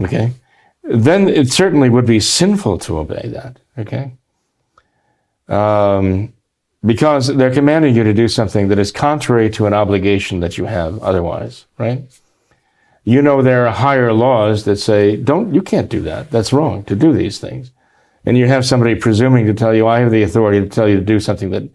Okay? 0.00 0.32
Then 0.82 1.28
it 1.28 1.50
certainly 1.50 1.88
would 1.88 2.06
be 2.06 2.20
sinful 2.20 2.78
to 2.78 2.98
obey 2.98 3.28
that. 3.28 3.58
Okay? 3.78 4.12
Um, 5.48 6.32
because 6.84 7.34
they're 7.36 7.52
commanding 7.52 7.94
you 7.94 8.04
to 8.04 8.14
do 8.14 8.28
something 8.28 8.68
that 8.68 8.78
is 8.78 8.90
contrary 8.92 9.50
to 9.50 9.66
an 9.66 9.74
obligation 9.74 10.40
that 10.40 10.56
you 10.56 10.64
have 10.64 10.98
otherwise, 11.02 11.66
right? 11.76 12.02
You 13.04 13.20
know 13.20 13.42
there 13.42 13.66
are 13.66 13.72
higher 13.72 14.12
laws 14.12 14.64
that 14.64 14.76
say, 14.76 15.16
don't, 15.16 15.52
you 15.54 15.62
can't 15.62 15.90
do 15.90 16.00
that. 16.02 16.30
That's 16.30 16.52
wrong 16.52 16.84
to 16.84 16.96
do 16.96 17.12
these 17.12 17.38
things 17.38 17.72
and 18.24 18.36
you 18.36 18.46
have 18.46 18.66
somebody 18.66 18.94
presuming 18.94 19.46
to 19.46 19.54
tell 19.54 19.74
you, 19.74 19.86
I 19.86 20.00
have 20.00 20.10
the 20.10 20.22
authority 20.22 20.60
to 20.60 20.68
tell 20.68 20.88
you 20.88 20.96
to 20.96 21.04
do 21.04 21.20
something 21.20 21.50
that, 21.50 21.68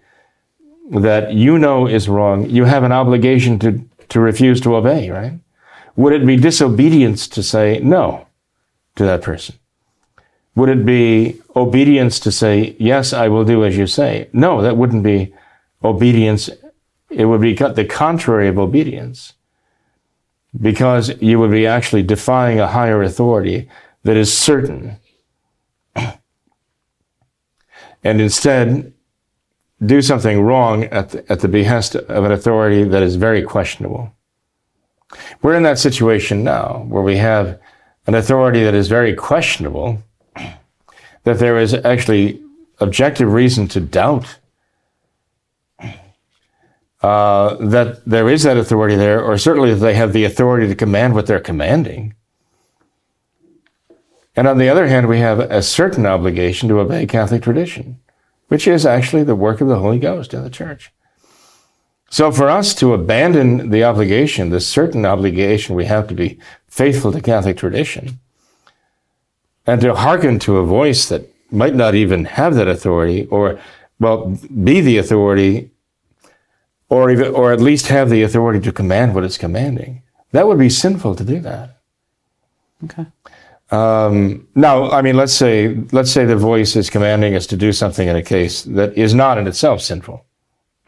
that 0.92 1.34
you 1.34 1.58
know 1.58 1.88
is 1.88 2.08
wrong, 2.08 2.50
you 2.50 2.66
have 2.66 2.84
an 2.84 2.92
obligation 2.92 3.58
to, 3.60 3.84
to 4.10 4.20
refuse 4.20 4.60
to 4.62 4.76
obey, 4.76 5.10
right? 5.10 5.40
Would 5.96 6.14
it 6.14 6.26
be 6.26 6.36
disobedience 6.36 7.28
to 7.30 7.44
say 7.44 7.80
no 7.80 8.28
to 8.96 9.06
that 9.06 9.22
person? 9.22 9.56
Would 10.56 10.70
it 10.70 10.86
be 10.86 11.42
obedience 11.56 12.20
to 12.22 12.32
say, 12.32 12.76
yes, 12.80 13.14
I 13.14 13.28
will 13.28 13.44
do 13.44 13.66
as 13.66 13.78
you 13.78 13.88
say? 13.88 14.30
No, 14.32 14.62
that 14.62 14.78
wouldn't 14.78 15.04
be 15.04 15.34
obedience. 15.84 16.50
It 17.10 17.26
would 17.26 17.42
be 17.42 17.54
the 17.54 17.86
contrary 17.86 18.48
of 18.48 18.58
obedience 18.58 19.34
because 20.60 21.22
you 21.22 21.40
would 21.40 21.52
be 21.52 21.68
actually 21.68 22.04
defying 22.04 22.60
a 22.60 22.68
higher 22.68 23.04
authority 23.04 23.70
that 24.04 24.16
is 24.16 24.36
certain 24.36 24.98
and 25.96 26.18
instead 28.22 28.94
do 29.84 30.02
something 30.02 30.42
wrong 30.42 30.86
at 30.86 31.10
the, 31.10 31.32
at 31.32 31.40
the 31.42 31.48
behest 31.48 31.96
of 31.96 32.24
an 32.24 32.32
authority 32.32 32.84
that 32.84 33.04
is 33.04 33.16
very 33.16 33.42
questionable. 33.42 34.14
We're 35.42 35.56
in 35.56 35.64
that 35.64 35.80
situation 35.80 36.44
now 36.44 36.86
where 36.88 37.04
we 37.04 37.18
have 37.18 37.60
an 38.08 38.16
authority 38.16 38.64
that 38.64 38.74
is 38.74 38.88
very 38.88 39.14
questionable, 39.14 40.02
that 41.24 41.40
there 41.40 41.58
is 41.58 41.74
actually 41.74 42.42
objective 42.80 43.32
reason 43.32 43.68
to 43.70 43.80
doubt 43.80 44.38
uh, 47.02 47.56
that 47.58 48.04
there 48.06 48.30
is 48.30 48.44
that 48.44 48.58
authority 48.58 48.96
there, 48.96 49.22
or 49.22 49.38
certainly 49.38 49.74
that 49.74 49.80
they 49.80 49.94
have 49.94 50.14
the 50.14 50.24
authority 50.24 50.68
to 50.68 50.76
command 50.76 51.14
what 51.14 51.28
they're 51.28 51.40
commanding. 51.40 52.16
And 54.36 54.48
on 54.48 54.58
the 54.58 54.70
other 54.70 54.88
hand, 54.88 55.08
we 55.08 55.20
have 55.20 55.40
a 55.40 55.62
certain 55.62 56.06
obligation 56.06 56.68
to 56.70 56.80
obey 56.80 57.06
Catholic 57.06 57.44
tradition, 57.44 58.00
which 58.48 58.68
is 58.68 58.86
actually 58.86 59.24
the 59.24 59.36
work 59.36 59.62
of 59.62 59.68
the 59.68 59.80
Holy 59.80 60.00
Ghost 60.00 60.34
in 60.34 60.44
the 60.44 60.50
church. 60.50 60.92
So 62.10 62.32
for 62.32 62.50
us 62.50 62.74
to 62.76 62.94
abandon 62.94 63.72
the 63.72 63.84
obligation, 63.84 64.50
the 64.50 64.60
certain 64.60 65.06
obligation 65.06 65.76
we 65.76 65.86
have 65.86 66.08
to 66.08 66.14
be 66.14 66.40
faithful 66.68 67.12
to 67.12 67.22
Catholic 67.22 67.58
tradition, 67.58 68.20
and 69.66 69.82
to 69.82 69.96
hearken 69.96 70.38
to 70.40 70.58
a 70.58 70.66
voice 70.66 71.10
that 71.10 71.28
might 71.52 71.76
not 71.76 71.96
even 71.96 72.26
have 72.26 72.56
that 72.56 72.68
authority, 72.68 73.26
or, 73.28 73.60
well, 74.00 74.38
be 74.64 74.82
the 74.82 74.98
authority, 74.98 75.72
or 76.88 77.10
even, 77.10 77.34
or 77.34 77.52
at 77.52 77.60
least 77.60 77.88
have 77.88 78.10
the 78.10 78.22
authority 78.22 78.60
to 78.60 78.72
command 78.72 79.16
what 79.16 79.24
it's 79.24 79.38
commanding, 79.38 80.04
that 80.32 80.48
would 80.48 80.60
be 80.60 80.70
sinful 80.70 81.16
to 81.16 81.24
do 81.24 81.40
that. 81.40 81.78
Okay. 82.84 83.08
Um, 83.76 84.48
now, 84.56 84.90
I 84.90 85.02
mean, 85.02 85.18
let's 85.18 85.34
say 85.34 85.76
let's 85.92 86.12
say 86.12 86.24
the 86.24 86.38
voice 86.38 86.78
is 86.78 86.90
commanding 86.90 87.36
us 87.36 87.46
to 87.48 87.58
do 87.58 87.74
something 87.74 88.08
in 88.08 88.16
a 88.16 88.24
case 88.24 88.64
that 88.64 88.98
is 88.98 89.14
not 89.14 89.38
in 89.38 89.48
itself 89.48 89.82
sinful. 89.82 90.26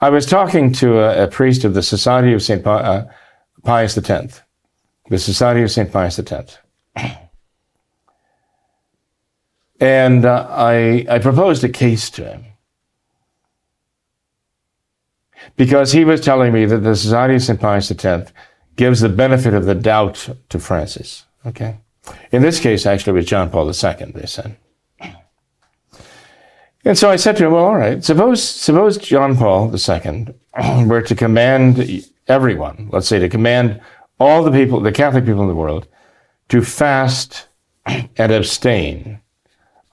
I 0.00 0.10
was 0.10 0.24
talking 0.24 0.72
to 0.74 1.00
a, 1.00 1.24
a, 1.24 1.26
priest 1.26 1.64
of 1.64 1.74
the 1.74 1.82
Society 1.82 2.32
of 2.32 2.42
Saint 2.42 2.64
uh, 2.64 3.06
Pius 3.64 3.98
X, 3.98 4.42
the 5.10 5.18
Society 5.18 5.62
of 5.62 5.72
Saint 5.72 5.90
Pius 5.90 6.20
X, 6.20 6.58
and 9.80 10.24
uh, 10.24 10.46
I 10.48 11.06
I 11.10 11.18
proposed 11.18 11.64
a 11.64 11.68
case 11.68 12.08
to 12.10 12.24
him 12.24 12.44
because 15.56 15.90
he 15.90 16.04
was 16.04 16.20
telling 16.20 16.52
me 16.52 16.66
that 16.66 16.84
the 16.84 16.94
Society 16.94 17.34
of 17.34 17.42
Saint 17.42 17.60
Pius 17.60 17.90
X 17.90 18.32
gives 18.76 19.00
the 19.00 19.08
benefit 19.08 19.54
of 19.54 19.64
the 19.64 19.74
doubt 19.74 20.28
to 20.50 20.60
Francis. 20.60 21.24
Okay. 21.46 21.78
In 22.32 22.42
this 22.42 22.60
case, 22.60 22.86
actually, 22.86 23.10
it 23.12 23.16
was 23.16 23.26
John 23.26 23.50
Paul 23.50 23.68
II, 23.68 24.12
they 24.12 24.26
said. 24.26 24.56
And 26.84 26.96
so 26.96 27.10
I 27.10 27.16
said 27.16 27.36
to 27.36 27.46
him, 27.46 27.52
well, 27.52 27.64
all 27.64 27.76
right, 27.76 28.02
suppose, 28.02 28.42
suppose 28.42 28.96
John 28.96 29.36
Paul 29.36 29.74
II 29.74 30.34
were 30.86 31.02
to 31.02 31.14
command 31.14 32.04
everyone, 32.28 32.88
let's 32.92 33.08
say 33.08 33.18
to 33.18 33.28
command 33.28 33.80
all 34.20 34.42
the 34.42 34.50
people, 34.50 34.80
the 34.80 34.92
Catholic 34.92 35.24
people 35.24 35.42
in 35.42 35.48
the 35.48 35.54
world, 35.54 35.86
to 36.48 36.62
fast 36.62 37.48
and 37.86 38.32
abstain 38.32 39.20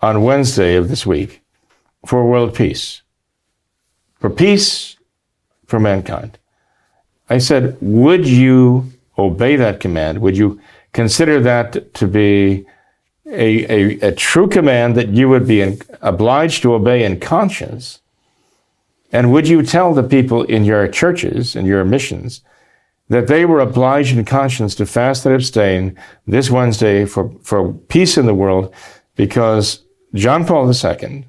on 0.01 0.23
Wednesday 0.23 0.75
of 0.75 0.89
this 0.89 1.05
week 1.05 1.41
for 2.05 2.25
world 2.25 2.53
peace, 2.53 3.01
for 4.19 4.29
peace 4.29 4.95
for 5.65 5.79
mankind. 5.79 6.37
I 7.29 7.39
said, 7.39 7.77
would 7.81 8.27
you 8.27 8.91
obey 9.17 9.55
that 9.55 9.79
command? 9.79 10.19
Would 10.19 10.37
you 10.37 10.61
consider 10.95 11.41
that 11.41 11.93
to 11.93 12.07
be 12.07 12.65
a, 13.25 13.51
a, 13.69 14.07
a 14.07 14.11
true 14.15 14.47
command 14.47 14.95
that 14.95 15.09
you 15.09 15.27
would 15.27 15.45
be 15.45 15.59
in, 15.59 15.77
obliged 16.01 16.61
to 16.61 16.73
obey 16.73 17.03
in 17.03 17.19
conscience? 17.19 17.99
And 19.11 19.33
would 19.33 19.45
you 19.47 19.61
tell 19.61 19.93
the 19.93 20.03
people 20.03 20.43
in 20.43 20.63
your 20.63 20.87
churches 20.87 21.53
and 21.53 21.67
your 21.67 21.83
missions 21.83 22.41
that 23.09 23.27
they 23.27 23.43
were 23.45 23.59
obliged 23.59 24.17
in 24.17 24.23
conscience 24.23 24.73
to 24.75 24.85
fast 24.85 25.25
and 25.25 25.35
abstain 25.35 25.99
this 26.25 26.49
Wednesday 26.49 27.05
for, 27.05 27.29
for 27.43 27.73
peace 27.73 28.17
in 28.17 28.25
the 28.25 28.33
world 28.33 28.73
because 29.17 29.83
John 30.13 30.45
Paul 30.45 30.71
II 30.71 31.27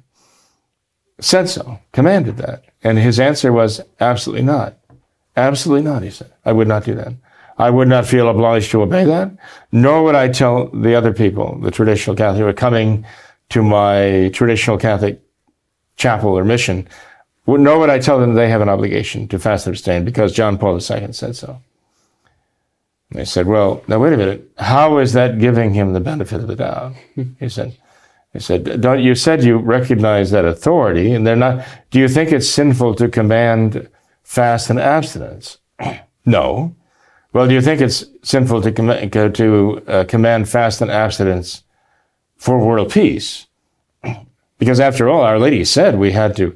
said 1.19 1.49
so, 1.49 1.79
commanded 1.91 2.37
that. 2.37 2.63
And 2.83 2.97
his 2.97 3.19
answer 3.19 3.51
was 3.51 3.81
absolutely 3.99 4.45
not. 4.45 4.77
Absolutely 5.35 5.83
not, 5.89 6.03
he 6.03 6.09
said. 6.09 6.31
I 6.45 6.53
would 6.53 6.69
not 6.69 6.85
do 6.85 6.95
that. 6.95 7.13
I 7.57 7.69
would 7.69 7.87
not 7.87 8.05
feel 8.05 8.29
obliged 8.29 8.71
to 8.71 8.81
obey 8.83 9.03
that, 9.05 9.31
nor 9.71 10.03
would 10.03 10.15
I 10.15 10.27
tell 10.27 10.67
the 10.67 10.95
other 10.95 11.11
people, 11.11 11.59
the 11.59 11.71
traditional 11.71 12.15
Catholic, 12.15 12.41
who 12.41 12.47
are 12.47 12.53
coming 12.53 13.05
to 13.49 13.63
my 13.63 14.29
traditional 14.33 14.77
Catholic 14.77 15.21
chapel 15.95 16.37
or 16.37 16.43
mission, 16.43 16.87
nor 17.47 17.79
would 17.79 17.89
I 17.89 17.99
tell 17.99 18.19
them 18.19 18.33
they 18.33 18.49
have 18.49 18.61
an 18.61 18.69
obligation 18.69 19.27
to 19.29 19.39
fast 19.39 19.65
and 19.65 19.73
abstain 19.73 20.05
because 20.05 20.33
John 20.33 20.57
Paul 20.57 20.75
II 20.75 21.13
said 21.13 21.35
so. 21.35 21.61
They 23.11 23.25
said, 23.25 23.47
well, 23.47 23.81
now 23.87 23.99
wait 23.99 24.13
a 24.13 24.17
minute. 24.17 24.51
How 24.57 24.97
is 24.97 25.13
that 25.13 25.39
giving 25.39 25.73
him 25.73 25.93
the 25.93 26.01
benefit 26.01 26.41
of 26.41 26.47
the 26.47 26.55
doubt? 26.55 26.93
He 27.39 27.47
said, 27.49 27.77
He 28.33 28.39
said, 28.39 28.81
Don't, 28.81 29.01
You 29.01 29.15
said 29.15 29.43
you 29.43 29.57
recognize 29.57 30.31
that 30.31 30.45
authority, 30.45 31.13
and 31.13 31.25
they're 31.25 31.35
not. 31.35 31.65
Do 31.89 31.99
you 31.99 32.09
think 32.09 32.31
it's 32.31 32.49
sinful 32.49 32.95
to 32.95 33.07
command 33.07 33.89
fast 34.23 34.69
and 34.69 34.79
abstinence? 34.79 35.57
no. 36.25 36.75
Well, 37.33 37.47
do 37.47 37.53
you 37.53 37.61
think 37.61 37.81
it's 37.81 38.05
sinful 38.23 38.61
to, 38.61 38.71
com- 38.71 39.31
to 39.33 39.83
uh, 39.87 40.03
command 40.05 40.49
fast 40.49 40.81
and 40.81 40.89
abstinence 40.89 41.63
for 42.37 42.59
world 42.59 42.91
peace? 42.91 43.47
Because 44.57 44.79
after 44.79 45.07
all, 45.07 45.21
Our 45.21 45.37
Lady 45.37 45.63
said 45.63 45.99
we 45.99 46.11
had 46.11 46.35
to 46.37 46.55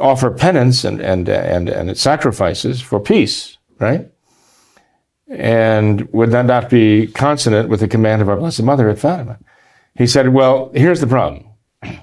offer 0.00 0.30
penance 0.30 0.84
and, 0.84 1.00
and, 1.00 1.28
and, 1.28 1.68
and 1.68 1.96
sacrifices 1.96 2.80
for 2.80 3.00
peace, 3.00 3.58
right? 3.78 4.10
And 5.28 6.10
would 6.12 6.30
that 6.30 6.46
not 6.46 6.70
be 6.70 7.08
consonant 7.08 7.68
with 7.68 7.80
the 7.80 7.88
command 7.88 8.22
of 8.22 8.28
our 8.28 8.36
Blessed 8.36 8.62
Mother 8.62 8.88
at 8.88 8.98
Fatima? 8.98 9.38
He 9.94 10.06
said, 10.06 10.30
well, 10.30 10.70
here's 10.74 11.00
the 11.00 11.06
problem. 11.06 11.46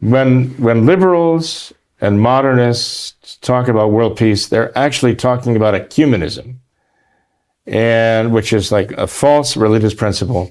When, 0.00 0.50
when 0.62 0.86
liberals 0.86 1.72
and 2.00 2.20
modernists 2.20 3.36
talk 3.38 3.66
about 3.66 3.90
world 3.90 4.16
peace, 4.16 4.46
they're 4.46 4.76
actually 4.78 5.16
talking 5.16 5.56
about 5.56 5.74
ecumenism, 5.74 6.58
and 7.68 8.32
which 8.32 8.52
is 8.52 8.72
like 8.72 8.90
a 8.92 9.06
false 9.06 9.56
religious 9.56 9.94
principle. 9.94 10.50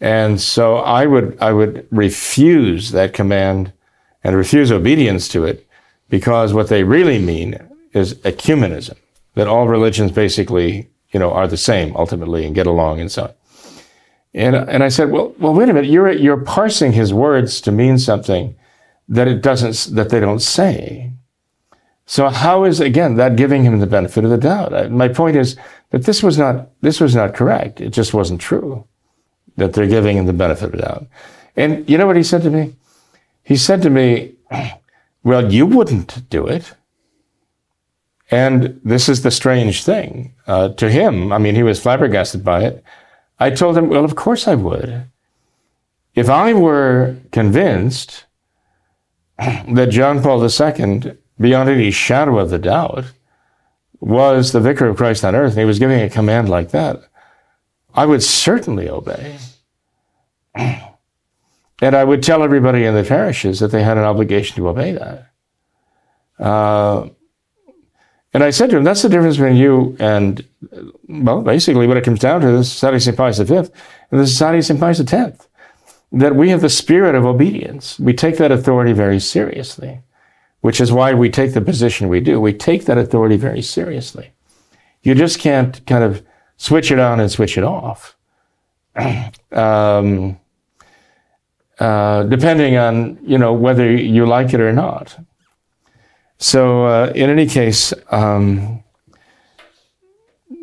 And 0.00 0.40
so 0.40 0.76
I 0.76 1.06
would, 1.06 1.38
I 1.40 1.52
would 1.52 1.86
refuse 1.90 2.90
that 2.90 3.14
command 3.14 3.72
and 4.22 4.36
refuse 4.36 4.70
obedience 4.70 5.26
to 5.28 5.44
it 5.44 5.66
because 6.10 6.52
what 6.52 6.68
they 6.68 6.84
really 6.84 7.18
mean 7.18 7.58
is 7.94 8.14
ecumenism, 8.16 8.96
that 9.34 9.48
all 9.48 9.68
religions 9.68 10.12
basically, 10.12 10.90
you 11.12 11.18
know, 11.18 11.32
are 11.32 11.48
the 11.48 11.56
same 11.56 11.96
ultimately 11.96 12.44
and 12.44 12.54
get 12.54 12.66
along 12.66 13.00
and 13.00 13.10
so 13.10 13.24
on. 13.24 13.32
And, 14.34 14.56
and 14.56 14.82
I 14.84 14.88
said, 14.88 15.10
well, 15.10 15.34
well, 15.38 15.54
wait 15.54 15.68
a 15.68 15.72
minute. 15.72 15.88
You're, 15.90 16.12
you're 16.12 16.36
parsing 16.36 16.92
his 16.92 17.14
words 17.14 17.60
to 17.62 17.72
mean 17.72 17.98
something 17.98 18.54
that 19.08 19.28
it 19.28 19.40
doesn't, 19.40 19.94
that 19.94 20.10
they 20.10 20.20
don't 20.20 20.40
say. 20.40 21.12
So 22.06 22.28
how 22.28 22.64
is, 22.64 22.80
again, 22.80 23.16
that 23.16 23.36
giving 23.36 23.64
him 23.64 23.78
the 23.78 23.86
benefit 23.86 24.24
of 24.24 24.30
the 24.30 24.38
doubt? 24.38 24.90
My 24.90 25.08
point 25.08 25.36
is 25.36 25.56
that 25.90 26.04
this 26.04 26.22
was 26.22 26.36
not, 26.36 26.68
this 26.82 27.00
was 27.00 27.14
not 27.14 27.34
correct. 27.34 27.80
It 27.80 27.90
just 27.90 28.12
wasn't 28.12 28.40
true 28.40 28.86
that 29.56 29.72
they're 29.72 29.86
giving 29.86 30.18
him 30.18 30.26
the 30.26 30.32
benefit 30.32 30.66
of 30.66 30.72
the 30.72 30.78
doubt. 30.78 31.06
And 31.56 31.88
you 31.88 31.96
know 31.96 32.06
what 32.06 32.16
he 32.16 32.22
said 32.22 32.42
to 32.42 32.50
me? 32.50 32.74
He 33.42 33.56
said 33.56 33.82
to 33.82 33.90
me, 33.90 34.34
well, 35.22 35.52
you 35.52 35.66
wouldn't 35.66 36.28
do 36.28 36.46
it. 36.46 36.74
And 38.30 38.80
this 38.84 39.08
is 39.08 39.22
the 39.22 39.30
strange 39.30 39.84
thing. 39.84 40.34
Uh, 40.46 40.70
to 40.70 40.90
him, 40.90 41.32
I 41.32 41.38
mean, 41.38 41.54
he 41.54 41.62
was 41.62 41.80
flabbergasted 41.80 42.44
by 42.44 42.64
it. 42.64 42.82
I 43.38 43.50
told 43.50 43.76
him, 43.76 43.88
well, 43.88 44.04
of 44.04 44.16
course 44.16 44.48
I 44.48 44.54
would. 44.54 45.04
If 46.14 46.28
I 46.28 46.52
were 46.52 47.16
convinced 47.32 48.24
that 49.38 49.90
John 49.90 50.22
Paul 50.22 50.42
II, 50.42 51.16
beyond 51.38 51.68
any 51.68 51.90
shadow 51.90 52.38
of 52.38 52.50
the 52.50 52.58
doubt, 52.58 53.12
was 54.00 54.52
the 54.52 54.60
vicar 54.60 54.86
of 54.86 54.96
Christ 54.96 55.24
on 55.24 55.34
earth, 55.34 55.52
and 55.52 55.60
he 55.60 55.64
was 55.64 55.78
giving 55.78 56.00
a 56.00 56.10
command 56.10 56.48
like 56.48 56.70
that, 56.70 57.00
I 57.94 58.06
would 58.06 58.22
certainly 58.22 58.88
obey. 58.88 59.38
And 61.82 61.96
I 61.96 62.04
would 62.04 62.22
tell 62.22 62.42
everybody 62.42 62.84
in 62.84 62.94
the 62.94 63.02
parishes 63.02 63.58
that 63.60 63.68
they 63.68 63.82
had 63.82 63.98
an 63.98 64.04
obligation 64.04 64.56
to 64.56 64.68
obey 64.68 64.92
that. 64.92 65.26
Uh, 66.38 67.08
and 68.32 68.42
I 68.42 68.50
said 68.50 68.70
to 68.70 68.76
him, 68.76 68.84
that's 68.84 69.02
the 69.02 69.08
difference 69.08 69.36
between 69.36 69.56
you 69.56 69.96
and, 69.98 70.44
well, 71.08 71.42
basically 71.42 71.86
what 71.86 71.96
it 71.96 72.04
comes 72.04 72.20
down 72.20 72.40
to 72.40 72.48
is 72.48 72.72
Society 72.72 72.96
of 72.96 73.02
St. 73.02 73.16
Pius 73.16 73.38
V 73.38 73.56
and 73.56 74.20
the 74.20 74.26
Society 74.26 74.58
of 74.58 74.64
St. 74.64 74.80
Pius 74.80 75.12
X. 75.12 75.48
That 76.12 76.36
we 76.36 76.50
have 76.50 76.60
the 76.60 76.70
spirit 76.70 77.16
of 77.16 77.26
obedience. 77.26 77.98
We 77.98 78.12
take 78.12 78.38
that 78.38 78.52
authority 78.52 78.92
very 78.92 79.18
seriously, 79.18 80.00
which 80.64 80.80
is 80.80 80.90
why 80.90 81.12
we 81.12 81.28
take 81.28 81.52
the 81.52 81.60
position 81.60 82.08
we 82.08 82.20
do. 82.20 82.40
We 82.40 82.54
take 82.54 82.86
that 82.86 82.96
authority 82.96 83.36
very 83.36 83.60
seriously. 83.60 84.32
You 85.02 85.14
just 85.14 85.38
can't 85.38 85.84
kind 85.86 86.02
of 86.02 86.24
switch 86.56 86.90
it 86.90 86.98
on 86.98 87.20
and 87.20 87.30
switch 87.30 87.58
it 87.58 87.64
off. 87.64 88.16
um, 89.52 90.40
uh, 91.78 92.22
depending 92.22 92.78
on, 92.78 93.18
you 93.22 93.36
know, 93.36 93.52
whether 93.52 93.94
you 93.94 94.24
like 94.24 94.54
it 94.54 94.60
or 94.60 94.72
not. 94.72 95.14
So 96.38 96.86
uh, 96.86 97.12
in 97.14 97.28
any 97.28 97.46
case, 97.46 97.92
um, 98.10 98.82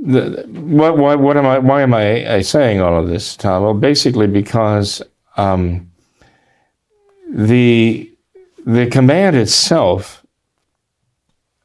the, 0.04 0.48
what, 0.48 0.98
what, 0.98 1.20
what, 1.20 1.38
am 1.38 1.46
I, 1.46 1.60
why 1.60 1.84
am 1.84 1.94
I, 1.94 2.38
I, 2.38 2.42
saying 2.42 2.82
all 2.82 2.98
of 2.98 3.08
this, 3.08 3.38
Tom? 3.38 3.62
Well, 3.62 3.76
basically 3.76 4.26
because 4.26 5.04
um, 5.38 5.92
the, 7.30 8.11
the 8.66 8.88
command 8.88 9.36
itself, 9.36 10.26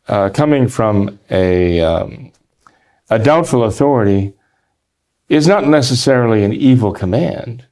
uh, 0.08 0.30
coming 0.30 0.68
from 0.68 1.18
a, 1.30 1.80
um, 1.80 2.32
a 3.10 3.18
doubtful 3.18 3.64
authority, 3.64 4.34
is 5.28 5.46
not 5.46 5.66
necessarily 5.66 6.44
an 6.44 6.52
evil 6.52 6.92
command. 6.92 7.66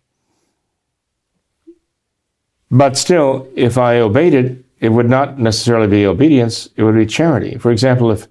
But 2.70 2.96
still, 2.96 3.48
if 3.54 3.78
I 3.78 3.98
obeyed 3.98 4.34
it, 4.34 4.64
it 4.80 4.88
would 4.88 5.08
not 5.08 5.38
necessarily 5.38 5.86
be 5.86 6.06
obedience, 6.06 6.68
it 6.76 6.82
would 6.82 6.96
be 6.96 7.06
charity. 7.06 7.56
For 7.56 7.70
example, 7.70 8.10
if, 8.10 8.26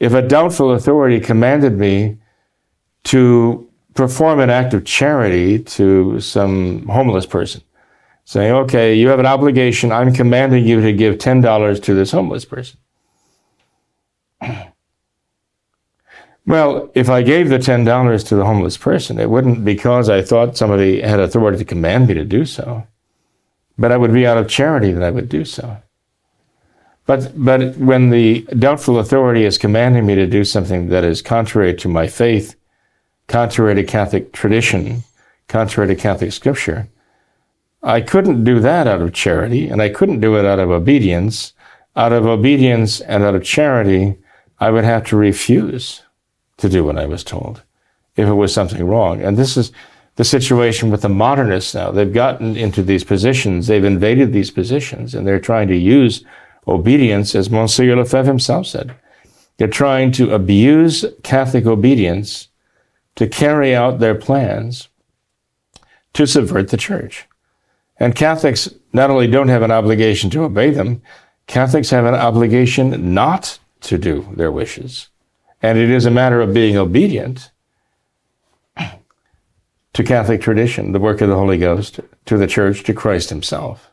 if 0.00 0.12
a 0.12 0.22
doubtful 0.22 0.72
authority 0.72 1.20
commanded 1.20 1.78
me 1.78 2.18
to 3.04 3.68
perform 3.94 4.40
an 4.40 4.50
act 4.50 4.74
of 4.74 4.84
charity 4.84 5.60
to 5.60 6.20
some 6.20 6.86
homeless 6.86 7.26
person, 7.26 7.62
saying, 8.26 8.52
okay, 8.52 8.92
you 8.94 9.08
have 9.08 9.20
an 9.20 9.26
obligation, 9.26 9.92
I'm 9.92 10.12
commanding 10.12 10.66
you 10.66 10.80
to 10.80 10.92
give 10.92 11.16
$10 11.16 11.82
to 11.82 11.94
this 11.94 12.10
homeless 12.10 12.44
person. 12.44 12.78
Well, 16.48 16.92
if 16.94 17.10
I 17.10 17.22
gave 17.22 17.48
the 17.48 17.58
$10 17.58 18.28
to 18.28 18.36
the 18.36 18.44
homeless 18.44 18.76
person, 18.76 19.18
it 19.18 19.28
wouldn't 19.28 19.64
because 19.64 20.08
I 20.08 20.22
thought 20.22 20.56
somebody 20.56 21.00
had 21.00 21.18
authority 21.18 21.58
to 21.58 21.64
command 21.64 22.06
me 22.06 22.14
to 22.14 22.24
do 22.24 22.44
so, 22.44 22.86
but 23.76 23.90
I 23.90 23.96
would 23.96 24.12
be 24.12 24.28
out 24.28 24.38
of 24.38 24.48
charity 24.48 24.92
that 24.92 25.02
I 25.02 25.10
would 25.10 25.28
do 25.28 25.44
so. 25.44 25.78
But, 27.04 27.32
but 27.34 27.76
when 27.78 28.10
the 28.10 28.42
doubtful 28.60 29.00
authority 29.00 29.44
is 29.44 29.58
commanding 29.58 30.06
me 30.06 30.14
to 30.14 30.28
do 30.28 30.44
something 30.44 30.88
that 30.90 31.02
is 31.02 31.20
contrary 31.20 31.74
to 31.74 31.88
my 31.88 32.06
faith, 32.06 32.54
contrary 33.26 33.74
to 33.74 33.82
Catholic 33.82 34.32
tradition, 34.32 35.02
contrary 35.48 35.96
to 35.96 36.00
Catholic 36.00 36.32
scripture, 36.32 36.86
I 37.86 38.00
couldn't 38.00 38.42
do 38.42 38.58
that 38.58 38.88
out 38.88 39.00
of 39.00 39.12
charity, 39.12 39.68
and 39.68 39.80
I 39.80 39.90
couldn't 39.90 40.20
do 40.20 40.36
it 40.36 40.44
out 40.44 40.58
of 40.58 40.70
obedience. 40.70 41.52
Out 41.94 42.12
of 42.12 42.26
obedience 42.26 43.00
and 43.00 43.22
out 43.22 43.36
of 43.36 43.44
charity, 43.44 44.18
I 44.58 44.70
would 44.70 44.82
have 44.82 45.04
to 45.04 45.16
refuse 45.16 46.02
to 46.56 46.68
do 46.68 46.84
what 46.84 46.98
I 46.98 47.06
was 47.06 47.22
told 47.22 47.62
if 48.16 48.26
it 48.26 48.32
was 48.34 48.52
something 48.52 48.84
wrong. 48.84 49.22
And 49.22 49.36
this 49.36 49.56
is 49.56 49.70
the 50.16 50.24
situation 50.24 50.90
with 50.90 51.02
the 51.02 51.08
modernists 51.08 51.76
now. 51.76 51.92
They've 51.92 52.12
gotten 52.12 52.56
into 52.56 52.82
these 52.82 53.04
positions, 53.04 53.68
they've 53.68 53.84
invaded 53.84 54.32
these 54.32 54.50
positions, 54.50 55.14
and 55.14 55.24
they're 55.24 55.38
trying 55.38 55.68
to 55.68 55.76
use 55.76 56.24
obedience, 56.66 57.36
as 57.36 57.50
Monsieur 57.50 57.94
Lefebvre 57.94 58.26
himself 58.26 58.66
said. 58.66 58.96
They're 59.58 59.68
trying 59.68 60.10
to 60.12 60.34
abuse 60.34 61.04
Catholic 61.22 61.66
obedience 61.66 62.48
to 63.14 63.28
carry 63.28 63.76
out 63.76 64.00
their 64.00 64.16
plans 64.16 64.88
to 66.14 66.26
subvert 66.26 66.68
the 66.70 66.76
church. 66.76 67.26
And 67.98 68.14
Catholics 68.14 68.68
not 68.92 69.10
only 69.10 69.26
don't 69.26 69.48
have 69.48 69.62
an 69.62 69.70
obligation 69.70 70.30
to 70.30 70.44
obey 70.44 70.70
them, 70.70 71.02
Catholics 71.46 71.90
have 71.90 72.04
an 72.04 72.14
obligation 72.14 73.14
not 73.14 73.58
to 73.82 73.98
do 73.98 74.32
their 74.36 74.52
wishes. 74.52 75.08
And 75.62 75.78
it 75.78 75.90
is 75.90 76.04
a 76.04 76.10
matter 76.10 76.40
of 76.40 76.52
being 76.52 76.76
obedient 76.76 77.50
to 79.94 80.04
Catholic 80.04 80.42
tradition, 80.42 80.92
the 80.92 81.00
work 81.00 81.20
of 81.20 81.28
the 81.28 81.36
Holy 81.36 81.56
Ghost, 81.56 82.00
to 82.26 82.36
the 82.36 82.46
church, 82.46 82.82
to 82.84 82.92
Christ 82.92 83.30
Himself 83.30 83.90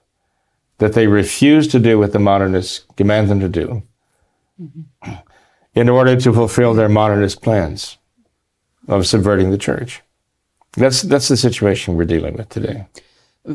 that 0.79 0.93
they 0.93 1.07
refuse 1.07 1.67
to 1.69 1.79
do 1.79 1.97
what 1.97 2.11
the 2.11 2.19
modernists 2.19 2.85
demand 2.95 3.29
them 3.29 3.39
to 3.39 3.47
do 3.47 3.83
in 5.73 5.87
order 5.89 6.15
to 6.15 6.33
fulfill 6.33 6.73
their 6.73 6.89
modernist 6.89 7.41
plans 7.41 7.97
of 8.87 9.07
subverting 9.07 9.49
the 9.49 9.57
church. 9.57 10.01
That's, 10.73 11.01
that's 11.03 11.27
the 11.27 11.37
situation 11.37 11.95
we're 11.95 12.05
dealing 12.05 12.33
with 12.33 12.49
today. 12.49 12.87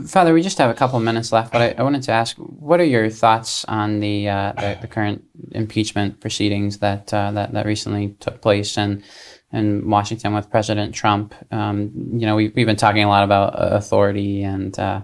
Father, 0.06 0.34
we 0.34 0.42
just 0.42 0.58
have 0.58 0.70
a 0.70 0.74
couple 0.74 0.98
of 0.98 1.04
minutes 1.04 1.32
left, 1.32 1.50
but 1.50 1.62
I, 1.62 1.74
I, 1.78 1.82
wanted 1.82 2.02
to 2.02 2.12
ask, 2.12 2.36
what 2.36 2.78
are 2.78 2.84
your 2.84 3.08
thoughts 3.08 3.64
on 3.64 4.00
the 4.00 4.28
uh, 4.28 4.52
the, 4.52 4.78
the, 4.82 4.86
current 4.86 5.24
impeachment 5.52 6.20
proceedings 6.20 6.78
that, 6.78 7.12
uh, 7.14 7.30
that 7.30 7.52
that 7.52 7.64
recently 7.64 8.14
took 8.20 8.42
place 8.42 8.76
in 8.76 9.02
in 9.50 9.88
Washington 9.88 10.34
with 10.34 10.50
President 10.50 10.94
Trump? 10.94 11.34
Um, 11.50 11.90
you 12.12 12.26
know, 12.26 12.36
we, 12.36 12.48
we've 12.48 12.66
been 12.66 12.76
talking 12.76 13.02
a 13.02 13.08
lot 13.08 13.24
about 13.24 13.54
authority 13.56 14.42
and 14.42 14.78
uh, 14.78 15.00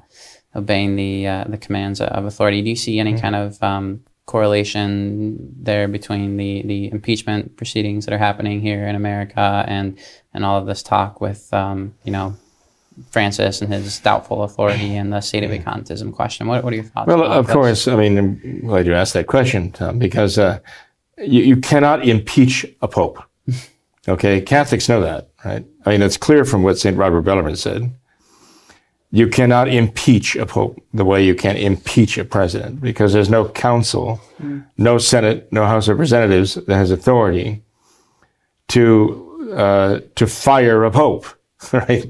obeying 0.54 0.96
the 0.96 1.28
uh, 1.28 1.44
the 1.48 1.56
commands 1.56 2.02
of 2.02 2.26
authority. 2.26 2.60
Do 2.60 2.68
you 2.68 2.76
see 2.76 2.98
any 2.98 3.14
mm-hmm. 3.14 3.22
kind 3.22 3.36
of 3.36 3.62
um, 3.62 4.04
correlation 4.26 5.38
there 5.62 5.88
between 5.88 6.36
the, 6.36 6.62
the 6.62 6.90
impeachment 6.90 7.56
proceedings 7.56 8.04
that 8.04 8.12
are 8.12 8.18
happening 8.18 8.60
here 8.60 8.86
in 8.86 8.96
America 8.96 9.64
and 9.66 9.98
and 10.34 10.44
all 10.44 10.58
of 10.58 10.66
this 10.66 10.82
talk 10.82 11.22
with 11.22 11.52
um, 11.54 11.94
you 12.04 12.12
know 12.12 12.36
Francis 13.10 13.60
and 13.60 13.72
his 13.72 13.98
doubtful 13.98 14.44
authority 14.44 14.96
and 14.96 15.12
the 15.12 15.18
sedevacantism 15.18 16.12
question. 16.12 16.46
What, 16.46 16.62
what 16.62 16.72
are 16.72 16.76
your 16.76 16.84
thoughts? 16.84 17.08
Well, 17.08 17.24
of 17.24 17.46
this? 17.46 17.52
course. 17.54 17.88
I 17.88 17.96
mean, 17.96 18.18
I'm 18.18 18.60
glad 18.60 18.86
you 18.86 18.94
asked 18.94 19.14
that 19.14 19.26
question, 19.26 19.72
Tom, 19.72 19.98
because 19.98 20.38
uh, 20.38 20.60
you, 21.18 21.42
you 21.42 21.56
cannot 21.56 22.06
impeach 22.06 22.66
a 22.82 22.88
pope. 22.88 23.22
Okay, 24.06 24.42
Catholics 24.42 24.86
know 24.86 25.00
that, 25.00 25.30
right? 25.46 25.64
I 25.86 25.90
mean, 25.90 26.02
it's 26.02 26.18
clear 26.18 26.44
from 26.44 26.62
what 26.62 26.78
St. 26.78 26.94
Robert 26.94 27.22
Bellarmine 27.22 27.56
said. 27.56 27.90
You 29.10 29.28
cannot 29.28 29.68
impeach 29.68 30.36
a 30.36 30.44
pope 30.44 30.78
the 30.92 31.06
way 31.06 31.24
you 31.24 31.34
can 31.34 31.56
impeach 31.56 32.18
a 32.18 32.24
president 32.26 32.82
because 32.82 33.14
there's 33.14 33.30
no 33.30 33.48
council, 33.48 34.20
no 34.76 34.98
Senate, 34.98 35.50
no 35.52 35.64
House 35.64 35.88
of 35.88 35.96
Representatives 35.96 36.56
that 36.56 36.74
has 36.74 36.90
authority 36.90 37.62
to 38.68 39.52
uh, 39.56 40.00
to 40.16 40.26
fire 40.26 40.84
a 40.84 40.90
pope, 40.90 41.26
right? 41.72 42.06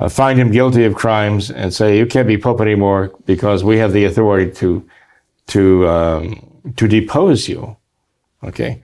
Uh, 0.00 0.08
find 0.08 0.38
him 0.38 0.50
guilty 0.50 0.84
of 0.84 0.94
crimes 0.94 1.50
and 1.50 1.74
say 1.74 1.98
you 1.98 2.06
can't 2.06 2.26
be 2.26 2.38
pope 2.38 2.62
anymore 2.62 3.12
because 3.26 3.62
we 3.62 3.76
have 3.76 3.92
the 3.92 4.06
authority 4.06 4.50
to 4.50 4.82
to 5.46 5.86
um, 5.86 6.72
to 6.76 6.88
depose 6.88 7.48
you. 7.48 7.76
Okay, 8.42 8.82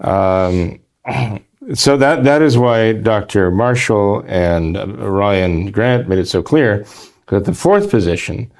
um, 0.00 0.80
so 1.74 1.96
that 1.96 2.24
that 2.24 2.42
is 2.42 2.58
why 2.58 2.94
Dr. 2.94 3.52
Marshall 3.52 4.24
and 4.26 4.76
uh, 4.76 4.86
Ryan 4.88 5.70
Grant 5.70 6.08
made 6.08 6.18
it 6.18 6.26
so 6.26 6.42
clear 6.42 6.84
that 7.28 7.44
the 7.44 7.54
fourth 7.54 7.88
position 7.88 8.50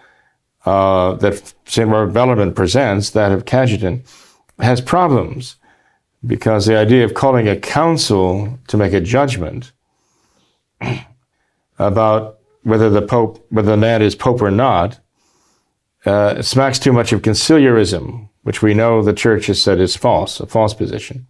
uh, 0.65 1.15
that 1.15 1.55
St. 1.65 1.89
Robert 1.89 2.13
Bellarmine 2.13 2.55
presents, 2.55 3.11
that 3.11 3.33
of 3.33 3.47
Cajetan, 3.47 4.03
has 4.61 4.81
problems 4.81 5.57
because 6.25 6.67
the 6.67 6.77
idea 6.77 7.05
of 7.05 7.15
calling 7.15 7.49
a 7.49 7.57
council 7.57 8.59
to 8.69 8.77
make 8.77 8.93
a 8.93 9.01
judgment 9.01 9.73
about 11.79 12.39
whether 12.63 12.91
the 12.91 13.03
pope, 13.03 13.45
whether 13.51 13.71
the 13.71 13.77
man 13.77 14.03
is 14.03 14.15
pope 14.15 14.43
or 14.43 14.51
not, 14.51 14.99
uh, 16.05 16.41
smacks 16.43 16.79
too 16.79 16.93
much 16.93 17.13
of 17.13 17.23
conciliarism, 17.23 18.29
which 18.43 18.63
we 18.63 18.75
know 18.75 19.03
the 19.03 19.13
church 19.13 19.47
has 19.47 19.61
said 19.61 19.81
is 19.81 19.97
false, 19.97 20.41
a 20.41 20.47
false 20.47 20.75
position. 20.75 21.27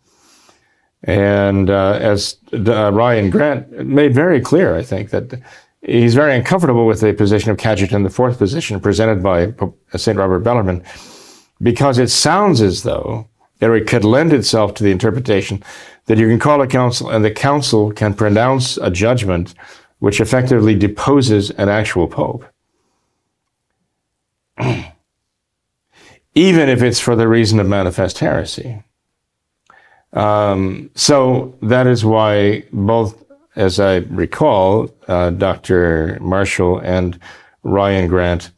And 1.02 1.70
uh, 1.70 1.98
as 2.00 2.36
uh, 2.52 2.92
Ryan 2.92 3.30
Grant 3.30 3.70
made 3.86 4.14
very 4.14 4.40
clear, 4.40 4.76
I 4.76 4.82
think 4.82 5.10
that 5.10 5.40
he's 5.82 6.14
very 6.14 6.34
uncomfortable 6.34 6.86
with 6.86 7.00
the 7.00 7.12
position 7.12 7.50
of 7.50 7.58
Cajetan, 7.58 8.02
the 8.02 8.10
fourth 8.10 8.38
position 8.38 8.80
presented 8.80 9.22
by 9.22 9.54
St. 9.96 10.18
Robert 10.18 10.40
Bellarmine, 10.40 10.82
because 11.62 11.98
it 11.98 12.08
sounds 12.08 12.60
as 12.60 12.82
though 12.82 13.28
it 13.60 13.86
could 13.86 14.04
lend 14.04 14.32
itself 14.32 14.74
to 14.74 14.84
the 14.84 14.90
interpretation 14.90 15.62
that 16.06 16.18
you 16.18 16.28
can 16.28 16.38
call 16.38 16.60
a 16.60 16.66
council 16.66 17.10
and 17.10 17.24
the 17.24 17.30
council 17.30 17.92
can 17.92 18.14
pronounce 18.14 18.76
a 18.78 18.90
judgment 18.90 19.54
which 19.98 20.20
effectively 20.20 20.74
deposes 20.74 21.50
an 21.52 21.68
actual 21.68 22.06
pope. 22.06 22.44
Even 26.34 26.68
if 26.68 26.82
it's 26.82 27.00
for 27.00 27.16
the 27.16 27.28
reason 27.28 27.58
of 27.60 27.66
manifest 27.66 28.18
heresy. 28.18 28.82
Um, 30.12 30.90
so 30.94 31.56
that 31.62 31.86
is 31.86 32.04
why 32.04 32.64
both, 32.72 33.24
as 33.54 33.80
I 33.80 33.96
recall, 33.96 34.90
uh, 35.08 35.30
Dr. 35.30 36.18
Marshall 36.20 36.78
and 36.78 37.18
Ryan 37.62 38.08
Grant 38.08 38.50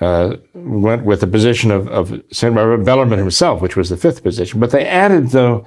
uh, 0.00 0.36
went 0.54 1.04
with 1.04 1.20
the 1.20 1.26
position 1.26 1.70
of, 1.70 1.88
of 1.88 2.22
St. 2.30 2.54
Robert 2.54 2.84
Bellarmine 2.84 3.18
himself, 3.18 3.62
which 3.62 3.76
was 3.76 3.88
the 3.88 3.96
fifth 3.96 4.22
position. 4.22 4.60
But 4.60 4.70
they 4.70 4.86
added, 4.86 5.30
though, 5.30 5.66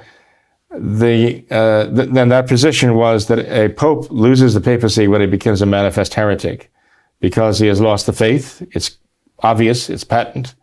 the 0.72 1.46
uh, 1.50 1.86
th- 1.86 2.10
then 2.10 2.30
that 2.30 2.48
position 2.48 2.96
was 2.96 3.28
that 3.28 3.40
a 3.40 3.70
pope 3.70 4.10
loses 4.12 4.54
the 4.54 4.62
papacy 4.62 5.08
when 5.08 5.22
he 5.22 5.28
becomes 5.28 5.62
a 5.62 5.66
manifest 5.66 6.14
heretic 6.14 6.72
because 7.20 7.60
he 7.60 7.68
has 7.68 7.82
lost 7.82 8.06
the 8.06 8.14
faith. 8.14 8.66
It's 8.72 8.98
obvious, 9.40 9.90
it's 9.90 10.04
patent. 10.04 10.56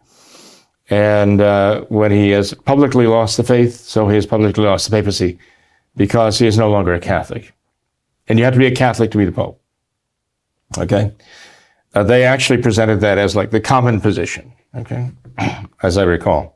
And 0.88 1.40
uh, 1.40 1.82
when 1.88 2.12
he 2.12 2.30
has 2.30 2.54
publicly 2.54 3.06
lost 3.06 3.36
the 3.36 3.42
faith, 3.42 3.74
so 3.74 4.08
he 4.08 4.14
has 4.14 4.26
publicly 4.26 4.64
lost 4.64 4.88
the 4.88 4.96
papacy 4.96 5.38
because 5.96 6.38
he 6.38 6.46
is 6.46 6.56
no 6.56 6.70
longer 6.70 6.94
a 6.94 7.00
Catholic. 7.00 7.52
And 8.28 8.38
you 8.38 8.44
have 8.44 8.54
to 8.54 8.60
be 8.60 8.66
a 8.66 8.74
Catholic 8.74 9.10
to 9.10 9.18
be 9.18 9.24
the 9.24 9.32
pope. 9.32 9.60
Okay? 10.78 11.12
Uh, 11.94 12.02
they 12.02 12.24
actually 12.24 12.60
presented 12.60 13.00
that 13.00 13.18
as 13.18 13.34
like 13.34 13.50
the 13.50 13.60
common 13.60 14.00
position, 14.00 14.52
okay, 14.74 15.10
as 15.82 15.96
I 15.96 16.02
recall. 16.02 16.54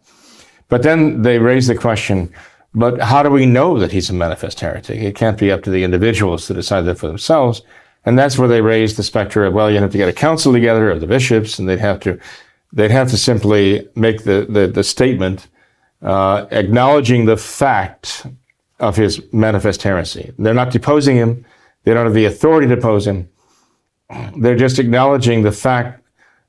But 0.68 0.82
then 0.82 1.22
they 1.22 1.38
raised 1.38 1.68
the 1.68 1.74
question, 1.74 2.32
but 2.74 3.00
how 3.00 3.22
do 3.22 3.30
we 3.30 3.46
know 3.46 3.78
that 3.78 3.92
he's 3.92 4.10
a 4.10 4.14
manifest 4.14 4.60
heretic? 4.60 5.00
It 5.00 5.16
can't 5.16 5.38
be 5.38 5.50
up 5.50 5.62
to 5.62 5.70
the 5.70 5.82
individuals 5.82 6.46
to 6.46 6.54
decide 6.54 6.82
that 6.82 6.98
for 6.98 7.08
themselves. 7.08 7.62
And 8.04 8.18
that's 8.18 8.38
where 8.38 8.48
they 8.48 8.62
raised 8.62 8.96
the 8.96 9.02
specter 9.02 9.44
of, 9.44 9.54
well, 9.54 9.70
you 9.70 9.78
have 9.78 9.92
to 9.92 9.98
get 9.98 10.08
a 10.08 10.12
council 10.12 10.52
together 10.52 10.90
of 10.90 11.00
the 11.00 11.06
bishops, 11.06 11.58
and 11.58 11.68
they'd 11.68 11.80
have 11.80 12.00
to, 12.00 12.18
they'd 12.72 12.90
have 12.90 13.10
to 13.10 13.16
simply 13.16 13.86
make 13.94 14.24
the, 14.24 14.46
the, 14.48 14.68
the 14.68 14.84
statement 14.84 15.48
uh, 16.00 16.46
acknowledging 16.50 17.26
the 17.26 17.36
fact 17.36 18.26
of 18.78 18.96
his 18.96 19.20
manifest 19.32 19.82
heresy. 19.82 20.32
They're 20.38 20.54
not 20.54 20.70
deposing 20.70 21.16
him. 21.16 21.44
They 21.84 21.92
don't 21.92 22.06
have 22.06 22.14
the 22.14 22.24
authority 22.24 22.68
to 22.68 22.76
depose 22.76 23.06
him. 23.06 23.28
They're 24.36 24.56
just 24.56 24.78
acknowledging 24.78 25.42
the 25.42 25.52
fact 25.52 26.02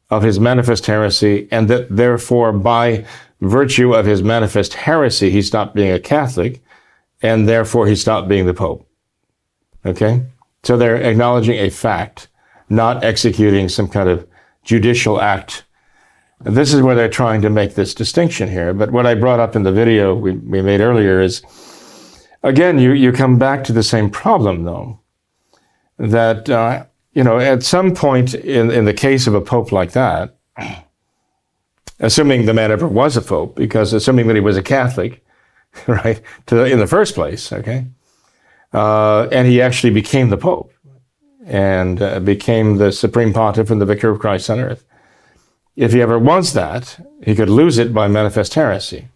of 0.09 0.23
his 0.23 0.39
manifest 0.39 0.85
heresy, 0.85 1.47
and 1.51 1.67
that 1.69 1.93
therefore, 1.95 2.53
by 2.53 3.05
virtue 3.41 3.93
of 3.93 4.05
his 4.05 4.23
manifest 4.23 4.73
heresy, 4.75 5.29
he 5.29 5.41
stopped 5.41 5.75
being 5.75 5.91
a 5.91 5.99
Catholic, 5.99 6.63
and 7.21 7.47
therefore 7.47 7.87
he 7.87 7.95
stopped 7.95 8.27
being 8.27 8.45
the 8.45 8.53
Pope. 8.53 8.87
Okay? 9.85 10.23
So 10.63 10.77
they're 10.77 10.95
acknowledging 10.95 11.57
a 11.57 11.69
fact, 11.69 12.27
not 12.69 13.03
executing 13.03 13.67
some 13.67 13.87
kind 13.87 14.09
of 14.09 14.27
judicial 14.63 15.19
act. 15.19 15.65
This 16.41 16.73
is 16.73 16.81
where 16.81 16.95
they're 16.95 17.09
trying 17.09 17.41
to 17.41 17.49
make 17.49 17.75
this 17.75 17.93
distinction 17.93 18.49
here. 18.49 18.73
But 18.73 18.91
what 18.91 19.05
I 19.05 19.15
brought 19.15 19.39
up 19.39 19.55
in 19.55 19.63
the 19.63 19.71
video 19.71 20.15
we, 20.15 20.33
we 20.33 20.61
made 20.61 20.81
earlier 20.81 21.19
is, 21.19 21.43
again, 22.43 22.79
you, 22.79 22.93
you 22.93 23.11
come 23.11 23.37
back 23.37 23.63
to 23.65 23.73
the 23.73 23.83
same 23.83 24.09
problem, 24.09 24.63
though, 24.63 24.99
that, 25.97 26.49
uh, 26.49 26.85
you 27.13 27.23
know, 27.23 27.39
at 27.39 27.63
some 27.63 27.93
point 27.93 28.33
in, 28.33 28.71
in 28.71 28.85
the 28.85 28.93
case 28.93 29.27
of 29.27 29.35
a 29.35 29.41
pope 29.41 29.71
like 29.71 29.91
that, 29.91 30.37
assuming 32.01 32.45
the 32.45 32.53
man 32.53 32.71
ever 32.71 32.87
was 32.87 33.15
a 33.15 33.21
pope, 33.21 33.55
because 33.55 33.93
assuming 33.93 34.27
that 34.27 34.35
he 34.35 34.41
was 34.41 34.57
a 34.57 34.63
Catholic, 34.63 35.23
right, 35.87 36.21
to, 36.47 36.65
in 36.65 36.79
the 36.79 36.87
first 36.87 37.15
place, 37.15 37.53
okay, 37.53 37.85
uh, 38.73 39.27
and 39.31 39.47
he 39.47 39.61
actually 39.61 39.91
became 39.91 40.29
the 40.29 40.37
pope 40.37 40.73
and 41.45 42.01
uh, 42.01 42.19
became 42.19 42.77
the 42.77 42.91
supreme 42.91 43.33
pontiff 43.33 43.69
and 43.71 43.81
the 43.81 43.85
vicar 43.85 44.09
of 44.09 44.19
Christ 44.19 44.49
on 44.49 44.59
earth. 44.59 44.85
If 45.75 45.93
he 45.93 46.01
ever 46.01 46.19
was 46.19 46.53
that, 46.53 46.99
he 47.23 47.35
could 47.35 47.49
lose 47.49 47.77
it 47.77 47.93
by 47.93 48.07
manifest 48.07 48.53
heresy. 48.53 49.07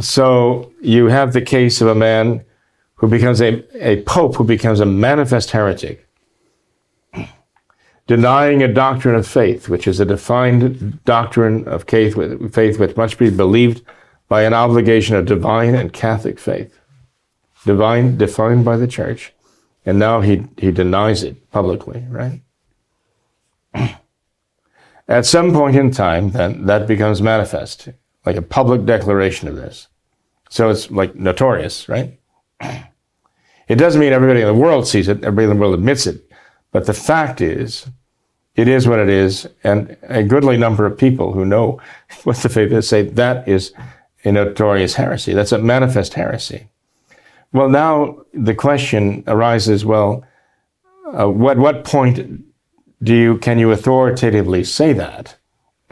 So 0.00 0.72
you 0.80 1.06
have 1.06 1.32
the 1.32 1.40
case 1.40 1.80
of 1.80 1.88
a 1.88 1.94
man 1.94 2.44
who 2.96 3.08
becomes 3.08 3.40
a, 3.40 3.64
a 3.84 4.02
pope 4.02 4.36
who 4.36 4.44
becomes 4.44 4.80
a 4.80 4.86
manifest 4.86 5.50
heretic, 5.50 6.03
denying 8.06 8.62
a 8.62 8.72
doctrine 8.72 9.14
of 9.14 9.26
faith, 9.26 9.68
which 9.68 9.86
is 9.86 10.00
a 10.00 10.04
defined 10.04 11.02
doctrine 11.04 11.66
of 11.66 11.84
faith, 11.84 12.14
faith 12.54 12.78
which 12.78 12.96
must 12.96 13.18
be 13.18 13.30
believed 13.30 13.82
by 14.28 14.42
an 14.42 14.54
obligation 14.54 15.16
of 15.16 15.26
divine 15.26 15.74
and 15.74 15.92
Catholic 15.92 16.38
faith, 16.38 16.78
divine 17.64 18.16
defined 18.16 18.64
by 18.64 18.76
the 18.76 18.86
church, 18.86 19.32
and 19.86 19.98
now 19.98 20.20
he 20.20 20.46
he 20.58 20.70
denies 20.70 21.22
it 21.22 21.50
publicly, 21.50 22.04
right? 22.08 22.42
At 25.08 25.26
some 25.26 25.52
point 25.52 25.76
in 25.76 25.90
time, 25.90 26.30
then 26.30 26.66
that 26.66 26.86
becomes 26.86 27.20
manifest, 27.20 27.88
like 28.24 28.36
a 28.36 28.42
public 28.42 28.86
declaration 28.86 29.48
of 29.48 29.56
this. 29.56 29.88
So 30.48 30.70
it's 30.70 30.90
like 30.90 31.14
notorious, 31.14 31.88
right? 31.88 32.18
It 33.66 33.76
doesn't 33.76 33.98
mean 33.98 34.12
everybody 34.12 34.42
in 34.42 34.46
the 34.46 34.52
world 34.52 34.86
sees 34.86 35.08
it, 35.08 35.24
everybody 35.24 35.44
in 35.44 35.56
the 35.56 35.60
world 35.60 35.72
admits 35.72 36.06
it, 36.06 36.30
but 36.74 36.86
the 36.86 36.92
fact 36.92 37.40
is, 37.40 37.86
it 38.56 38.66
is 38.66 38.88
what 38.88 38.98
it 38.98 39.08
is, 39.08 39.48
and 39.62 39.96
a 40.02 40.24
goodly 40.24 40.56
number 40.56 40.84
of 40.84 40.98
people 40.98 41.32
who 41.32 41.44
know 41.44 41.80
what 42.24 42.38
the 42.38 42.48
faith 42.48 42.72
is 42.72 42.88
say 42.88 43.02
that 43.02 43.46
is 43.46 43.72
a 44.24 44.32
notorious 44.32 44.94
heresy. 44.94 45.32
That's 45.34 45.52
a 45.52 45.58
manifest 45.58 46.14
heresy. 46.14 46.68
Well, 47.52 47.68
now 47.68 48.24
the 48.32 48.56
question 48.56 49.22
arises: 49.28 49.84
Well, 49.84 50.24
uh, 51.16 51.30
what 51.30 51.58
what 51.58 51.84
point 51.84 52.42
do 53.04 53.14
you 53.14 53.38
can 53.38 53.60
you 53.60 53.70
authoritatively 53.70 54.64
say 54.64 54.92
that, 54.94 55.36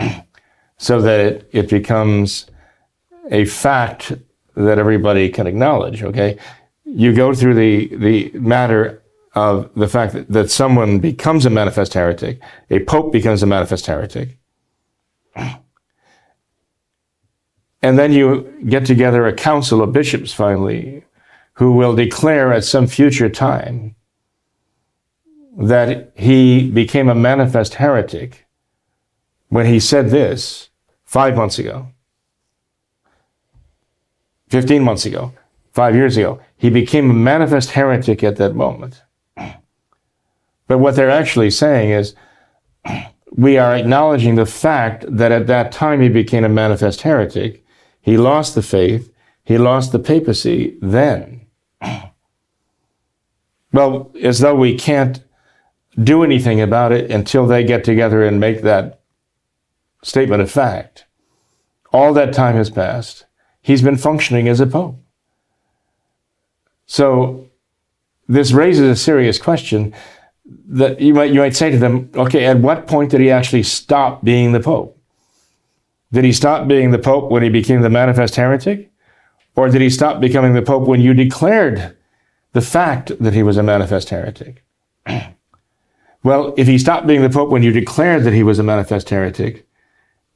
so 0.78 1.00
that 1.00 1.20
it, 1.20 1.48
it 1.52 1.68
becomes 1.68 2.46
a 3.30 3.44
fact 3.44 4.14
that 4.56 4.80
everybody 4.80 5.28
can 5.28 5.46
acknowledge? 5.46 6.02
Okay, 6.02 6.38
you 6.84 7.14
go 7.14 7.34
through 7.34 7.54
the 7.54 7.94
the 7.94 8.32
matter 8.36 9.01
of 9.34 9.70
the 9.74 9.88
fact 9.88 10.12
that, 10.12 10.28
that 10.28 10.50
someone 10.50 10.98
becomes 10.98 11.46
a 11.46 11.50
manifest 11.50 11.94
heretic, 11.94 12.40
a 12.70 12.80
pope 12.84 13.12
becomes 13.12 13.42
a 13.42 13.46
manifest 13.46 13.86
heretic, 13.86 14.38
and 17.82 17.98
then 17.98 18.12
you 18.12 18.52
get 18.68 18.86
together 18.86 19.26
a 19.26 19.32
council 19.32 19.82
of 19.82 19.92
bishops 19.92 20.32
finally 20.32 21.04
who 21.54 21.72
will 21.72 21.94
declare 21.94 22.52
at 22.52 22.64
some 22.64 22.86
future 22.86 23.28
time 23.28 23.94
that 25.58 26.12
he 26.16 26.70
became 26.70 27.08
a 27.08 27.14
manifest 27.14 27.74
heretic 27.74 28.46
when 29.48 29.66
he 29.66 29.78
said 29.78 30.10
this 30.10 30.70
five 31.04 31.36
months 31.36 31.58
ago, 31.58 31.88
15 34.48 34.82
months 34.82 35.04
ago, 35.04 35.32
five 35.72 35.94
years 35.94 36.16
ago. 36.16 36.40
He 36.56 36.70
became 36.70 37.10
a 37.10 37.14
manifest 37.14 37.72
heretic 37.72 38.24
at 38.24 38.36
that 38.36 38.54
moment. 38.54 39.02
But 40.66 40.78
what 40.78 40.96
they're 40.96 41.10
actually 41.10 41.50
saying 41.50 41.90
is, 41.90 42.14
we 43.34 43.56
are 43.56 43.74
acknowledging 43.74 44.34
the 44.34 44.46
fact 44.46 45.04
that 45.08 45.32
at 45.32 45.46
that 45.46 45.72
time 45.72 46.00
he 46.00 46.08
became 46.08 46.44
a 46.44 46.48
manifest 46.48 47.02
heretic. 47.02 47.64
He 48.00 48.16
lost 48.16 48.54
the 48.54 48.62
faith. 48.62 49.12
He 49.44 49.58
lost 49.58 49.92
the 49.92 49.98
papacy 49.98 50.76
then. 50.80 51.46
Well, 53.74 54.12
as 54.20 54.40
though 54.40 54.54
we 54.54 54.76
can't 54.76 55.24
do 55.98 56.22
anything 56.22 56.60
about 56.60 56.92
it 56.92 57.10
until 57.10 57.46
they 57.46 57.64
get 57.64 57.84
together 57.84 58.22
and 58.22 58.40
make 58.40 58.62
that 58.62 59.00
statement 60.02 60.42
of 60.42 60.50
fact. 60.50 61.06
All 61.92 62.12
that 62.14 62.32
time 62.32 62.56
has 62.56 62.70
passed. 62.70 63.26
He's 63.60 63.82
been 63.82 63.96
functioning 63.96 64.48
as 64.48 64.60
a 64.60 64.66
pope. 64.66 64.96
So 66.86 67.48
this 68.28 68.52
raises 68.52 68.88
a 68.88 68.96
serious 68.96 69.38
question 69.38 69.94
that 70.68 71.00
you 71.00 71.14
might 71.14 71.32
you 71.32 71.40
might 71.40 71.56
say 71.56 71.70
to 71.70 71.78
them, 71.78 72.10
okay, 72.14 72.46
at 72.46 72.58
what 72.58 72.86
point 72.86 73.10
did 73.10 73.20
he 73.20 73.30
actually 73.30 73.62
stop 73.62 74.24
being 74.24 74.52
the 74.52 74.60
pope? 74.60 74.98
Did 76.12 76.24
he 76.24 76.32
stop 76.32 76.68
being 76.68 76.90
the 76.90 76.98
pope 76.98 77.30
when 77.30 77.42
he 77.42 77.48
became 77.48 77.80
the 77.80 77.90
manifest 77.90 78.36
heretic? 78.36 78.90
Or 79.56 79.68
did 79.68 79.80
he 79.80 79.90
stop 79.90 80.20
becoming 80.20 80.54
the 80.54 80.62
pope 80.62 80.86
when 80.86 81.00
you 81.00 81.14
declared 81.14 81.96
the 82.52 82.60
fact 82.60 83.12
that 83.18 83.34
he 83.34 83.42
was 83.42 83.56
a 83.56 83.62
manifest 83.62 84.10
heretic? 84.10 84.62
well, 86.22 86.54
if 86.56 86.66
he 86.66 86.78
stopped 86.78 87.06
being 87.06 87.22
the 87.22 87.30
pope 87.30 87.50
when 87.50 87.62
you 87.62 87.72
declared 87.72 88.24
that 88.24 88.34
he 88.34 88.42
was 88.42 88.58
a 88.58 88.62
manifest 88.62 89.10
heretic, 89.10 89.66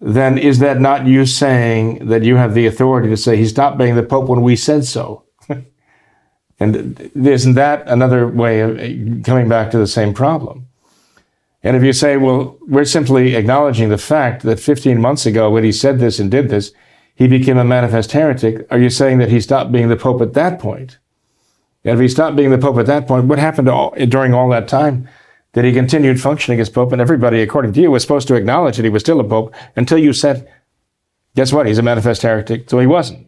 then 0.00 0.38
is 0.38 0.58
that 0.58 0.80
not 0.80 1.06
you 1.06 1.24
saying 1.26 2.06
that 2.08 2.22
you 2.22 2.36
have 2.36 2.54
the 2.54 2.66
authority 2.66 3.08
to 3.08 3.16
say 3.16 3.36
he 3.36 3.46
stopped 3.46 3.78
being 3.78 3.96
the 3.96 4.02
pope 4.02 4.28
when 4.28 4.42
we 4.42 4.56
said 4.56 4.84
so? 4.84 5.25
And 6.58 7.10
isn't 7.14 7.54
that 7.54 7.86
another 7.86 8.26
way 8.26 8.60
of 8.60 9.24
coming 9.24 9.48
back 9.48 9.70
to 9.70 9.78
the 9.78 9.86
same 9.86 10.14
problem? 10.14 10.66
And 11.62 11.76
if 11.76 11.82
you 11.82 11.92
say, 11.92 12.16
well, 12.16 12.56
we're 12.62 12.84
simply 12.84 13.34
acknowledging 13.34 13.88
the 13.88 13.98
fact 13.98 14.42
that 14.44 14.60
15 14.60 15.00
months 15.00 15.26
ago, 15.26 15.50
when 15.50 15.64
he 15.64 15.72
said 15.72 15.98
this 15.98 16.18
and 16.18 16.30
did 16.30 16.48
this, 16.48 16.72
he 17.14 17.26
became 17.26 17.58
a 17.58 17.64
manifest 17.64 18.12
heretic, 18.12 18.66
are 18.70 18.78
you 18.78 18.90
saying 18.90 19.18
that 19.18 19.30
he 19.30 19.40
stopped 19.40 19.72
being 19.72 19.88
the 19.88 19.96
Pope 19.96 20.20
at 20.20 20.34
that 20.34 20.58
point? 20.60 20.98
And 21.84 21.94
if 21.94 22.00
he 22.00 22.08
stopped 22.08 22.36
being 22.36 22.50
the 22.50 22.58
Pope 22.58 22.78
at 22.78 22.86
that 22.86 23.06
point, 23.08 23.26
what 23.26 23.38
happened 23.38 23.68
all, 23.68 23.94
during 24.06 24.32
all 24.32 24.48
that 24.50 24.68
time? 24.68 25.08
That 25.52 25.64
he 25.64 25.72
continued 25.72 26.20
functioning 26.20 26.60
as 26.60 26.68
Pope, 26.68 26.92
and 26.92 27.00
everybody, 27.00 27.40
according 27.40 27.72
to 27.72 27.80
you, 27.80 27.90
was 27.90 28.02
supposed 28.02 28.28
to 28.28 28.34
acknowledge 28.34 28.76
that 28.76 28.84
he 28.84 28.90
was 28.90 29.02
still 29.02 29.20
a 29.20 29.24
Pope 29.24 29.54
until 29.74 29.96
you 29.96 30.12
said, 30.12 30.46
guess 31.34 31.52
what? 31.52 31.66
He's 31.66 31.78
a 31.78 31.82
manifest 31.82 32.22
heretic, 32.22 32.68
so 32.68 32.78
he 32.78 32.86
wasn't 32.86 33.26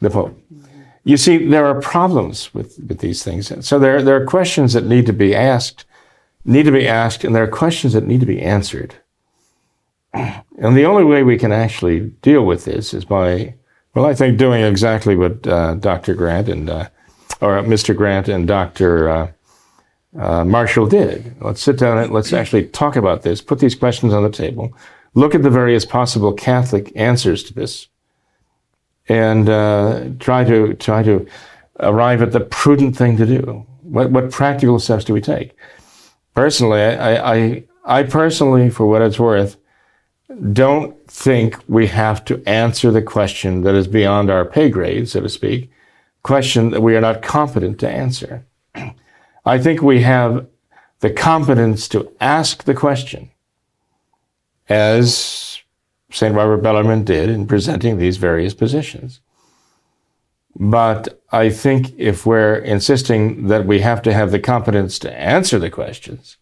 the 0.00 0.10
Pope. 0.10 0.38
You 1.06 1.16
see, 1.16 1.46
there 1.46 1.64
are 1.64 1.80
problems 1.80 2.52
with, 2.52 2.80
with 2.88 2.98
these 2.98 3.22
things. 3.22 3.64
So 3.64 3.78
there, 3.78 4.02
there 4.02 4.20
are 4.20 4.26
questions 4.26 4.72
that 4.72 4.86
need 4.86 5.06
to 5.06 5.12
be 5.12 5.36
asked, 5.36 5.84
need 6.44 6.64
to 6.64 6.72
be 6.72 6.88
asked, 6.88 7.22
and 7.22 7.32
there 7.32 7.44
are 7.44 7.48
questions 7.48 7.92
that 7.92 8.08
need 8.08 8.18
to 8.18 8.26
be 8.26 8.42
answered. 8.42 8.96
And 10.12 10.76
the 10.76 10.84
only 10.84 11.04
way 11.04 11.22
we 11.22 11.38
can 11.38 11.52
actually 11.52 12.00
deal 12.22 12.44
with 12.44 12.64
this 12.64 12.92
is 12.92 13.04
by, 13.04 13.54
well, 13.94 14.04
I 14.04 14.14
think 14.14 14.36
doing 14.36 14.64
exactly 14.64 15.14
what 15.14 15.46
uh, 15.46 15.74
Dr. 15.74 16.14
Grant 16.14 16.48
and, 16.48 16.68
uh, 16.68 16.88
or 17.40 17.62
Mr. 17.62 17.94
Grant 17.94 18.26
and 18.26 18.48
Dr. 18.48 19.08
Uh, 19.08 19.32
uh, 20.18 20.44
Marshall 20.44 20.86
did. 20.86 21.36
Let's 21.40 21.62
sit 21.62 21.78
down 21.78 21.98
and 21.98 22.12
let's 22.12 22.32
actually 22.32 22.66
talk 22.66 22.96
about 22.96 23.22
this, 23.22 23.40
put 23.40 23.60
these 23.60 23.76
questions 23.76 24.12
on 24.12 24.24
the 24.24 24.30
table, 24.30 24.76
look 25.14 25.36
at 25.36 25.44
the 25.44 25.50
various 25.50 25.84
possible 25.84 26.32
Catholic 26.32 26.90
answers 26.96 27.44
to 27.44 27.54
this 27.54 27.86
and 29.08 29.48
uh, 29.48 30.04
try 30.18 30.44
to 30.44 30.74
try 30.74 31.02
to 31.02 31.26
arrive 31.80 32.22
at 32.22 32.32
the 32.32 32.40
prudent 32.40 32.96
thing 32.96 33.16
to 33.16 33.26
do. 33.26 33.66
What 33.82 34.10
what 34.10 34.30
practical 34.30 34.78
steps 34.78 35.04
do 35.04 35.12
we 35.12 35.20
take? 35.20 35.56
Personally, 36.34 36.80
I 36.80 37.34
I, 37.34 37.64
I 37.84 38.02
personally, 38.02 38.70
for 38.70 38.86
what 38.86 39.02
it's 39.02 39.18
worth, 39.18 39.56
don't 40.52 40.94
think 41.08 41.56
we 41.68 41.86
have 41.86 42.24
to 42.26 42.42
answer 42.46 42.90
the 42.90 43.02
question 43.02 43.62
that 43.62 43.74
is 43.74 43.86
beyond 43.86 44.30
our 44.30 44.44
pay 44.44 44.68
grade, 44.68 45.08
so 45.08 45.20
to 45.20 45.28
speak, 45.28 45.70
question 46.22 46.70
that 46.70 46.82
we 46.82 46.96
are 46.96 47.00
not 47.00 47.22
competent 47.22 47.78
to 47.80 47.88
answer. 47.88 48.44
I 49.46 49.58
think 49.58 49.82
we 49.82 50.02
have 50.02 50.46
the 51.00 51.10
competence 51.10 51.88
to 51.88 52.10
ask 52.20 52.64
the 52.64 52.74
question 52.74 53.30
as 54.68 55.55
St. 56.10 56.34
Robert 56.34 56.62
Bellarmine 56.62 57.04
did 57.04 57.28
in 57.28 57.46
presenting 57.46 57.98
these 57.98 58.16
various 58.16 58.54
positions. 58.54 59.20
But 60.58 61.20
I 61.32 61.50
think 61.50 61.92
if 61.98 62.24
we're 62.24 62.56
insisting 62.56 63.48
that 63.48 63.66
we 63.66 63.80
have 63.80 64.00
to 64.02 64.14
have 64.14 64.30
the 64.30 64.38
competence 64.38 64.98
to 65.00 65.12
answer 65.12 65.58
the 65.58 65.70
questions 65.70 66.38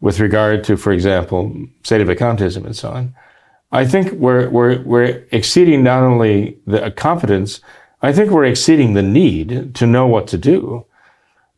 with 0.00 0.20
regard 0.20 0.62
to, 0.64 0.76
for 0.76 0.92
example, 0.92 1.66
sedevacantism 1.82 2.64
and 2.64 2.76
so 2.76 2.90
on, 2.90 3.14
I 3.72 3.86
think 3.86 4.12
we're, 4.12 4.48
we're, 4.50 4.82
we're 4.82 5.26
exceeding 5.32 5.82
not 5.82 6.02
only 6.02 6.58
the 6.66 6.90
competence, 6.92 7.60
I 8.02 8.12
think 8.12 8.30
we're 8.30 8.44
exceeding 8.44 8.94
the 8.94 9.02
need 9.02 9.74
to 9.74 9.86
know 9.86 10.06
what 10.06 10.28
to 10.28 10.38
do. 10.38 10.86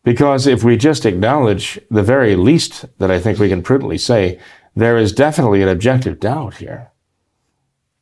Because 0.05 0.47
if 0.47 0.63
we 0.63 0.77
just 0.77 1.07
acknowledge 1.07 1.81
the 1.91 2.03
very 2.03 2.37
least 2.37 2.85
that 2.99 3.11
I 3.11 3.19
think 3.19 3.39
we 3.39 3.49
can 3.49 3.63
prudently 3.63 3.99
say, 3.99 4.39
there 4.77 4.97
is 4.97 5.13
definitely 5.13 5.63
an 5.63 5.69
objective 5.69 6.21
doubt 6.21 6.57
here 6.57 6.93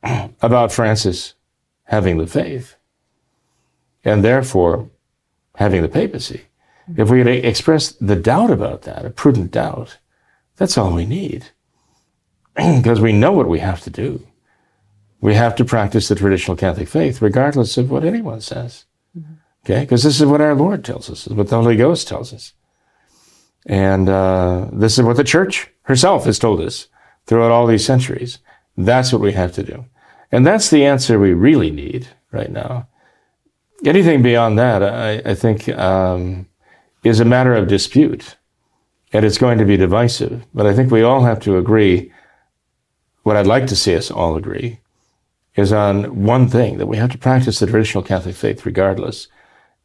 about 0.41 0.71
Francis 0.71 1.33
having 1.85 2.17
the 2.17 2.27
faith 2.27 2.75
and 4.03 4.23
therefore 4.23 4.89
having 5.55 5.81
the 5.81 5.87
papacy. 5.87 6.43
If 6.97 7.09
we 7.09 7.21
express 7.21 7.93
the 7.93 8.15
doubt 8.15 8.51
about 8.51 8.81
that, 8.81 9.05
a 9.05 9.09
prudent 9.09 9.51
doubt, 9.51 9.99
that's 10.57 10.77
all 10.77 10.93
we 10.93 11.05
need. 11.05 11.45
because 12.55 12.99
we 12.99 13.13
know 13.13 13.31
what 13.31 13.47
we 13.47 13.59
have 13.59 13.81
to 13.81 13.89
do. 13.89 14.25
We 15.21 15.35
have 15.35 15.55
to 15.55 15.65
practice 15.65 16.07
the 16.07 16.15
traditional 16.15 16.57
Catholic 16.57 16.89
faith, 16.89 17.21
regardless 17.21 17.77
of 17.77 17.89
what 17.89 18.03
anyone 18.03 18.41
says. 18.41 18.85
Mm-hmm. 19.17 19.33
Okay? 19.65 19.81
Because 19.81 20.03
this 20.03 20.19
is 20.19 20.25
what 20.25 20.41
our 20.41 20.53
Lord 20.53 20.83
tells 20.83 21.09
us, 21.09 21.25
is 21.25 21.33
what 21.33 21.47
the 21.47 21.55
Holy 21.55 21.77
Ghost 21.77 22.07
tells 22.07 22.33
us. 22.33 22.53
And 23.65 24.09
uh, 24.09 24.67
this 24.73 24.97
is 24.99 25.05
what 25.05 25.15
the 25.15 25.23
church 25.23 25.69
herself 25.83 26.25
has 26.25 26.37
told 26.37 26.59
us 26.59 26.87
throughout 27.25 27.51
all 27.51 27.65
these 27.65 27.85
centuries. 27.85 28.39
That's 28.75 29.13
what 29.13 29.21
we 29.21 29.31
have 29.31 29.53
to 29.53 29.63
do. 29.63 29.85
And 30.33 30.47
that's 30.47 30.71
the 30.71 30.83
answer 30.83 31.19
we 31.19 31.33
really 31.33 31.69
need 31.69 32.07
right 32.31 32.51
now. 32.51 32.87
Anything 33.85 34.23
beyond 34.23 34.57
that, 34.57 34.81
I, 34.81 35.29
I 35.29 35.35
think, 35.35 35.69
um, 35.69 36.47
is 37.03 37.19
a 37.19 37.25
matter 37.25 37.53
of 37.53 37.67
dispute. 37.67 38.35
And 39.11 39.23
it's 39.23 39.37
going 39.37 39.59
to 39.59 39.65
be 39.65 39.77
divisive. 39.77 40.43
But 40.51 40.65
I 40.65 40.73
think 40.73 40.91
we 40.91 41.03
all 41.03 41.23
have 41.23 41.39
to 41.41 41.57
agree. 41.57 42.11
What 43.21 43.35
I'd 43.35 43.45
like 43.45 43.67
to 43.67 43.75
see 43.75 43.95
us 43.95 44.09
all 44.09 44.35
agree 44.35 44.79
is 45.55 45.71
on 45.71 46.25
one 46.25 46.49
thing 46.49 46.79
that 46.79 46.87
we 46.87 46.97
have 46.97 47.11
to 47.11 47.17
practice 47.19 47.59
the 47.59 47.67
traditional 47.67 48.03
Catholic 48.03 48.35
faith 48.35 48.65
regardless 48.65 49.27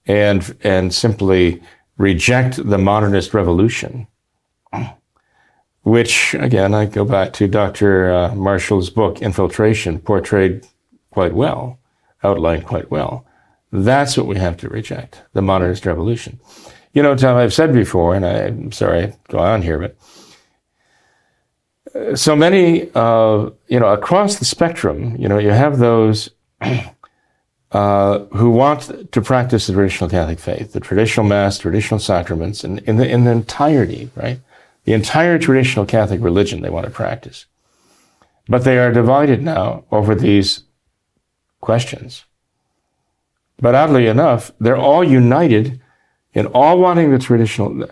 and, 0.07 0.57
and 0.63 0.95
simply 0.95 1.63
reject 1.99 2.57
the 2.57 2.79
modernist 2.79 3.35
revolution 3.35 4.07
which 5.89 6.35
again, 6.35 6.75
I 6.75 6.85
go 6.85 7.05
back 7.05 7.33
to 7.35 7.49
Dr. 7.49 8.13
Uh, 8.13 8.35
Marshall's 8.35 8.91
book, 8.91 9.23
Infiltration, 9.23 9.99
portrayed 9.99 10.67
quite 11.11 11.33
well, 11.33 11.79
outlined 12.23 12.67
quite 12.67 12.91
well. 12.91 13.25
That's 13.73 14.17
what 14.17 14.27
we 14.27 14.37
have 14.37 14.59
to 14.59 14.69
reject, 14.69 15.23
the 15.33 15.41
modernist 15.41 15.87
revolution. 15.87 16.41
You 16.93 17.03
know, 17.03 17.17
Tom, 17.17 17.37
I've 17.37 17.55
said 17.55 17.73
before, 17.73 18.15
and 18.15 18.27
I'm 18.27 18.71
sorry 18.71 19.05
I 19.05 19.17
go 19.29 19.39
on 19.39 19.63
here, 19.63 19.79
but 19.79 19.97
uh, 21.95 22.15
so 22.15 22.37
many, 22.37 22.91
uh, 22.95 23.51
you 23.69 23.81
know, 23.81 23.89
across 23.89 24.37
the 24.37 24.45
spectrum, 24.45 25.17
you 25.17 25.29
know, 25.29 25.39
you 25.39 25.51
have 25.51 25.79
those 25.79 26.29
uh, 27.73 28.19
who 28.19 28.51
want 28.51 29.11
to 29.13 29.23
practice 29.23 29.67
the 29.67 29.73
traditional 29.73 30.11
Catholic 30.11 30.39
faith, 30.39 30.75
the 30.75 30.81
traditional 30.81 31.25
Mass, 31.25 31.59
traditional 31.59 31.99
sacraments, 31.99 32.63
and 32.63 32.81
in 32.81 32.99
the, 32.99 33.09
in 33.09 33.25
the 33.25 33.31
entirety, 33.31 34.11
right? 34.15 34.41
The 34.89 34.95
entire 34.95 35.39
traditional 35.39 35.85
Catholic 35.85 36.19
religion 36.23 36.63
they 36.63 36.71
want 36.71 36.87
to 36.87 36.91
practice. 36.91 37.45
But 38.49 38.65
they 38.65 38.79
are 38.79 38.91
divided 38.91 39.43
now 39.43 39.85
over 39.91 40.15
these 40.15 40.63
questions. 41.61 42.25
But 43.59 43.75
oddly 43.75 44.07
enough, 44.07 44.51
they're 44.59 44.79
all 44.79 45.05
united 45.05 45.79
in 46.33 46.47
all 46.47 46.79
wanting 46.79 47.11
the 47.11 47.19
traditional, 47.19 47.87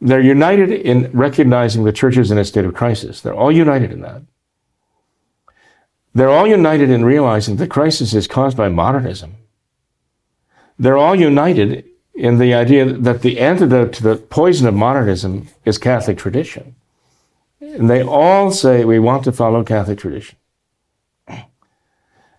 they're 0.00 0.20
united 0.20 0.72
in 0.72 1.08
recognizing 1.12 1.84
the 1.84 1.92
church 1.92 2.16
is 2.16 2.32
in 2.32 2.38
a 2.38 2.44
state 2.44 2.64
of 2.64 2.74
crisis. 2.74 3.20
They're 3.20 3.32
all 3.32 3.52
united 3.52 3.92
in 3.92 4.00
that. 4.00 4.22
They're 6.16 6.30
all 6.30 6.48
united 6.48 6.90
in 6.90 7.04
realizing 7.04 7.58
the 7.58 7.68
crisis 7.68 8.12
is 8.12 8.26
caused 8.26 8.56
by 8.56 8.68
modernism. 8.68 9.36
They're 10.80 10.98
all 10.98 11.14
united 11.14 11.84
in 12.14 12.38
the 12.38 12.54
idea 12.54 12.84
that 12.84 13.22
the 13.22 13.38
antidote 13.38 13.92
to 13.94 14.02
the 14.02 14.16
poison 14.16 14.66
of 14.66 14.74
modernism 14.74 15.48
is 15.64 15.78
Catholic 15.78 16.18
tradition. 16.18 16.74
And 17.60 17.88
they 17.88 18.02
all 18.02 18.50
say 18.50 18.84
we 18.84 18.98
want 18.98 19.24
to 19.24 19.32
follow 19.32 19.62
Catholic 19.62 19.98
tradition. 19.98 20.36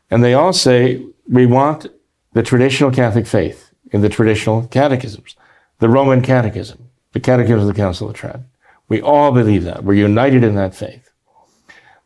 And 0.09 0.23
they 0.23 0.33
all 0.33 0.51
say 0.51 1.05
we 1.27 1.45
want 1.45 1.87
the 2.33 2.43
traditional 2.43 2.91
Catholic 2.91 3.25
faith 3.25 3.71
in 3.91 4.01
the 4.01 4.09
traditional 4.09 4.67
catechisms, 4.67 5.35
the 5.79 5.89
Roman 5.89 6.21
Catechism, 6.21 6.89
the 7.13 7.19
Catechism 7.19 7.61
of 7.61 7.67
the 7.67 7.73
Council 7.73 8.09
of 8.09 8.15
Trent. 8.15 8.43
We 8.89 9.01
all 9.01 9.31
believe 9.31 9.63
that. 9.63 9.83
We're 9.83 9.93
united 9.93 10.43
in 10.43 10.55
that 10.55 10.75
faith. 10.75 11.11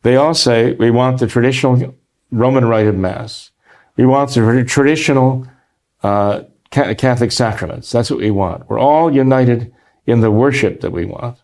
They 0.02 0.14
all 0.14 0.34
say 0.34 0.74
we 0.74 0.90
want 0.90 1.18
the 1.18 1.26
traditional 1.26 1.94
Roman 2.30 2.64
rite 2.64 2.86
of 2.86 2.96
Mass. 2.96 3.50
We 3.96 4.06
want 4.06 4.30
the 4.30 4.64
traditional 4.64 5.46
uh, 6.02 6.42
Catholic 6.70 7.32
sacraments. 7.32 7.90
That's 7.90 8.10
what 8.10 8.20
we 8.20 8.30
want. 8.30 8.68
We're 8.68 8.78
all 8.78 9.14
united 9.14 9.72
in 10.06 10.20
the 10.20 10.30
worship 10.30 10.80
that 10.80 10.92
we 10.92 11.04
want. 11.04 11.38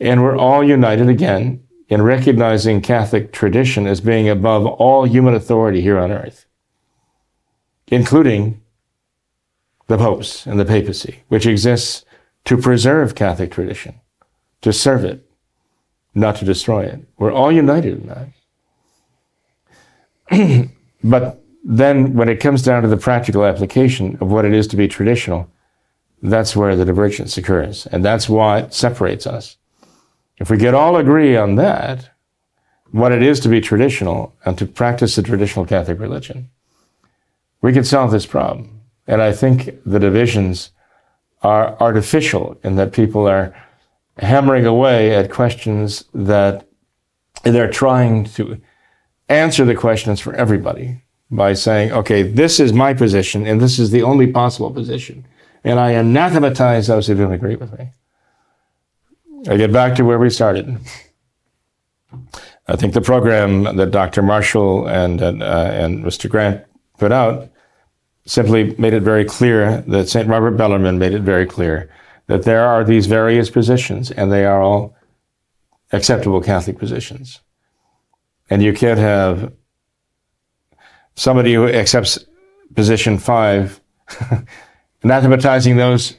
And 0.00 0.22
we're 0.22 0.36
all 0.36 0.64
united 0.64 1.08
again 1.08 1.62
in 1.88 2.02
recognizing 2.02 2.80
Catholic 2.80 3.32
tradition 3.32 3.86
as 3.86 4.00
being 4.00 4.28
above 4.28 4.66
all 4.66 5.04
human 5.04 5.34
authority 5.34 5.80
here 5.80 5.98
on 5.98 6.10
earth, 6.10 6.46
including 7.88 8.60
the 9.88 9.98
popes 9.98 10.46
and 10.46 10.58
the 10.58 10.64
papacy, 10.64 11.22
which 11.28 11.46
exists 11.46 12.04
to 12.46 12.56
preserve 12.56 13.14
Catholic 13.14 13.50
tradition, 13.52 14.00
to 14.62 14.72
serve 14.72 15.04
it, 15.04 15.28
not 16.14 16.36
to 16.36 16.44
destroy 16.44 16.84
it. 16.84 17.00
We're 17.18 17.32
all 17.32 17.52
united 17.52 18.00
in 18.00 18.32
that. 20.30 20.68
but 21.04 21.41
then 21.64 22.14
when 22.14 22.28
it 22.28 22.40
comes 22.40 22.62
down 22.62 22.82
to 22.82 22.88
the 22.88 22.96
practical 22.96 23.44
application 23.44 24.18
of 24.20 24.30
what 24.30 24.44
it 24.44 24.52
is 24.52 24.66
to 24.68 24.76
be 24.76 24.88
traditional, 24.88 25.48
that's 26.22 26.56
where 26.56 26.76
the 26.76 26.84
divergence 26.84 27.36
occurs. 27.36 27.86
And 27.86 28.04
that's 28.04 28.28
what 28.28 28.74
separates 28.74 29.26
us. 29.26 29.56
If 30.38 30.50
we 30.50 30.58
could 30.58 30.74
all 30.74 30.96
agree 30.96 31.36
on 31.36 31.54
that, 31.56 32.10
what 32.90 33.12
it 33.12 33.22
is 33.22 33.40
to 33.40 33.48
be 33.48 33.60
traditional 33.60 34.34
and 34.44 34.58
to 34.58 34.66
practice 34.66 35.14
the 35.14 35.22
traditional 35.22 35.64
Catholic 35.64 35.98
religion, 35.98 36.50
we 37.60 37.72
could 37.72 37.86
solve 37.86 38.10
this 38.10 38.26
problem. 38.26 38.80
And 39.06 39.22
I 39.22 39.32
think 39.32 39.70
the 39.86 40.00
divisions 40.00 40.70
are 41.42 41.76
artificial 41.80 42.58
in 42.62 42.76
that 42.76 42.92
people 42.92 43.28
are 43.28 43.54
hammering 44.18 44.66
away 44.66 45.14
at 45.14 45.30
questions 45.30 46.04
that 46.12 46.68
they're 47.44 47.70
trying 47.70 48.24
to 48.24 48.60
answer 49.28 49.64
the 49.64 49.74
questions 49.74 50.20
for 50.20 50.34
everybody 50.34 51.01
by 51.32 51.54
saying, 51.54 51.90
okay, 51.92 52.22
this 52.22 52.60
is 52.60 52.72
my 52.72 52.92
position 52.92 53.46
and 53.46 53.60
this 53.60 53.78
is 53.78 53.90
the 53.90 54.02
only 54.02 54.30
possible 54.30 54.70
position. 54.70 55.24
And 55.64 55.80
I 55.80 55.92
anathematize 55.92 56.86
those 56.86 57.06
who 57.06 57.14
don't 57.14 57.32
agree 57.32 57.56
with 57.56 57.76
me. 57.78 57.90
I 59.48 59.56
get 59.56 59.72
back 59.72 59.96
to 59.96 60.04
where 60.04 60.18
we 60.18 60.30
started. 60.30 60.78
I 62.68 62.76
think 62.76 62.92
the 62.92 63.00
program 63.00 63.64
that 63.76 63.90
Dr. 63.90 64.22
Marshall 64.22 64.86
and, 64.86 65.22
uh, 65.22 65.26
and 65.32 66.04
Mr. 66.04 66.28
Grant 66.28 66.64
put 66.98 67.10
out 67.10 67.48
simply 68.26 68.76
made 68.76 68.92
it 68.92 69.02
very 69.02 69.24
clear 69.24 69.80
that 69.88 70.08
St. 70.08 70.28
Robert 70.28 70.56
Bellarmine 70.56 70.98
made 70.98 71.14
it 71.14 71.22
very 71.22 71.46
clear 71.46 71.90
that 72.26 72.42
there 72.42 72.64
are 72.64 72.84
these 72.84 73.06
various 73.06 73.50
positions 73.50 74.10
and 74.10 74.30
they 74.30 74.44
are 74.44 74.62
all 74.62 74.94
acceptable 75.92 76.40
Catholic 76.40 76.78
positions. 76.78 77.40
And 78.50 78.62
you 78.62 78.74
can't 78.74 78.98
have 78.98 79.52
somebody 81.14 81.54
who 81.54 81.68
accepts 81.68 82.18
position 82.74 83.18
five 83.18 83.80
anathematizing 85.02 85.76
those 85.76 86.16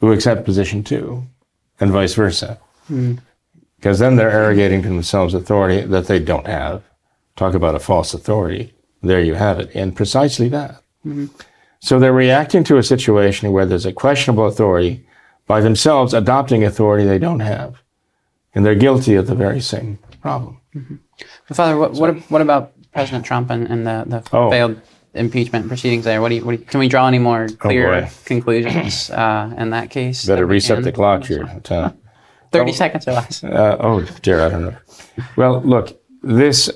who 0.00 0.12
accept 0.12 0.44
position 0.44 0.82
two, 0.82 1.22
and 1.78 1.90
vice 1.90 2.14
versa. 2.14 2.58
Mm. 2.90 3.18
Because 3.76 3.98
then 3.98 4.16
they're 4.16 4.30
arrogating 4.30 4.82
to 4.82 4.88
themselves 4.88 5.34
authority 5.34 5.86
that 5.86 6.06
they 6.06 6.18
don't 6.18 6.46
have. 6.46 6.82
Talk 7.36 7.54
about 7.54 7.74
a 7.74 7.78
false 7.78 8.12
authority. 8.12 8.74
There 9.02 9.22
you 9.22 9.34
have 9.34 9.58
it. 9.58 9.70
And 9.74 9.96
precisely 9.96 10.48
that. 10.50 10.82
Mm-hmm. 11.06 11.26
So 11.80 11.98
they're 11.98 12.12
reacting 12.12 12.64
to 12.64 12.76
a 12.76 12.82
situation 12.82 13.52
where 13.52 13.64
there's 13.64 13.86
a 13.86 13.92
questionable 13.92 14.46
authority 14.46 15.06
by 15.46 15.60
themselves 15.60 16.12
adopting 16.12 16.62
authority 16.62 17.06
they 17.06 17.18
don't 17.18 17.40
have. 17.40 17.82
And 18.54 18.66
they're 18.66 18.74
guilty 18.74 19.14
of 19.14 19.26
the 19.26 19.34
very 19.34 19.60
same 19.60 19.98
problem. 20.20 20.60
Mm-hmm. 20.74 20.96
Father, 21.54 21.78
what, 21.78 21.94
so, 21.94 22.00
what, 22.00 22.16
what 22.30 22.42
about 22.42 22.72
President 22.92 23.24
Trump 23.24 23.50
and, 23.50 23.66
and 23.68 23.86
the, 23.86 24.04
the 24.06 24.36
oh. 24.36 24.50
failed 24.50 24.80
impeachment 25.14 25.68
proceedings 25.68 26.04
there. 26.04 26.20
What 26.20 26.28
do 26.28 26.36
you, 26.36 26.44
what 26.44 26.52
do 26.52 26.58
you, 26.58 26.64
can 26.64 26.80
we 26.80 26.88
draw 26.88 27.06
any 27.06 27.18
more 27.18 27.48
oh, 27.50 27.56
clear 27.56 27.94
oh 27.94 28.08
conclusions 28.24 29.10
uh, 29.10 29.52
in 29.56 29.70
that 29.70 29.90
case? 29.90 30.24
Better 30.24 30.46
reset 30.46 30.76
can? 30.76 30.84
the 30.84 30.92
clock 30.92 31.24
here. 31.24 31.46
30 32.52 32.70
oh, 32.70 32.74
seconds 32.74 33.08
or 33.08 33.12
less. 33.12 33.44
Uh, 33.44 33.76
oh, 33.80 34.00
dear, 34.22 34.44
I 34.44 34.48
don't 34.48 34.62
know. 34.64 34.76
Well, 35.36 35.60
look, 35.62 36.00
this, 36.22 36.70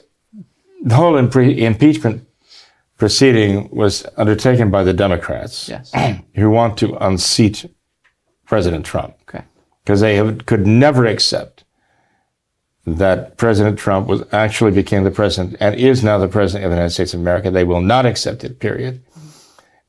the 0.82 0.94
whole 0.94 1.14
impre- 1.14 1.56
impeachment 1.58 2.26
proceeding 2.96 3.68
was 3.70 4.06
undertaken 4.16 4.70
by 4.70 4.84
the 4.84 4.92
Democrats 4.92 5.68
yes. 5.68 5.92
who 6.34 6.50
want 6.50 6.78
to 6.78 6.94
unseat 7.04 7.66
President 8.46 8.84
Trump. 8.84 9.16
Okay. 9.22 9.44
Because 9.84 10.00
they 10.00 10.16
have, 10.16 10.46
could 10.46 10.66
never 10.66 11.06
accept 11.06 11.53
that 12.86 13.36
President 13.38 13.78
Trump 13.78 14.06
was 14.08 14.22
actually 14.32 14.70
became 14.70 15.04
the 15.04 15.10
president 15.10 15.56
and 15.60 15.74
is 15.74 16.04
now 16.04 16.18
the 16.18 16.28
president 16.28 16.64
of 16.64 16.70
the 16.70 16.76
United 16.76 16.92
States 16.92 17.14
of 17.14 17.20
America. 17.20 17.50
They 17.50 17.64
will 17.64 17.80
not 17.80 18.04
accept 18.04 18.44
it, 18.44 18.60
period. 18.60 19.02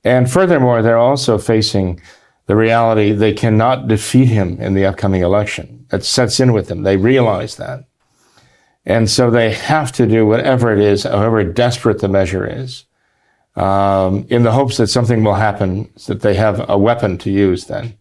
And 0.04 0.32
furthermore, 0.32 0.82
they're 0.82 0.98
also 0.98 1.38
facing 1.38 2.00
the 2.46 2.56
reality 2.56 3.12
they 3.12 3.34
cannot 3.34 3.88
defeat 3.88 4.26
him 4.28 4.60
in 4.62 4.76
the 4.76 4.86
upcoming 4.86 5.22
election. 5.22 5.86
That 5.90 6.06
sets 6.06 6.40
in 6.40 6.54
with 6.54 6.68
them. 6.68 6.84
They 6.84 6.96
realize 6.96 7.58
that. 7.58 7.86
And 8.86 9.10
so 9.10 9.32
they 9.32 9.52
have 9.52 9.92
to 9.94 10.06
do 10.06 10.28
whatever 10.28 10.72
it 10.72 10.80
is, 10.80 11.04
however 11.04 11.44
desperate 11.44 12.00
the 12.00 12.08
measure 12.08 12.46
is, 12.46 12.86
um, 13.56 14.28
in 14.30 14.44
the 14.44 14.52
hopes 14.52 14.78
that 14.78 14.88
something 14.88 15.24
will 15.24 15.34
happen, 15.34 15.90
so 15.98 16.14
that 16.14 16.22
they 16.22 16.36
have 16.36 16.70
a 16.70 16.78
weapon 16.78 17.18
to 17.20 17.32
use 17.32 17.66
then, 17.66 17.98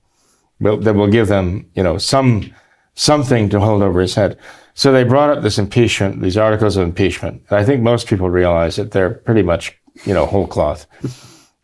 that 0.60 0.94
will 0.94 1.08
give 1.08 1.28
them, 1.28 1.70
you 1.74 1.82
know, 1.82 1.96
some, 1.96 2.52
something 2.94 3.48
to 3.48 3.60
hold 3.60 3.82
over 3.82 4.00
his 4.00 4.14
head. 4.14 4.38
So 4.74 4.90
they 4.90 5.04
brought 5.04 5.30
up 5.30 5.42
this 5.42 5.58
impeachment, 5.58 6.20
these 6.20 6.36
articles 6.36 6.76
of 6.76 6.82
impeachment. 6.82 7.42
And 7.48 7.58
I 7.58 7.64
think 7.64 7.82
most 7.82 8.08
people 8.08 8.28
realize 8.28 8.76
that 8.76 8.90
they're 8.90 9.10
pretty 9.10 9.42
much, 9.42 9.78
you 10.04 10.12
know, 10.12 10.26
whole 10.26 10.48
cloth. 10.48 10.86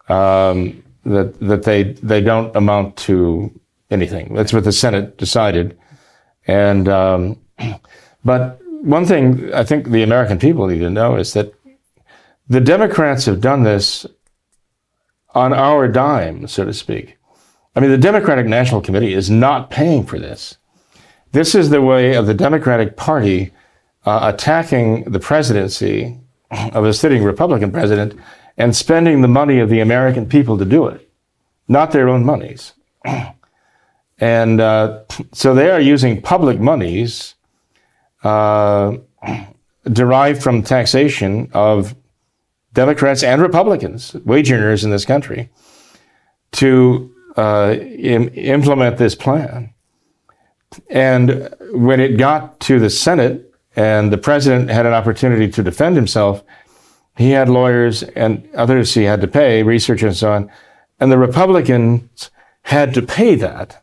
Um, 0.09 0.83
that 1.05 1.39
that 1.41 1.63
they 1.65 1.95
they 1.95 2.21
don't 2.21 2.55
amount 2.55 2.97
to 2.97 3.53
anything. 3.91 4.35
That's 4.35 4.53
what 4.53 4.65
the 4.65 4.73
Senate 4.73 5.17
decided. 5.17 5.79
And 6.47 6.89
um, 6.89 7.41
but 8.25 8.61
one 8.83 9.07
thing 9.07 9.53
I 9.53 9.65
think 9.65 9.89
the 9.89 10.03
American 10.03 10.39
people 10.39 10.67
need 10.67 10.81
to 10.81 10.91
know 10.91 11.17
is 11.17 11.33
that 11.33 11.53
the 12.49 12.61
Democrats 12.61 13.27
have 13.27 13.41
done 13.41 13.63
this 13.63 14.07
on 15.35 15.53
our 15.53 15.87
dime, 15.87 16.47
so 16.49 16.65
to 16.65 16.73
speak. 16.73 17.17
I 17.77 17.81
mean, 17.81 17.91
the 17.91 17.99
Democratic 17.99 18.47
National 18.47 18.81
Committee 18.81 19.15
is 19.15 19.31
not 19.31 19.71
paying 19.71 20.05
for 20.05 20.19
this. 20.19 20.57
This 21.33 21.55
is 21.55 21.71
the 21.71 21.81
way 21.81 22.15
of 22.15 22.27
the 22.27 22.35
Democratic 22.35 22.97
Party 22.97 23.53
uh, 24.05 24.33
attacking 24.35 25.05
the 25.05 25.21
presidency 25.21 26.19
of 26.51 26.85
a 26.85 26.93
sitting 26.93 27.23
Republican 27.23 27.71
president 27.71 28.19
and 28.57 28.75
spending 28.75 29.21
the 29.21 29.29
money 29.29 29.61
of 29.61 29.71
the 29.71 29.81
American 29.81 30.27
people 30.27 30.59
to 30.59 30.65
do 30.65 30.87
it, 30.89 31.09
not 31.69 31.93
their 31.93 32.09
own 32.09 32.25
monies. 32.25 32.73
and 34.19 34.61
uh, 34.61 35.01
so 35.33 35.55
they 35.55 35.71
are 35.71 35.81
using 35.81 36.21
public 36.21 36.59
monies 36.59 37.37
uh, 38.25 38.97
derived 39.93 40.43
from 40.43 40.63
taxation 40.63 41.49
of 41.55 41.95
Democrats 42.73 43.23
and 43.23 43.41
Republicans, 43.41 44.15
wage 44.25 44.51
earners 44.51 44.85
in 44.85 44.91
this 44.91 45.05
country, 45.05 45.49
to 46.53 47.15
uh, 47.37 47.77
Im- 47.79 48.31
implement 48.35 48.99
this 48.99 49.15
plan. 49.15 49.73
And 50.89 51.55
when 51.73 52.01
it 52.01 52.17
got 52.17 52.61
to 52.61 52.79
the 52.79 52.91
Senate 52.91 53.53
and 53.77 54.13
the 54.13 54.19
president 54.19 54.71
had 54.71 54.87
an 54.87 54.93
opportunity 54.93 55.49
to 55.51 55.63
defend 55.63 55.97
himself, 55.97 56.43
he 57.17 57.31
had 57.31 57.49
lawyers 57.49 58.03
and 58.03 58.49
others 58.55 58.95
he 58.95 59.05
had 59.05 59.21
to 59.21 59.29
pay, 59.29 59.63
research 59.63 60.03
and 60.03 60.17
so 60.17 60.33
on. 60.33 60.51
And 60.99 61.11
the 61.11 61.19
Republicans 61.19 62.31
had 62.63 62.95
to 62.95 63.03
pay 63.03 63.35
that. 63.37 63.83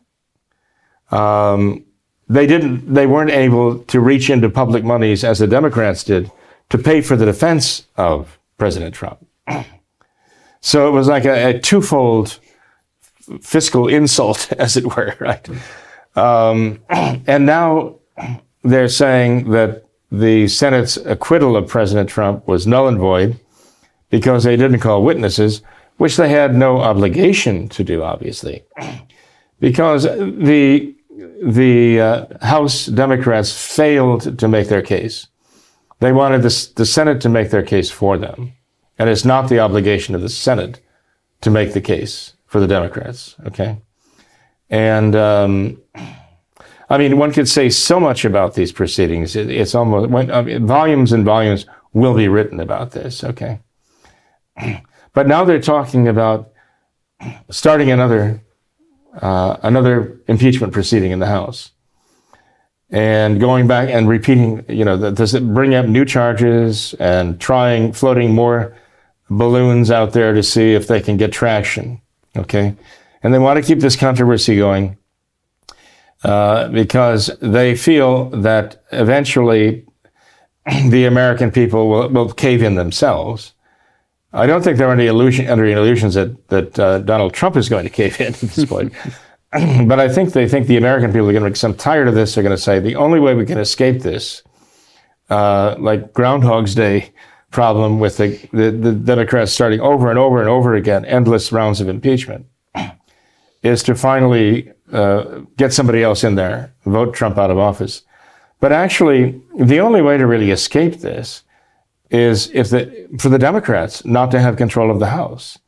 Um, 1.10 1.84
they 2.28 2.46
didn't, 2.46 2.92
they 2.92 3.06
weren't 3.06 3.30
able 3.30 3.78
to 3.84 4.00
reach 4.00 4.28
into 4.30 4.50
public 4.50 4.84
monies 4.84 5.24
as 5.24 5.38
the 5.38 5.46
Democrats 5.46 6.04
did 6.04 6.30
to 6.68 6.78
pay 6.78 7.00
for 7.00 7.16
the 7.16 7.24
defense 7.24 7.86
of 7.96 8.38
President 8.56 8.94
Trump. 8.94 9.26
So 10.60 10.88
it 10.88 10.90
was 10.90 11.06
like 11.06 11.24
a, 11.24 11.50
a 11.50 11.60
twofold 11.60 12.40
fiscal 13.40 13.86
insult, 13.86 14.52
as 14.58 14.76
it 14.76 14.84
were, 14.96 15.14
right? 15.20 15.48
Um, 16.18 16.80
and 17.26 17.46
now 17.46 17.96
they're 18.64 18.88
saying 18.88 19.50
that 19.50 19.84
the 20.10 20.48
Senate's 20.48 20.96
acquittal 20.96 21.56
of 21.56 21.68
President 21.68 22.08
Trump 22.08 22.46
was 22.48 22.66
null 22.66 22.88
and 22.88 22.98
void 22.98 23.38
because 24.10 24.44
they 24.44 24.56
didn't 24.56 24.80
call 24.80 25.02
witnesses, 25.02 25.62
which 25.98 26.16
they 26.16 26.30
had 26.30 26.54
no 26.54 26.80
obligation 26.80 27.68
to 27.68 27.84
do, 27.84 28.02
obviously, 28.02 28.64
because 29.60 30.04
the 30.04 30.94
the 31.42 32.00
uh, 32.00 32.26
House 32.42 32.86
Democrats 32.86 33.52
failed 33.52 34.38
to 34.38 34.48
make 34.48 34.68
their 34.68 34.82
case. 34.82 35.26
They 36.00 36.12
wanted 36.12 36.42
the, 36.42 36.70
the 36.76 36.86
Senate 36.86 37.20
to 37.22 37.28
make 37.28 37.50
their 37.50 37.62
case 37.62 37.90
for 37.90 38.16
them, 38.16 38.52
and 38.98 39.10
it's 39.10 39.24
not 39.24 39.48
the 39.48 39.58
obligation 39.58 40.14
of 40.14 40.22
the 40.22 40.28
Senate 40.28 40.80
to 41.40 41.50
make 41.50 41.72
the 41.72 41.80
case 41.80 42.34
for 42.46 42.60
the 42.60 42.68
Democrats. 42.68 43.34
Okay, 43.46 43.78
and 44.70 45.16
um, 45.16 45.82
I 46.90 46.98
mean, 46.98 47.18
one 47.18 47.32
could 47.32 47.48
say 47.48 47.68
so 47.68 48.00
much 48.00 48.24
about 48.24 48.54
these 48.54 48.72
proceedings. 48.72 49.36
It, 49.36 49.50
it's 49.50 49.74
almost 49.74 50.12
I 50.12 50.42
mean, 50.42 50.66
volumes 50.66 51.12
and 51.12 51.24
volumes 51.24 51.66
will 51.92 52.14
be 52.14 52.28
written 52.28 52.60
about 52.60 52.92
this. 52.92 53.24
Okay, 53.24 53.60
but 55.12 55.26
now 55.26 55.44
they're 55.44 55.60
talking 55.60 56.08
about 56.08 56.52
starting 57.50 57.90
another 57.90 58.42
uh, 59.20 59.56
another 59.62 60.20
impeachment 60.28 60.72
proceeding 60.72 61.10
in 61.10 61.18
the 61.18 61.26
House 61.26 61.72
and 62.90 63.38
going 63.38 63.66
back 63.66 63.90
and 63.90 64.08
repeating. 64.08 64.64
You 64.68 64.84
know, 64.84 65.10
does 65.10 65.34
it 65.34 65.46
bring 65.54 65.74
up 65.74 65.86
new 65.86 66.04
charges 66.04 66.94
and 66.94 67.40
trying 67.40 67.92
floating 67.92 68.34
more 68.34 68.76
balloons 69.28 69.90
out 69.90 70.12
there 70.12 70.32
to 70.32 70.42
see 70.42 70.74
if 70.74 70.86
they 70.86 71.00
can 71.00 71.16
get 71.16 71.32
traction? 71.32 72.00
Okay, 72.36 72.76
and 73.22 73.32
they 73.32 73.38
want 73.38 73.56
to 73.58 73.66
keep 73.66 73.80
this 73.80 73.96
controversy 73.96 74.56
going. 74.56 74.96
Uh, 76.24 76.66
because 76.68 77.30
they 77.40 77.76
feel 77.76 78.28
that 78.30 78.82
eventually 78.90 79.86
the 80.88 81.04
American 81.04 81.52
people 81.52 81.88
will, 81.88 82.08
will 82.08 82.32
cave 82.32 82.60
in 82.60 82.74
themselves. 82.74 83.52
I 84.32 84.46
don't 84.46 84.62
think 84.62 84.78
they're 84.78 84.90
under, 84.90 85.04
illusion, 85.04 85.48
under 85.48 85.64
any 85.64 85.74
illusions 85.74 86.14
that, 86.14 86.48
that 86.48 86.78
uh, 86.78 86.98
Donald 86.98 87.34
Trump 87.34 87.56
is 87.56 87.68
going 87.68 87.84
to 87.84 87.90
cave 87.90 88.20
in 88.20 88.26
at 88.28 88.34
this 88.34 88.64
point. 88.64 88.92
but 89.86 89.98
I 89.98 90.08
think 90.10 90.32
they 90.32 90.46
think 90.46 90.66
the 90.66 90.76
American 90.76 91.10
people 91.10 91.28
are 91.28 91.32
going 91.32 91.44
to 91.44 91.50
become 91.50 91.74
tired 91.74 92.06
of 92.06 92.14
this. 92.14 92.34
They're 92.34 92.44
going 92.44 92.56
to 92.56 92.62
say 92.62 92.80
the 92.80 92.96
only 92.96 93.18
way 93.18 93.34
we 93.34 93.46
can 93.46 93.58
escape 93.58 94.02
this, 94.02 94.42
uh, 95.30 95.74
like 95.78 96.12
Groundhog's 96.12 96.74
Day 96.74 97.12
problem 97.50 97.98
with 97.98 98.18
the, 98.18 98.36
the, 98.52 98.70
the 98.70 98.92
Democrats 98.92 99.52
starting 99.52 99.80
over 99.80 100.10
and 100.10 100.18
over 100.18 100.40
and 100.40 100.50
over 100.50 100.74
again, 100.74 101.06
endless 101.06 101.50
rounds 101.50 101.80
of 101.80 101.88
impeachment, 101.88 102.44
is 103.62 103.82
to 103.84 103.94
finally 103.94 104.72
uh, 104.92 105.40
get 105.56 105.72
somebody 105.72 106.02
else 106.02 106.24
in 106.24 106.34
there, 106.34 106.72
vote 106.86 107.14
Trump 107.14 107.38
out 107.38 107.50
of 107.50 107.58
office. 107.58 108.02
But 108.60 108.72
actually, 108.72 109.40
the 109.58 109.80
only 109.80 110.02
way 110.02 110.18
to 110.18 110.26
really 110.26 110.50
escape 110.50 111.00
this 111.00 111.42
is 112.10 112.50
if 112.54 112.70
the, 112.70 113.08
for 113.18 113.28
the 113.28 113.38
Democrats 113.38 114.04
not 114.04 114.30
to 114.30 114.40
have 114.40 114.56
control 114.56 114.90
of 114.90 114.98
the 114.98 115.06
House. 115.06 115.58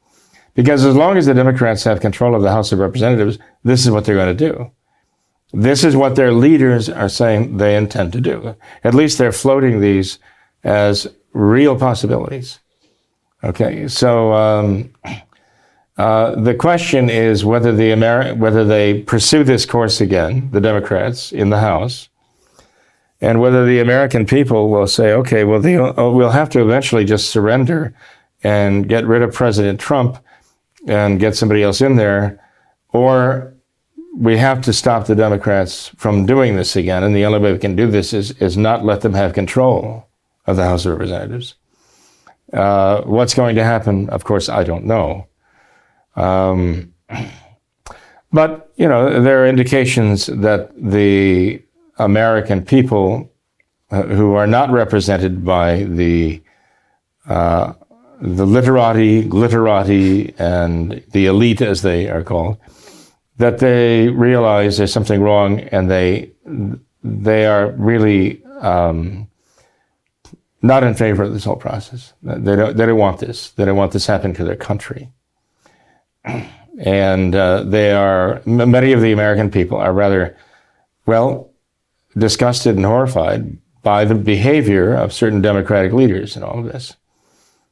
Because 0.54 0.84
as 0.84 0.96
long 0.96 1.16
as 1.16 1.26
the 1.26 1.34
Democrats 1.34 1.84
have 1.84 2.00
control 2.00 2.34
of 2.34 2.42
the 2.42 2.50
House 2.50 2.72
of 2.72 2.78
Representatives, 2.78 3.38
this 3.62 3.84
is 3.84 3.90
what 3.90 4.04
they're 4.04 4.16
going 4.16 4.36
to 4.36 4.52
do. 4.52 4.70
This 5.52 5.84
is 5.84 5.96
what 5.96 6.16
their 6.16 6.32
leaders 6.32 6.88
are 6.88 7.08
saying 7.08 7.56
they 7.56 7.76
intend 7.76 8.12
to 8.12 8.20
do. 8.20 8.56
At 8.84 8.94
least 8.94 9.18
they're 9.18 9.32
floating 9.32 9.80
these 9.80 10.18
as 10.64 11.08
real 11.32 11.78
possibilities. 11.78 12.60
Okay, 13.42 13.88
so 13.88 14.32
um, 14.32 14.92
uh, 15.96 16.34
the 16.40 16.54
question 16.54 17.10
is 17.10 17.44
whether 17.44 17.72
the 17.72 17.90
Ameri- 17.90 18.36
whether 18.36 18.64
they 18.64 19.02
pursue 19.02 19.44
this 19.44 19.66
course 19.66 20.00
again, 20.00 20.50
the 20.52 20.60
Democrats 20.60 21.32
in 21.32 21.50
the 21.50 21.60
House, 21.60 22.08
and 23.20 23.40
whether 23.40 23.66
the 23.66 23.80
American 23.80 24.24
people 24.24 24.70
will 24.70 24.86
say, 24.86 25.12
okay, 25.12 25.44
well, 25.44 25.60
uh, 25.98 26.10
we'll 26.10 26.30
have 26.30 26.48
to 26.50 26.62
eventually 26.62 27.04
just 27.04 27.30
surrender 27.30 27.94
and 28.42 28.88
get 28.88 29.06
rid 29.06 29.22
of 29.22 29.34
President 29.34 29.78
Trump 29.78 30.18
and 30.86 31.20
get 31.20 31.36
somebody 31.36 31.62
else 31.62 31.82
in 31.82 31.96
there, 31.96 32.42
or 32.90 33.54
we 34.16 34.38
have 34.38 34.62
to 34.62 34.72
stop 34.72 35.06
the 35.06 35.14
Democrats 35.14 35.90
from 35.96 36.26
doing 36.26 36.56
this 36.56 36.76
again. 36.76 37.04
And 37.04 37.14
the 37.14 37.24
only 37.24 37.38
way 37.38 37.52
we 37.52 37.58
can 37.58 37.76
do 37.76 37.90
this 37.90 38.12
is, 38.12 38.32
is 38.40 38.56
not 38.56 38.84
let 38.84 39.02
them 39.02 39.14
have 39.14 39.34
control 39.34 40.08
of 40.46 40.56
the 40.56 40.64
House 40.64 40.86
of 40.86 40.92
Representatives. 40.92 41.54
Uh, 42.52 43.02
what's 43.02 43.34
going 43.34 43.54
to 43.56 43.64
happen, 43.64 44.08
of 44.08 44.24
course, 44.24 44.48
I 44.48 44.64
don't 44.64 44.84
know. 44.84 45.26
Um, 46.20 46.94
but, 48.32 48.72
you 48.76 48.88
know, 48.88 49.22
there 49.22 49.42
are 49.42 49.46
indications 49.46 50.26
that 50.26 50.70
the 50.76 51.62
American 51.98 52.64
people 52.64 53.32
uh, 53.90 54.02
who 54.02 54.34
are 54.34 54.46
not 54.46 54.70
represented 54.70 55.44
by 55.44 55.84
the 55.84 56.42
uh, 57.28 57.72
the 58.20 58.44
literati, 58.44 59.24
glitterati, 59.24 60.38
and 60.38 61.02
the 61.12 61.26
elite, 61.26 61.62
as 61.62 61.82
they 61.82 62.08
are 62.08 62.22
called, 62.22 62.58
that 63.38 63.58
they 63.58 64.08
realize 64.08 64.76
there's 64.76 64.92
something 64.92 65.22
wrong, 65.22 65.60
and 65.60 65.90
they 65.90 66.30
they 67.02 67.46
are 67.46 67.70
really 67.72 68.44
um, 68.60 69.28
not 70.62 70.84
in 70.84 70.94
favor 70.94 71.22
of 71.22 71.32
this 71.32 71.44
whole 71.44 71.56
process. 71.56 72.12
They 72.22 72.56
don't 72.56 72.76
they 72.76 72.86
don't 72.86 72.98
want 72.98 73.20
this. 73.20 73.50
They 73.52 73.64
don't 73.64 73.76
want 73.76 73.92
this 73.92 74.06
happening 74.06 74.36
to 74.36 74.44
their 74.44 74.56
country, 74.56 75.10
and 76.78 77.34
uh, 77.34 77.62
they 77.64 77.92
are 77.92 78.42
many 78.46 78.92
of 78.92 79.00
the 79.00 79.12
American 79.12 79.50
people 79.50 79.78
are 79.78 79.92
rather 79.92 80.36
well 81.06 81.50
disgusted 82.16 82.76
and 82.76 82.84
horrified 82.84 83.58
by 83.82 84.04
the 84.04 84.14
behavior 84.14 84.94
of 84.94 85.12
certain 85.12 85.40
Democratic 85.40 85.92
leaders 85.92 86.36
in 86.36 86.42
all 86.42 86.58
of 86.58 86.66
this, 86.66 86.96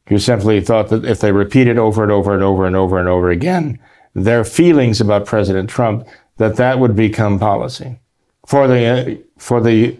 who 0.08 0.18
simply 0.18 0.60
thought 0.60 0.88
that 0.88 1.04
if 1.04 1.20
they 1.20 1.32
repeated 1.32 1.78
over 1.78 2.02
and 2.02 2.12
over 2.12 2.34
and 2.34 2.42
over 2.42 2.66
and 2.66 2.76
over 2.76 2.98
and 2.98 3.08
over 3.08 3.30
again 3.30 3.78
their 4.14 4.44
feelings 4.44 5.00
about 5.00 5.26
President 5.26 5.68
Trump, 5.68 6.06
that 6.38 6.56
that 6.56 6.78
would 6.78 6.96
become 6.96 7.38
policy 7.38 7.98
for 8.46 8.66
the 8.66 9.22
for 9.36 9.60
the 9.60 9.98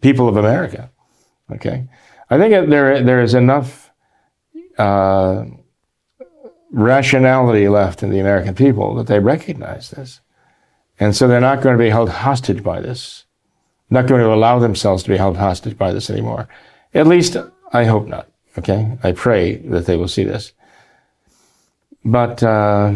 people 0.00 0.28
of 0.28 0.36
America. 0.36 0.90
Okay, 1.50 1.88
I 2.28 2.38
think 2.38 2.70
there 2.70 3.02
there 3.02 3.22
is 3.22 3.34
enough 3.34 3.90
uh, 4.78 5.44
rationality 6.70 7.68
left 7.68 8.02
in 8.02 8.10
the 8.10 8.20
American 8.20 8.54
people 8.54 8.94
that 8.96 9.06
they 9.06 9.18
recognize 9.18 9.90
this, 9.90 10.20
and 10.98 11.14
so 11.14 11.28
they're 11.28 11.40
not 11.40 11.62
going 11.62 11.76
to 11.76 11.82
be 11.82 11.90
held 11.90 12.10
hostage 12.10 12.62
by 12.62 12.80
this 12.80 13.26
not 13.90 14.06
going 14.06 14.20
to 14.20 14.32
allow 14.32 14.58
themselves 14.58 15.02
to 15.04 15.08
be 15.08 15.16
held 15.16 15.36
hostage 15.36 15.78
by 15.78 15.92
this 15.92 16.10
anymore. 16.10 16.48
At 16.94 17.06
least 17.06 17.36
I 17.72 17.84
hope 17.84 18.06
not. 18.06 18.28
Okay, 18.58 18.96
I 19.02 19.12
pray 19.12 19.56
that 19.56 19.86
they 19.86 19.96
will 19.96 20.08
see 20.08 20.24
this. 20.24 20.52
But 22.04 22.42
uh, 22.42 22.94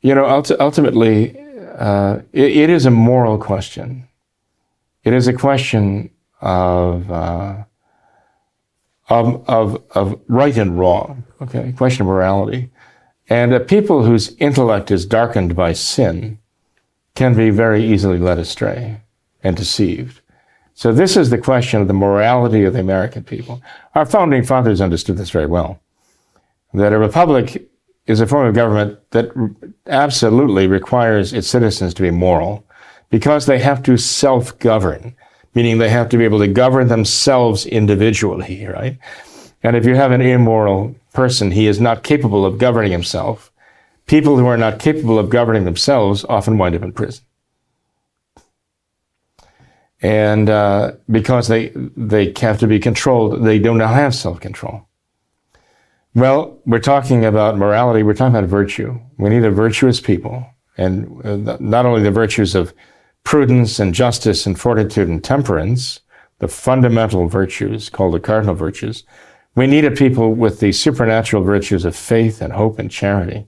you 0.00 0.14
know, 0.14 0.24
ulti- 0.24 0.60
ultimately, 0.60 1.38
uh, 1.78 2.18
it, 2.32 2.56
it 2.56 2.70
is 2.70 2.86
a 2.86 2.90
moral 2.90 3.38
question. 3.38 4.08
It 5.04 5.12
is 5.12 5.28
a 5.28 5.32
question 5.32 6.10
of 6.40 7.10
uh, 7.10 7.64
of, 9.12 9.48
of 9.48 9.82
of 9.90 10.20
right 10.28 10.56
and 10.56 10.78
wrong. 10.78 11.24
Okay, 11.40 11.72
question 11.72 12.02
of 12.02 12.08
morality, 12.08 12.70
and 13.28 13.52
uh, 13.52 13.58
people 13.58 14.04
whose 14.04 14.34
intellect 14.36 14.90
is 14.90 15.06
darkened 15.06 15.54
by 15.54 15.72
sin 15.72 16.38
can 17.14 17.34
be 17.34 17.50
very 17.50 17.84
easily 17.84 18.18
led 18.18 18.38
astray 18.38 19.00
and 19.42 19.56
deceived. 19.56 20.20
So 20.74 20.92
this 20.92 21.16
is 21.16 21.28
the 21.28 21.38
question 21.38 21.80
of 21.80 21.88
the 21.88 21.94
morality 21.94 22.64
of 22.64 22.72
the 22.72 22.80
American 22.80 23.24
people. 23.24 23.62
Our 23.94 24.06
founding 24.06 24.42
fathers 24.44 24.80
understood 24.80 25.18
this 25.18 25.30
very 25.30 25.46
well. 25.46 25.80
That 26.72 26.92
a 26.92 26.98
republic 26.98 27.68
is 28.06 28.20
a 28.20 28.26
form 28.26 28.46
of 28.46 28.54
government 28.54 28.98
that 29.10 29.30
absolutely 29.86 30.66
requires 30.66 31.32
its 31.32 31.48
citizens 31.48 31.94
to 31.94 32.02
be 32.02 32.10
moral 32.10 32.66
because 33.10 33.44
they 33.44 33.58
have 33.58 33.82
to 33.82 33.96
self-govern, 33.98 35.14
meaning 35.54 35.78
they 35.78 35.88
have 35.88 36.08
to 36.10 36.16
be 36.16 36.24
able 36.24 36.38
to 36.38 36.48
govern 36.48 36.88
themselves 36.88 37.66
individually, 37.66 38.66
right? 38.66 38.98
And 39.62 39.76
if 39.76 39.84
you 39.84 39.94
have 39.94 40.12
an 40.12 40.20
immoral 40.20 40.94
person, 41.12 41.50
he 41.50 41.66
is 41.66 41.80
not 41.80 42.02
capable 42.02 42.44
of 42.44 42.58
governing 42.58 42.92
himself. 42.92 43.52
People 44.06 44.38
who 44.38 44.46
are 44.46 44.56
not 44.56 44.80
capable 44.80 45.18
of 45.18 45.30
governing 45.30 45.64
themselves 45.64 46.24
often 46.24 46.58
wind 46.58 46.74
up 46.74 46.82
in 46.82 46.92
prison 46.92 47.24
and 50.02 50.50
uh, 50.50 50.92
because 51.10 51.48
they 51.48 51.68
they 51.96 52.34
have 52.40 52.58
to 52.58 52.66
be 52.66 52.80
controlled, 52.80 53.44
they 53.44 53.58
do 53.58 53.74
not 53.74 53.94
have 53.94 54.14
self 54.14 54.40
control. 54.40 54.88
Well, 56.14 56.58
we're 56.66 56.80
talking 56.80 57.24
about 57.24 57.56
morality. 57.56 58.02
We're 58.02 58.14
talking 58.14 58.36
about 58.36 58.50
virtue. 58.50 59.00
We 59.16 59.30
need 59.30 59.44
a 59.44 59.50
virtuous 59.50 60.00
people, 60.00 60.44
and 60.76 61.24
uh, 61.24 61.56
not 61.60 61.86
only 61.86 62.02
the 62.02 62.10
virtues 62.10 62.54
of 62.54 62.74
prudence 63.24 63.78
and 63.78 63.94
justice 63.94 64.46
and 64.46 64.58
fortitude 64.58 65.08
and 65.08 65.22
temperance, 65.22 66.00
the 66.38 66.48
fundamental 66.48 67.28
virtues 67.28 67.88
called 67.88 68.14
the 68.14 68.20
cardinal 68.20 68.54
virtues. 68.54 69.04
We 69.54 69.66
need 69.66 69.84
a 69.84 69.90
people 69.90 70.34
with 70.34 70.60
the 70.60 70.72
supernatural 70.72 71.42
virtues 71.42 71.84
of 71.84 71.94
faith 71.94 72.40
and 72.40 72.52
hope 72.52 72.78
and 72.78 72.90
charity, 72.90 73.46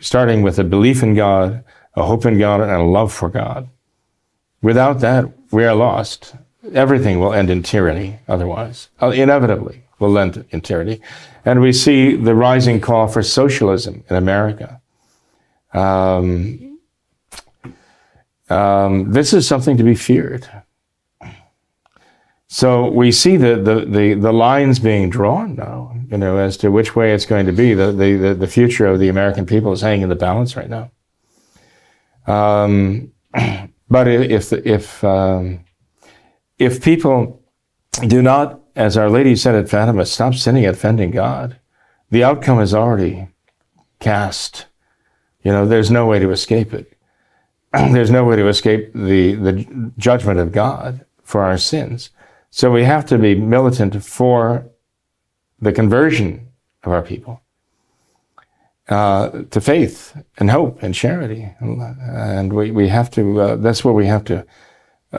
starting 0.00 0.42
with 0.42 0.58
a 0.58 0.64
belief 0.64 1.02
in 1.02 1.14
God, 1.14 1.64
a 1.94 2.04
hope 2.04 2.26
in 2.26 2.38
God, 2.38 2.60
and 2.60 2.70
a 2.70 2.82
love 2.82 3.12
for 3.12 3.28
God. 3.28 3.68
Without 4.62 5.00
that, 5.00 5.26
we 5.52 5.64
are 5.64 5.74
lost. 5.74 6.34
Everything 6.72 7.20
will 7.20 7.32
end 7.32 7.50
in 7.50 7.62
tyranny 7.62 8.18
otherwise, 8.26 8.88
uh, 9.00 9.10
inevitably. 9.10 9.84
will 9.98 10.18
end 10.18 10.44
in 10.50 10.60
tyranny. 10.60 11.00
And 11.44 11.60
we 11.60 11.72
see 11.72 12.16
the 12.16 12.34
rising 12.34 12.80
call 12.80 13.06
for 13.06 13.22
socialism 13.22 14.04
in 14.10 14.16
America. 14.16 14.80
Um, 15.72 16.73
um, 18.50 19.12
this 19.12 19.32
is 19.32 19.46
something 19.46 19.76
to 19.76 19.84
be 19.84 19.94
feared. 19.94 20.48
So 22.48 22.88
we 22.88 23.10
see 23.10 23.36
the, 23.36 23.56
the, 23.56 23.84
the, 23.84 24.14
the, 24.14 24.32
lines 24.32 24.78
being 24.78 25.10
drawn 25.10 25.56
now, 25.56 25.92
you 26.08 26.18
know, 26.18 26.36
as 26.36 26.56
to 26.58 26.70
which 26.70 26.94
way 26.94 27.12
it's 27.12 27.26
going 27.26 27.46
to 27.46 27.52
be. 27.52 27.74
The, 27.74 27.90
the, 27.90 28.34
the 28.34 28.46
future 28.46 28.86
of 28.86 29.00
the 29.00 29.08
American 29.08 29.44
people 29.44 29.72
is 29.72 29.80
hanging 29.80 30.02
in 30.02 30.08
the 30.08 30.14
balance 30.14 30.56
right 30.56 30.70
now. 30.70 30.92
Um, 32.26 33.12
but 33.90 34.06
if, 34.06 34.52
if, 34.52 35.02
um, 35.02 35.64
if 36.58 36.80
people 36.84 37.42
do 38.06 38.22
not, 38.22 38.60
as 38.76 38.96
Our 38.96 39.10
Lady 39.10 39.34
said 39.34 39.56
at 39.56 39.68
Fatima, 39.68 40.06
stop 40.06 40.34
sinning 40.34 40.66
offending 40.66 41.10
God, 41.10 41.58
the 42.10 42.22
outcome 42.22 42.60
is 42.60 42.72
already 42.72 43.28
cast. 43.98 44.66
You 45.42 45.50
know, 45.50 45.66
there's 45.66 45.90
no 45.90 46.06
way 46.06 46.20
to 46.20 46.30
escape 46.30 46.72
it. 46.72 46.93
there's 47.92 48.10
no 48.10 48.24
way 48.24 48.36
to 48.36 48.48
escape 48.48 48.92
the, 48.94 49.34
the 49.34 49.92
judgment 49.98 50.38
of 50.38 50.52
God 50.52 51.04
for 51.22 51.42
our 51.42 51.58
sins. 51.58 52.10
So 52.50 52.70
we 52.70 52.84
have 52.84 53.04
to 53.06 53.18
be 53.18 53.34
militant 53.34 54.04
for 54.04 54.66
the 55.60 55.72
conversion 55.72 56.48
of 56.84 56.92
our 56.92 57.02
people 57.02 57.40
uh, 58.88 59.42
to 59.50 59.60
faith 59.60 60.16
and 60.38 60.50
hope 60.50 60.82
and 60.82 60.94
charity. 60.94 61.50
And 61.60 62.52
we, 62.52 62.70
we 62.70 62.88
have 62.88 63.10
to, 63.12 63.40
uh, 63.40 63.56
that's 63.56 63.84
where 63.84 63.94
we 63.94 64.06
have 64.06 64.24
to 64.24 64.46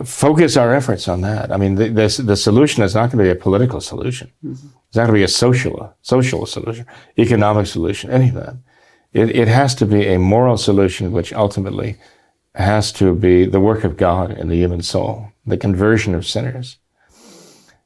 focus 0.03 0.57
our 0.57 0.73
efforts 0.73 1.07
on 1.07 1.21
that. 1.21 1.51
I 1.51 1.57
mean, 1.57 1.75
the, 1.75 1.89
the, 1.89 2.23
the 2.23 2.37
solution 2.37 2.83
is 2.83 2.95
not 2.95 3.11
going 3.11 3.25
to 3.25 3.33
be 3.33 3.37
a 3.37 3.41
political 3.41 3.81
solution. 3.81 4.31
Mm-hmm. 4.43 4.67
It's 4.87 4.95
not 4.95 5.07
going 5.07 5.15
to 5.15 5.19
be 5.19 5.23
a 5.23 5.27
social, 5.27 5.93
social 6.01 6.45
solution, 6.45 6.85
economic 7.17 7.67
solution, 7.67 8.11
any 8.11 8.29
of 8.29 8.35
that. 8.35 8.55
It, 9.13 9.35
it 9.35 9.47
has 9.47 9.73
to 9.75 9.85
be 9.85 10.07
a 10.07 10.19
moral 10.19 10.57
solution, 10.57 11.11
which 11.11 11.33
ultimately 11.33 11.97
has 12.55 12.91
to 12.93 13.13
be 13.13 13.45
the 13.45 13.59
work 13.59 13.83
of 13.83 13.97
God 13.97 14.31
in 14.31 14.47
the 14.47 14.55
human 14.55 14.81
soul, 14.81 15.31
the 15.45 15.57
conversion 15.57 16.15
of 16.15 16.25
sinners. 16.25 16.77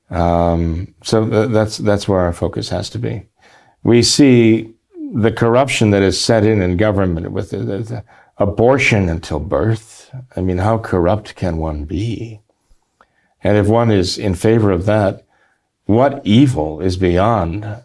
Um, 0.09 0.93
so 1.03 1.27
th- 1.29 1.49
that's 1.49 1.77
that's 1.77 2.07
where 2.07 2.19
our 2.19 2.33
focus 2.33 2.69
has 2.69 2.89
to 2.91 2.99
be. 2.99 3.27
We 3.83 4.01
see 4.01 4.73
the 5.13 5.31
corruption 5.31 5.91
that 5.91 6.01
is 6.01 6.19
set 6.19 6.45
in 6.45 6.61
in 6.61 6.77
government 6.77 7.31
with 7.31 7.51
the, 7.51 7.57
the, 7.57 7.77
the 7.79 8.03
abortion 8.37 9.09
until 9.09 9.39
birth. 9.39 10.13
I 10.35 10.41
mean, 10.41 10.59
how 10.59 10.77
corrupt 10.77 11.35
can 11.35 11.57
one 11.57 11.85
be? 11.85 12.39
And 13.43 13.57
if 13.57 13.67
one 13.67 13.91
is 13.91 14.17
in 14.17 14.35
favor 14.35 14.71
of 14.71 14.85
that, 14.85 15.25
what 15.85 16.21
evil 16.25 16.81
is 16.81 16.97
beyond 16.97 17.83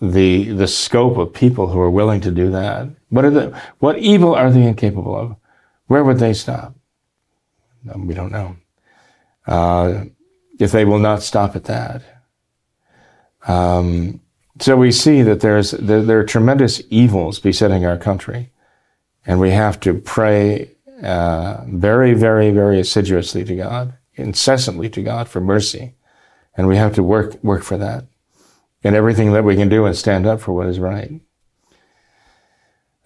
the 0.00 0.50
the 0.50 0.68
scope 0.68 1.16
of 1.18 1.34
people 1.34 1.68
who 1.68 1.80
are 1.80 1.90
willing 1.90 2.20
to 2.22 2.30
do 2.30 2.50
that? 2.50 2.88
What 3.08 3.24
are 3.24 3.30
the 3.30 3.60
what 3.78 3.98
evil 3.98 4.34
are 4.34 4.50
they 4.50 4.62
incapable 4.62 5.16
of? 5.16 5.36
Where 5.88 6.04
would 6.04 6.18
they 6.18 6.34
stop? 6.34 6.74
We 7.96 8.14
don't 8.14 8.32
know. 8.32 8.56
Uh, 9.46 10.04
if 10.58 10.72
they 10.72 10.84
will 10.84 10.98
not 10.98 11.22
stop 11.22 11.56
at 11.56 11.64
that. 11.64 12.02
Um, 13.46 14.20
so 14.60 14.76
we 14.76 14.92
see 14.92 15.22
that 15.22 15.40
there's 15.40 15.70
there, 15.72 16.02
there, 16.02 16.18
are 16.18 16.24
tremendous 16.24 16.82
evils 16.90 17.38
besetting 17.38 17.86
our 17.86 17.96
country, 17.96 18.50
and 19.24 19.40
we 19.40 19.50
have 19.50 19.80
to 19.80 19.94
pray 19.94 20.72
uh, 21.02 21.64
very, 21.66 22.12
very, 22.12 22.50
very 22.50 22.80
assiduously 22.80 23.44
to 23.44 23.56
God, 23.56 23.94
incessantly 24.14 24.90
to 24.90 25.02
God 25.02 25.28
for 25.28 25.40
mercy, 25.40 25.94
and 26.56 26.66
we 26.66 26.76
have 26.76 26.94
to 26.96 27.02
work 27.02 27.42
work 27.42 27.62
for 27.62 27.78
that, 27.78 28.04
and 28.82 28.96
everything 28.96 29.32
that 29.32 29.44
we 29.44 29.54
can 29.54 29.68
do 29.68 29.86
and 29.86 29.96
stand 29.96 30.26
up 30.26 30.40
for 30.40 30.52
what 30.52 30.66
is 30.66 30.80
right. 30.80 31.20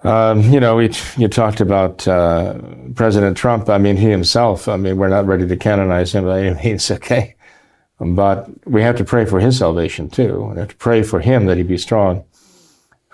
Um, 0.05 0.43
you 0.43 0.59
know, 0.59 0.77
we, 0.77 0.91
you 1.17 1.29
talked 1.29 1.61
about 1.61 2.07
uh, 2.09 2.59
President 2.95 3.37
Trump. 3.37 3.69
I 3.69 3.79
mean, 3.79 3.97
he 3.97 4.11
himself. 4.11 4.69
I 4.69 4.77
mean, 4.77 4.97
we're 4.97 5.09
not 5.09 5.27
ready 5.27 5.47
to 5.47 5.57
canonize 5.57 6.13
him 6.13 6.25
by 6.25 6.43
any 6.43 6.55
means. 6.63 6.91
Okay, 7.03 7.37
but 8.01 8.49
we 8.67 8.83
have 8.83 8.97
to 8.97 9.05
pray 9.05 9.25
for 9.25 9.39
his 9.39 9.59
salvation 9.59 10.11
too. 10.11 10.51
We 10.53 10.59
have 10.59 10.69
to 10.69 10.77
pray 10.77 11.03
for 11.03 11.21
him 11.21 11.47
that 11.47 11.57
he 11.57 11.63
be 11.63 11.79
strong 11.79 12.25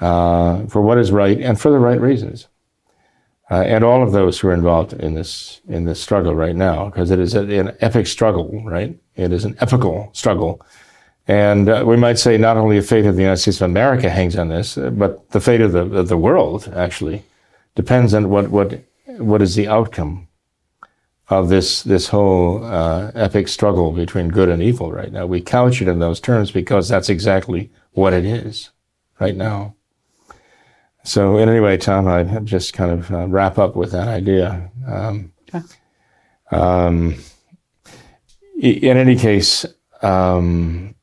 uh, 0.01 0.65
for 0.67 0.81
what 0.81 0.99
is 0.99 1.13
right 1.13 1.39
and 1.39 1.61
for 1.61 1.71
the 1.71 1.79
right 1.79 2.01
reasons. 2.01 2.49
Uh, 3.51 3.63
and 3.63 3.83
all 3.83 4.03
of 4.03 4.13
those 4.13 4.39
who 4.39 4.49
are 4.49 4.55
involved 4.55 4.93
in 4.93 5.15
this 5.15 5.61
in 5.69 5.85
this 5.85 6.01
struggle 6.01 6.35
right 6.35 6.57
now, 6.57 6.87
because 6.87 7.11
it 7.11 7.19
is 7.19 7.35
an 7.35 7.77
epic 7.81 8.07
struggle, 8.07 8.63
right? 8.65 8.99
It 9.17 9.33
is 9.33 9.45
an 9.45 9.57
epical 9.61 10.11
struggle, 10.13 10.61
and 11.29 11.69
uh, 11.69 11.85
we 11.87 11.97
might 11.97 12.19
say 12.19 12.39
not 12.39 12.57
only 12.57 12.81
the 12.81 12.87
fate 12.87 13.05
of 13.05 13.15
the 13.15 13.23
United 13.23 13.41
States 13.41 13.61
of 13.61 13.71
America 13.71 14.09
hangs 14.09 14.37
on 14.37 14.49
this, 14.49 14.79
uh, 14.79 14.89
but 14.91 15.31
the 15.31 15.41
fate 15.41 15.61
of 15.61 15.73
the 15.73 15.85
of 15.85 16.09
the 16.09 16.17
world 16.17 16.73
actually 16.75 17.23
depends 17.75 18.15
on 18.15 18.31
what 18.31 18.49
what 18.49 18.81
what 19.19 19.43
is 19.43 19.55
the 19.55 19.69
outcome 19.69 20.27
of 21.29 21.51
this 21.51 21.83
this 21.83 22.09
whole 22.09 22.65
uh, 22.65 23.13
epic 23.15 23.49
struggle 23.49 23.93
between 23.93 24.29
good 24.29 24.49
and 24.49 24.63
evil 24.63 24.91
right 24.91 25.13
now. 25.13 25.27
We 25.27 25.43
couch 25.43 25.83
it 25.83 25.89
in 25.89 25.99
those 25.99 26.19
terms 26.19 26.51
because 26.51 26.89
that's 26.89 27.11
exactly 27.11 27.71
what 27.93 28.15
it 28.15 28.25
is 28.25 28.71
right 29.21 29.37
now. 29.37 29.75
So, 31.05 31.39
in 31.39 31.49
any 31.49 31.61
way, 31.61 31.77
Tom, 31.77 32.09
I 32.09 32.25
just 32.41 32.73
kind 32.73 32.91
of 32.91 33.11
uh, 33.11 33.27
wrap 33.29 33.59
up 33.59 33.77
with 33.77 33.93
that 33.93 34.09
idea. 34.09 34.71
Um, 34.87 35.33
um, 36.51 37.17
in 38.59 38.97
any 38.97 39.17
case, 39.17 39.65
um, 40.03 40.95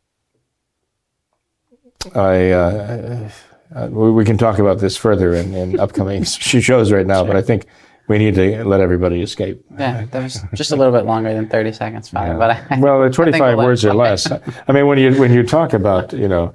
I 2.13 2.51
uh, 2.51 3.29
uh 3.75 3.87
we 3.87 4.25
can 4.25 4.37
talk 4.37 4.59
about 4.59 4.79
this 4.79 4.97
further 4.97 5.33
in, 5.33 5.53
in 5.53 5.79
upcoming 5.85 6.23
shows 6.23 6.91
right 6.91 7.05
now, 7.05 7.19
sure. 7.19 7.27
but 7.27 7.35
I 7.35 7.41
think 7.41 7.65
we 8.07 8.17
need 8.17 8.35
to 8.35 8.63
let 8.63 8.81
everybody 8.81 9.21
escape. 9.21 9.65
Yeah, 9.77 10.05
that 10.05 10.23
was 10.23 10.39
just 10.53 10.71
a 10.71 10.75
little 10.75 10.93
bit 10.93 11.05
longer 11.05 11.33
than 11.33 11.49
30 11.49 11.71
seconds, 11.71 12.09
Father. 12.09 12.33
Yeah. 12.33 12.37
But 12.37 12.71
I, 12.71 12.79
well, 12.79 13.01
the 13.01 13.09
25 13.09 13.57
words 13.57 13.83
or 13.83 13.93
less. 13.93 14.31
I 14.67 14.71
mean, 14.71 14.87
when 14.87 14.99
you 14.99 15.19
when 15.19 15.33
you 15.33 15.43
talk 15.43 15.73
about 15.73 16.13
you 16.13 16.27
know 16.27 16.53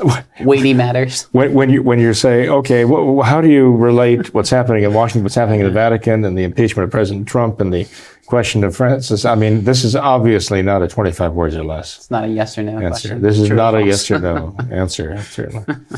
weighty 0.40 0.74
matters. 0.74 1.24
When, 1.32 1.54
when 1.54 1.70
you 1.70 1.82
when 1.82 1.98
you 1.98 2.14
say, 2.14 2.48
okay, 2.48 2.84
wh- 2.84 3.24
how 3.24 3.40
do 3.40 3.48
you 3.48 3.74
relate 3.74 4.32
what's 4.34 4.50
happening 4.50 4.84
in 4.84 4.94
Washington, 4.94 5.22
what's 5.22 5.34
happening 5.34 5.60
in 5.60 5.66
the 5.66 5.72
Vatican, 5.72 6.24
and 6.24 6.36
the 6.36 6.44
impeachment 6.44 6.84
of 6.84 6.90
President 6.90 7.28
Trump, 7.28 7.60
and 7.60 7.72
the 7.72 7.86
question 8.32 8.62
to 8.62 8.70
Francis? 8.70 9.26
I 9.26 9.34
mean, 9.34 9.64
this 9.64 9.84
is 9.84 9.94
obviously 9.94 10.62
not 10.62 10.80
a 10.80 10.88
25 10.88 11.34
words 11.34 11.54
or 11.54 11.64
less. 11.64 11.98
It's 11.98 12.10
not 12.10 12.24
a 12.24 12.28
yes 12.28 12.56
or 12.56 12.62
no 12.62 12.78
answer. 12.78 12.88
question. 12.88 13.20
This 13.20 13.38
is 13.38 13.48
True 13.48 13.56
not 13.56 13.74
a 13.74 13.84
yes 13.84 14.10
or 14.10 14.18
no 14.18 14.56
answer. 14.70 15.22
Certainly. 15.22 15.66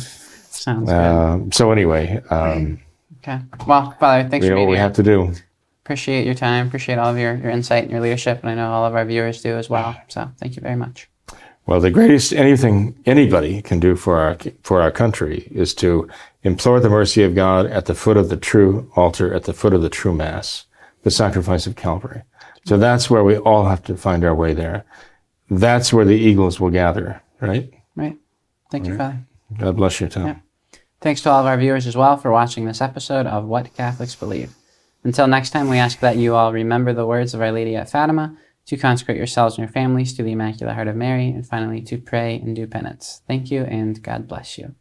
Sounds 0.51 0.89
good. 0.89 0.95
Um, 0.95 1.53
so 1.53 1.71
anyway. 1.71 2.21
Um, 2.31 2.81
Okay. 3.27 3.41
Well, 3.67 3.93
Father, 3.99 4.29
thanks 4.29 4.45
we 4.45 4.51
for 4.51 4.57
being 4.57 4.67
what 4.67 4.73
we 4.73 4.77
have 4.77 4.93
to 4.95 5.03
do. 5.03 5.33
Appreciate 5.85 6.27
your 6.27 6.35
time. 6.35 6.67
Appreciate 6.67 6.99
all 6.99 7.11
of 7.11 7.19
your, 7.19 7.37
your 7.37 7.51
insight 7.51 7.85
and 7.85 7.93
your 7.93 8.01
leadership, 8.01 8.41
and 8.43 8.51
I 8.51 8.55
know 8.55 8.71
all 8.71 8.85
of 8.85 8.95
our 8.95 9.05
viewers 9.05 9.41
do 9.41 9.57
as 9.57 9.71
well. 9.71 9.97
So 10.09 10.31
thank 10.39 10.57
you 10.57 10.61
very 10.63 10.77
much. 10.77 11.09
Well, 11.67 11.81
the 11.81 11.91
greatest 11.91 12.35
anything 12.35 12.99
anybody 13.07 13.63
can 13.63 13.81
do 13.81 13.97
for 13.97 14.19
our 14.19 14.37
for 14.63 14.83
our 14.83 14.91
country 14.91 15.49
is 15.51 15.73
to 15.77 16.09
implore 16.43 16.81
the 16.81 16.91
mercy 16.91 17.23
of 17.23 17.35
God 17.35 17.65
at 17.67 17.87
the 17.87 17.95
foot 17.95 18.19
of 18.19 18.29
the 18.29 18.37
true 18.37 18.91
altar, 18.97 19.33
at 19.33 19.45
the 19.45 19.55
foot 19.55 19.73
of 19.73 19.81
the 19.81 19.89
true 19.89 20.13
Mass, 20.15 20.67
the 21.05 21.11
sacrifice 21.11 21.67
of 21.67 21.77
Calvary. 21.77 22.23
So 22.67 22.77
that's 22.77 23.09
where 23.09 23.23
we 23.23 23.37
all 23.39 23.67
have 23.67 23.83
to 23.85 23.97
find 23.97 24.25
our 24.25 24.35
way 24.35 24.55
there. 24.55 24.85
That's 25.51 25.93
where 25.93 26.05
the 26.05 26.17
eagles 26.17 26.59
will 26.59 26.71
gather, 26.71 27.23
right? 27.41 27.73
Right. 27.95 28.17
Thank 28.71 28.87
you, 28.87 28.97
Father. 28.97 29.25
God 29.59 29.77
bless 29.77 30.01
you, 30.01 30.09
Tom. 30.09 30.27
Yeah. 30.27 30.37
Thanks 31.01 31.21
to 31.21 31.31
all 31.31 31.41
of 31.41 31.47
our 31.47 31.59
viewers 31.59 31.87
as 31.87 31.97
well 31.97 32.17
for 32.17 32.33
watching 32.33 32.65
this 32.65 32.81
episode 32.81 33.27
of 33.27 33.45
What 33.45 33.75
Catholics 33.75 34.15
Believe. 34.15 34.55
Until 35.05 35.27
next 35.27 35.51
time, 35.51 35.69
we 35.69 35.79
ask 35.79 36.01
that 36.01 36.17
you 36.17 36.35
all 36.35 36.53
remember 36.53 36.95
the 36.95 37.07
words 37.07 37.35
of 37.35 37.43
Our 37.43 37.53
Lady 37.53 37.77
at 37.77 37.91
Fatima, 37.91 38.37
to 38.67 38.79
consecrate 38.79 39.19
yourselves 39.19 39.59
and 39.59 39.63
your 39.67 39.73
families 39.73 40.15
to 40.15 40.23
the 40.23 40.33
Immaculate 40.33 40.75
Heart 40.75 40.89
of 40.89 40.97
Mary, 40.97 41.29
and 41.29 41.47
finally 41.47 41.83
to 41.83 41.99
pray 41.99 42.37
and 42.37 42.57
do 42.57 42.67
penance. 42.67 43.21
Thank 43.29 43.51
you, 43.51 43.65
and 43.65 44.03
God 44.03 44.27
bless 44.27 44.57
you. 44.57 44.75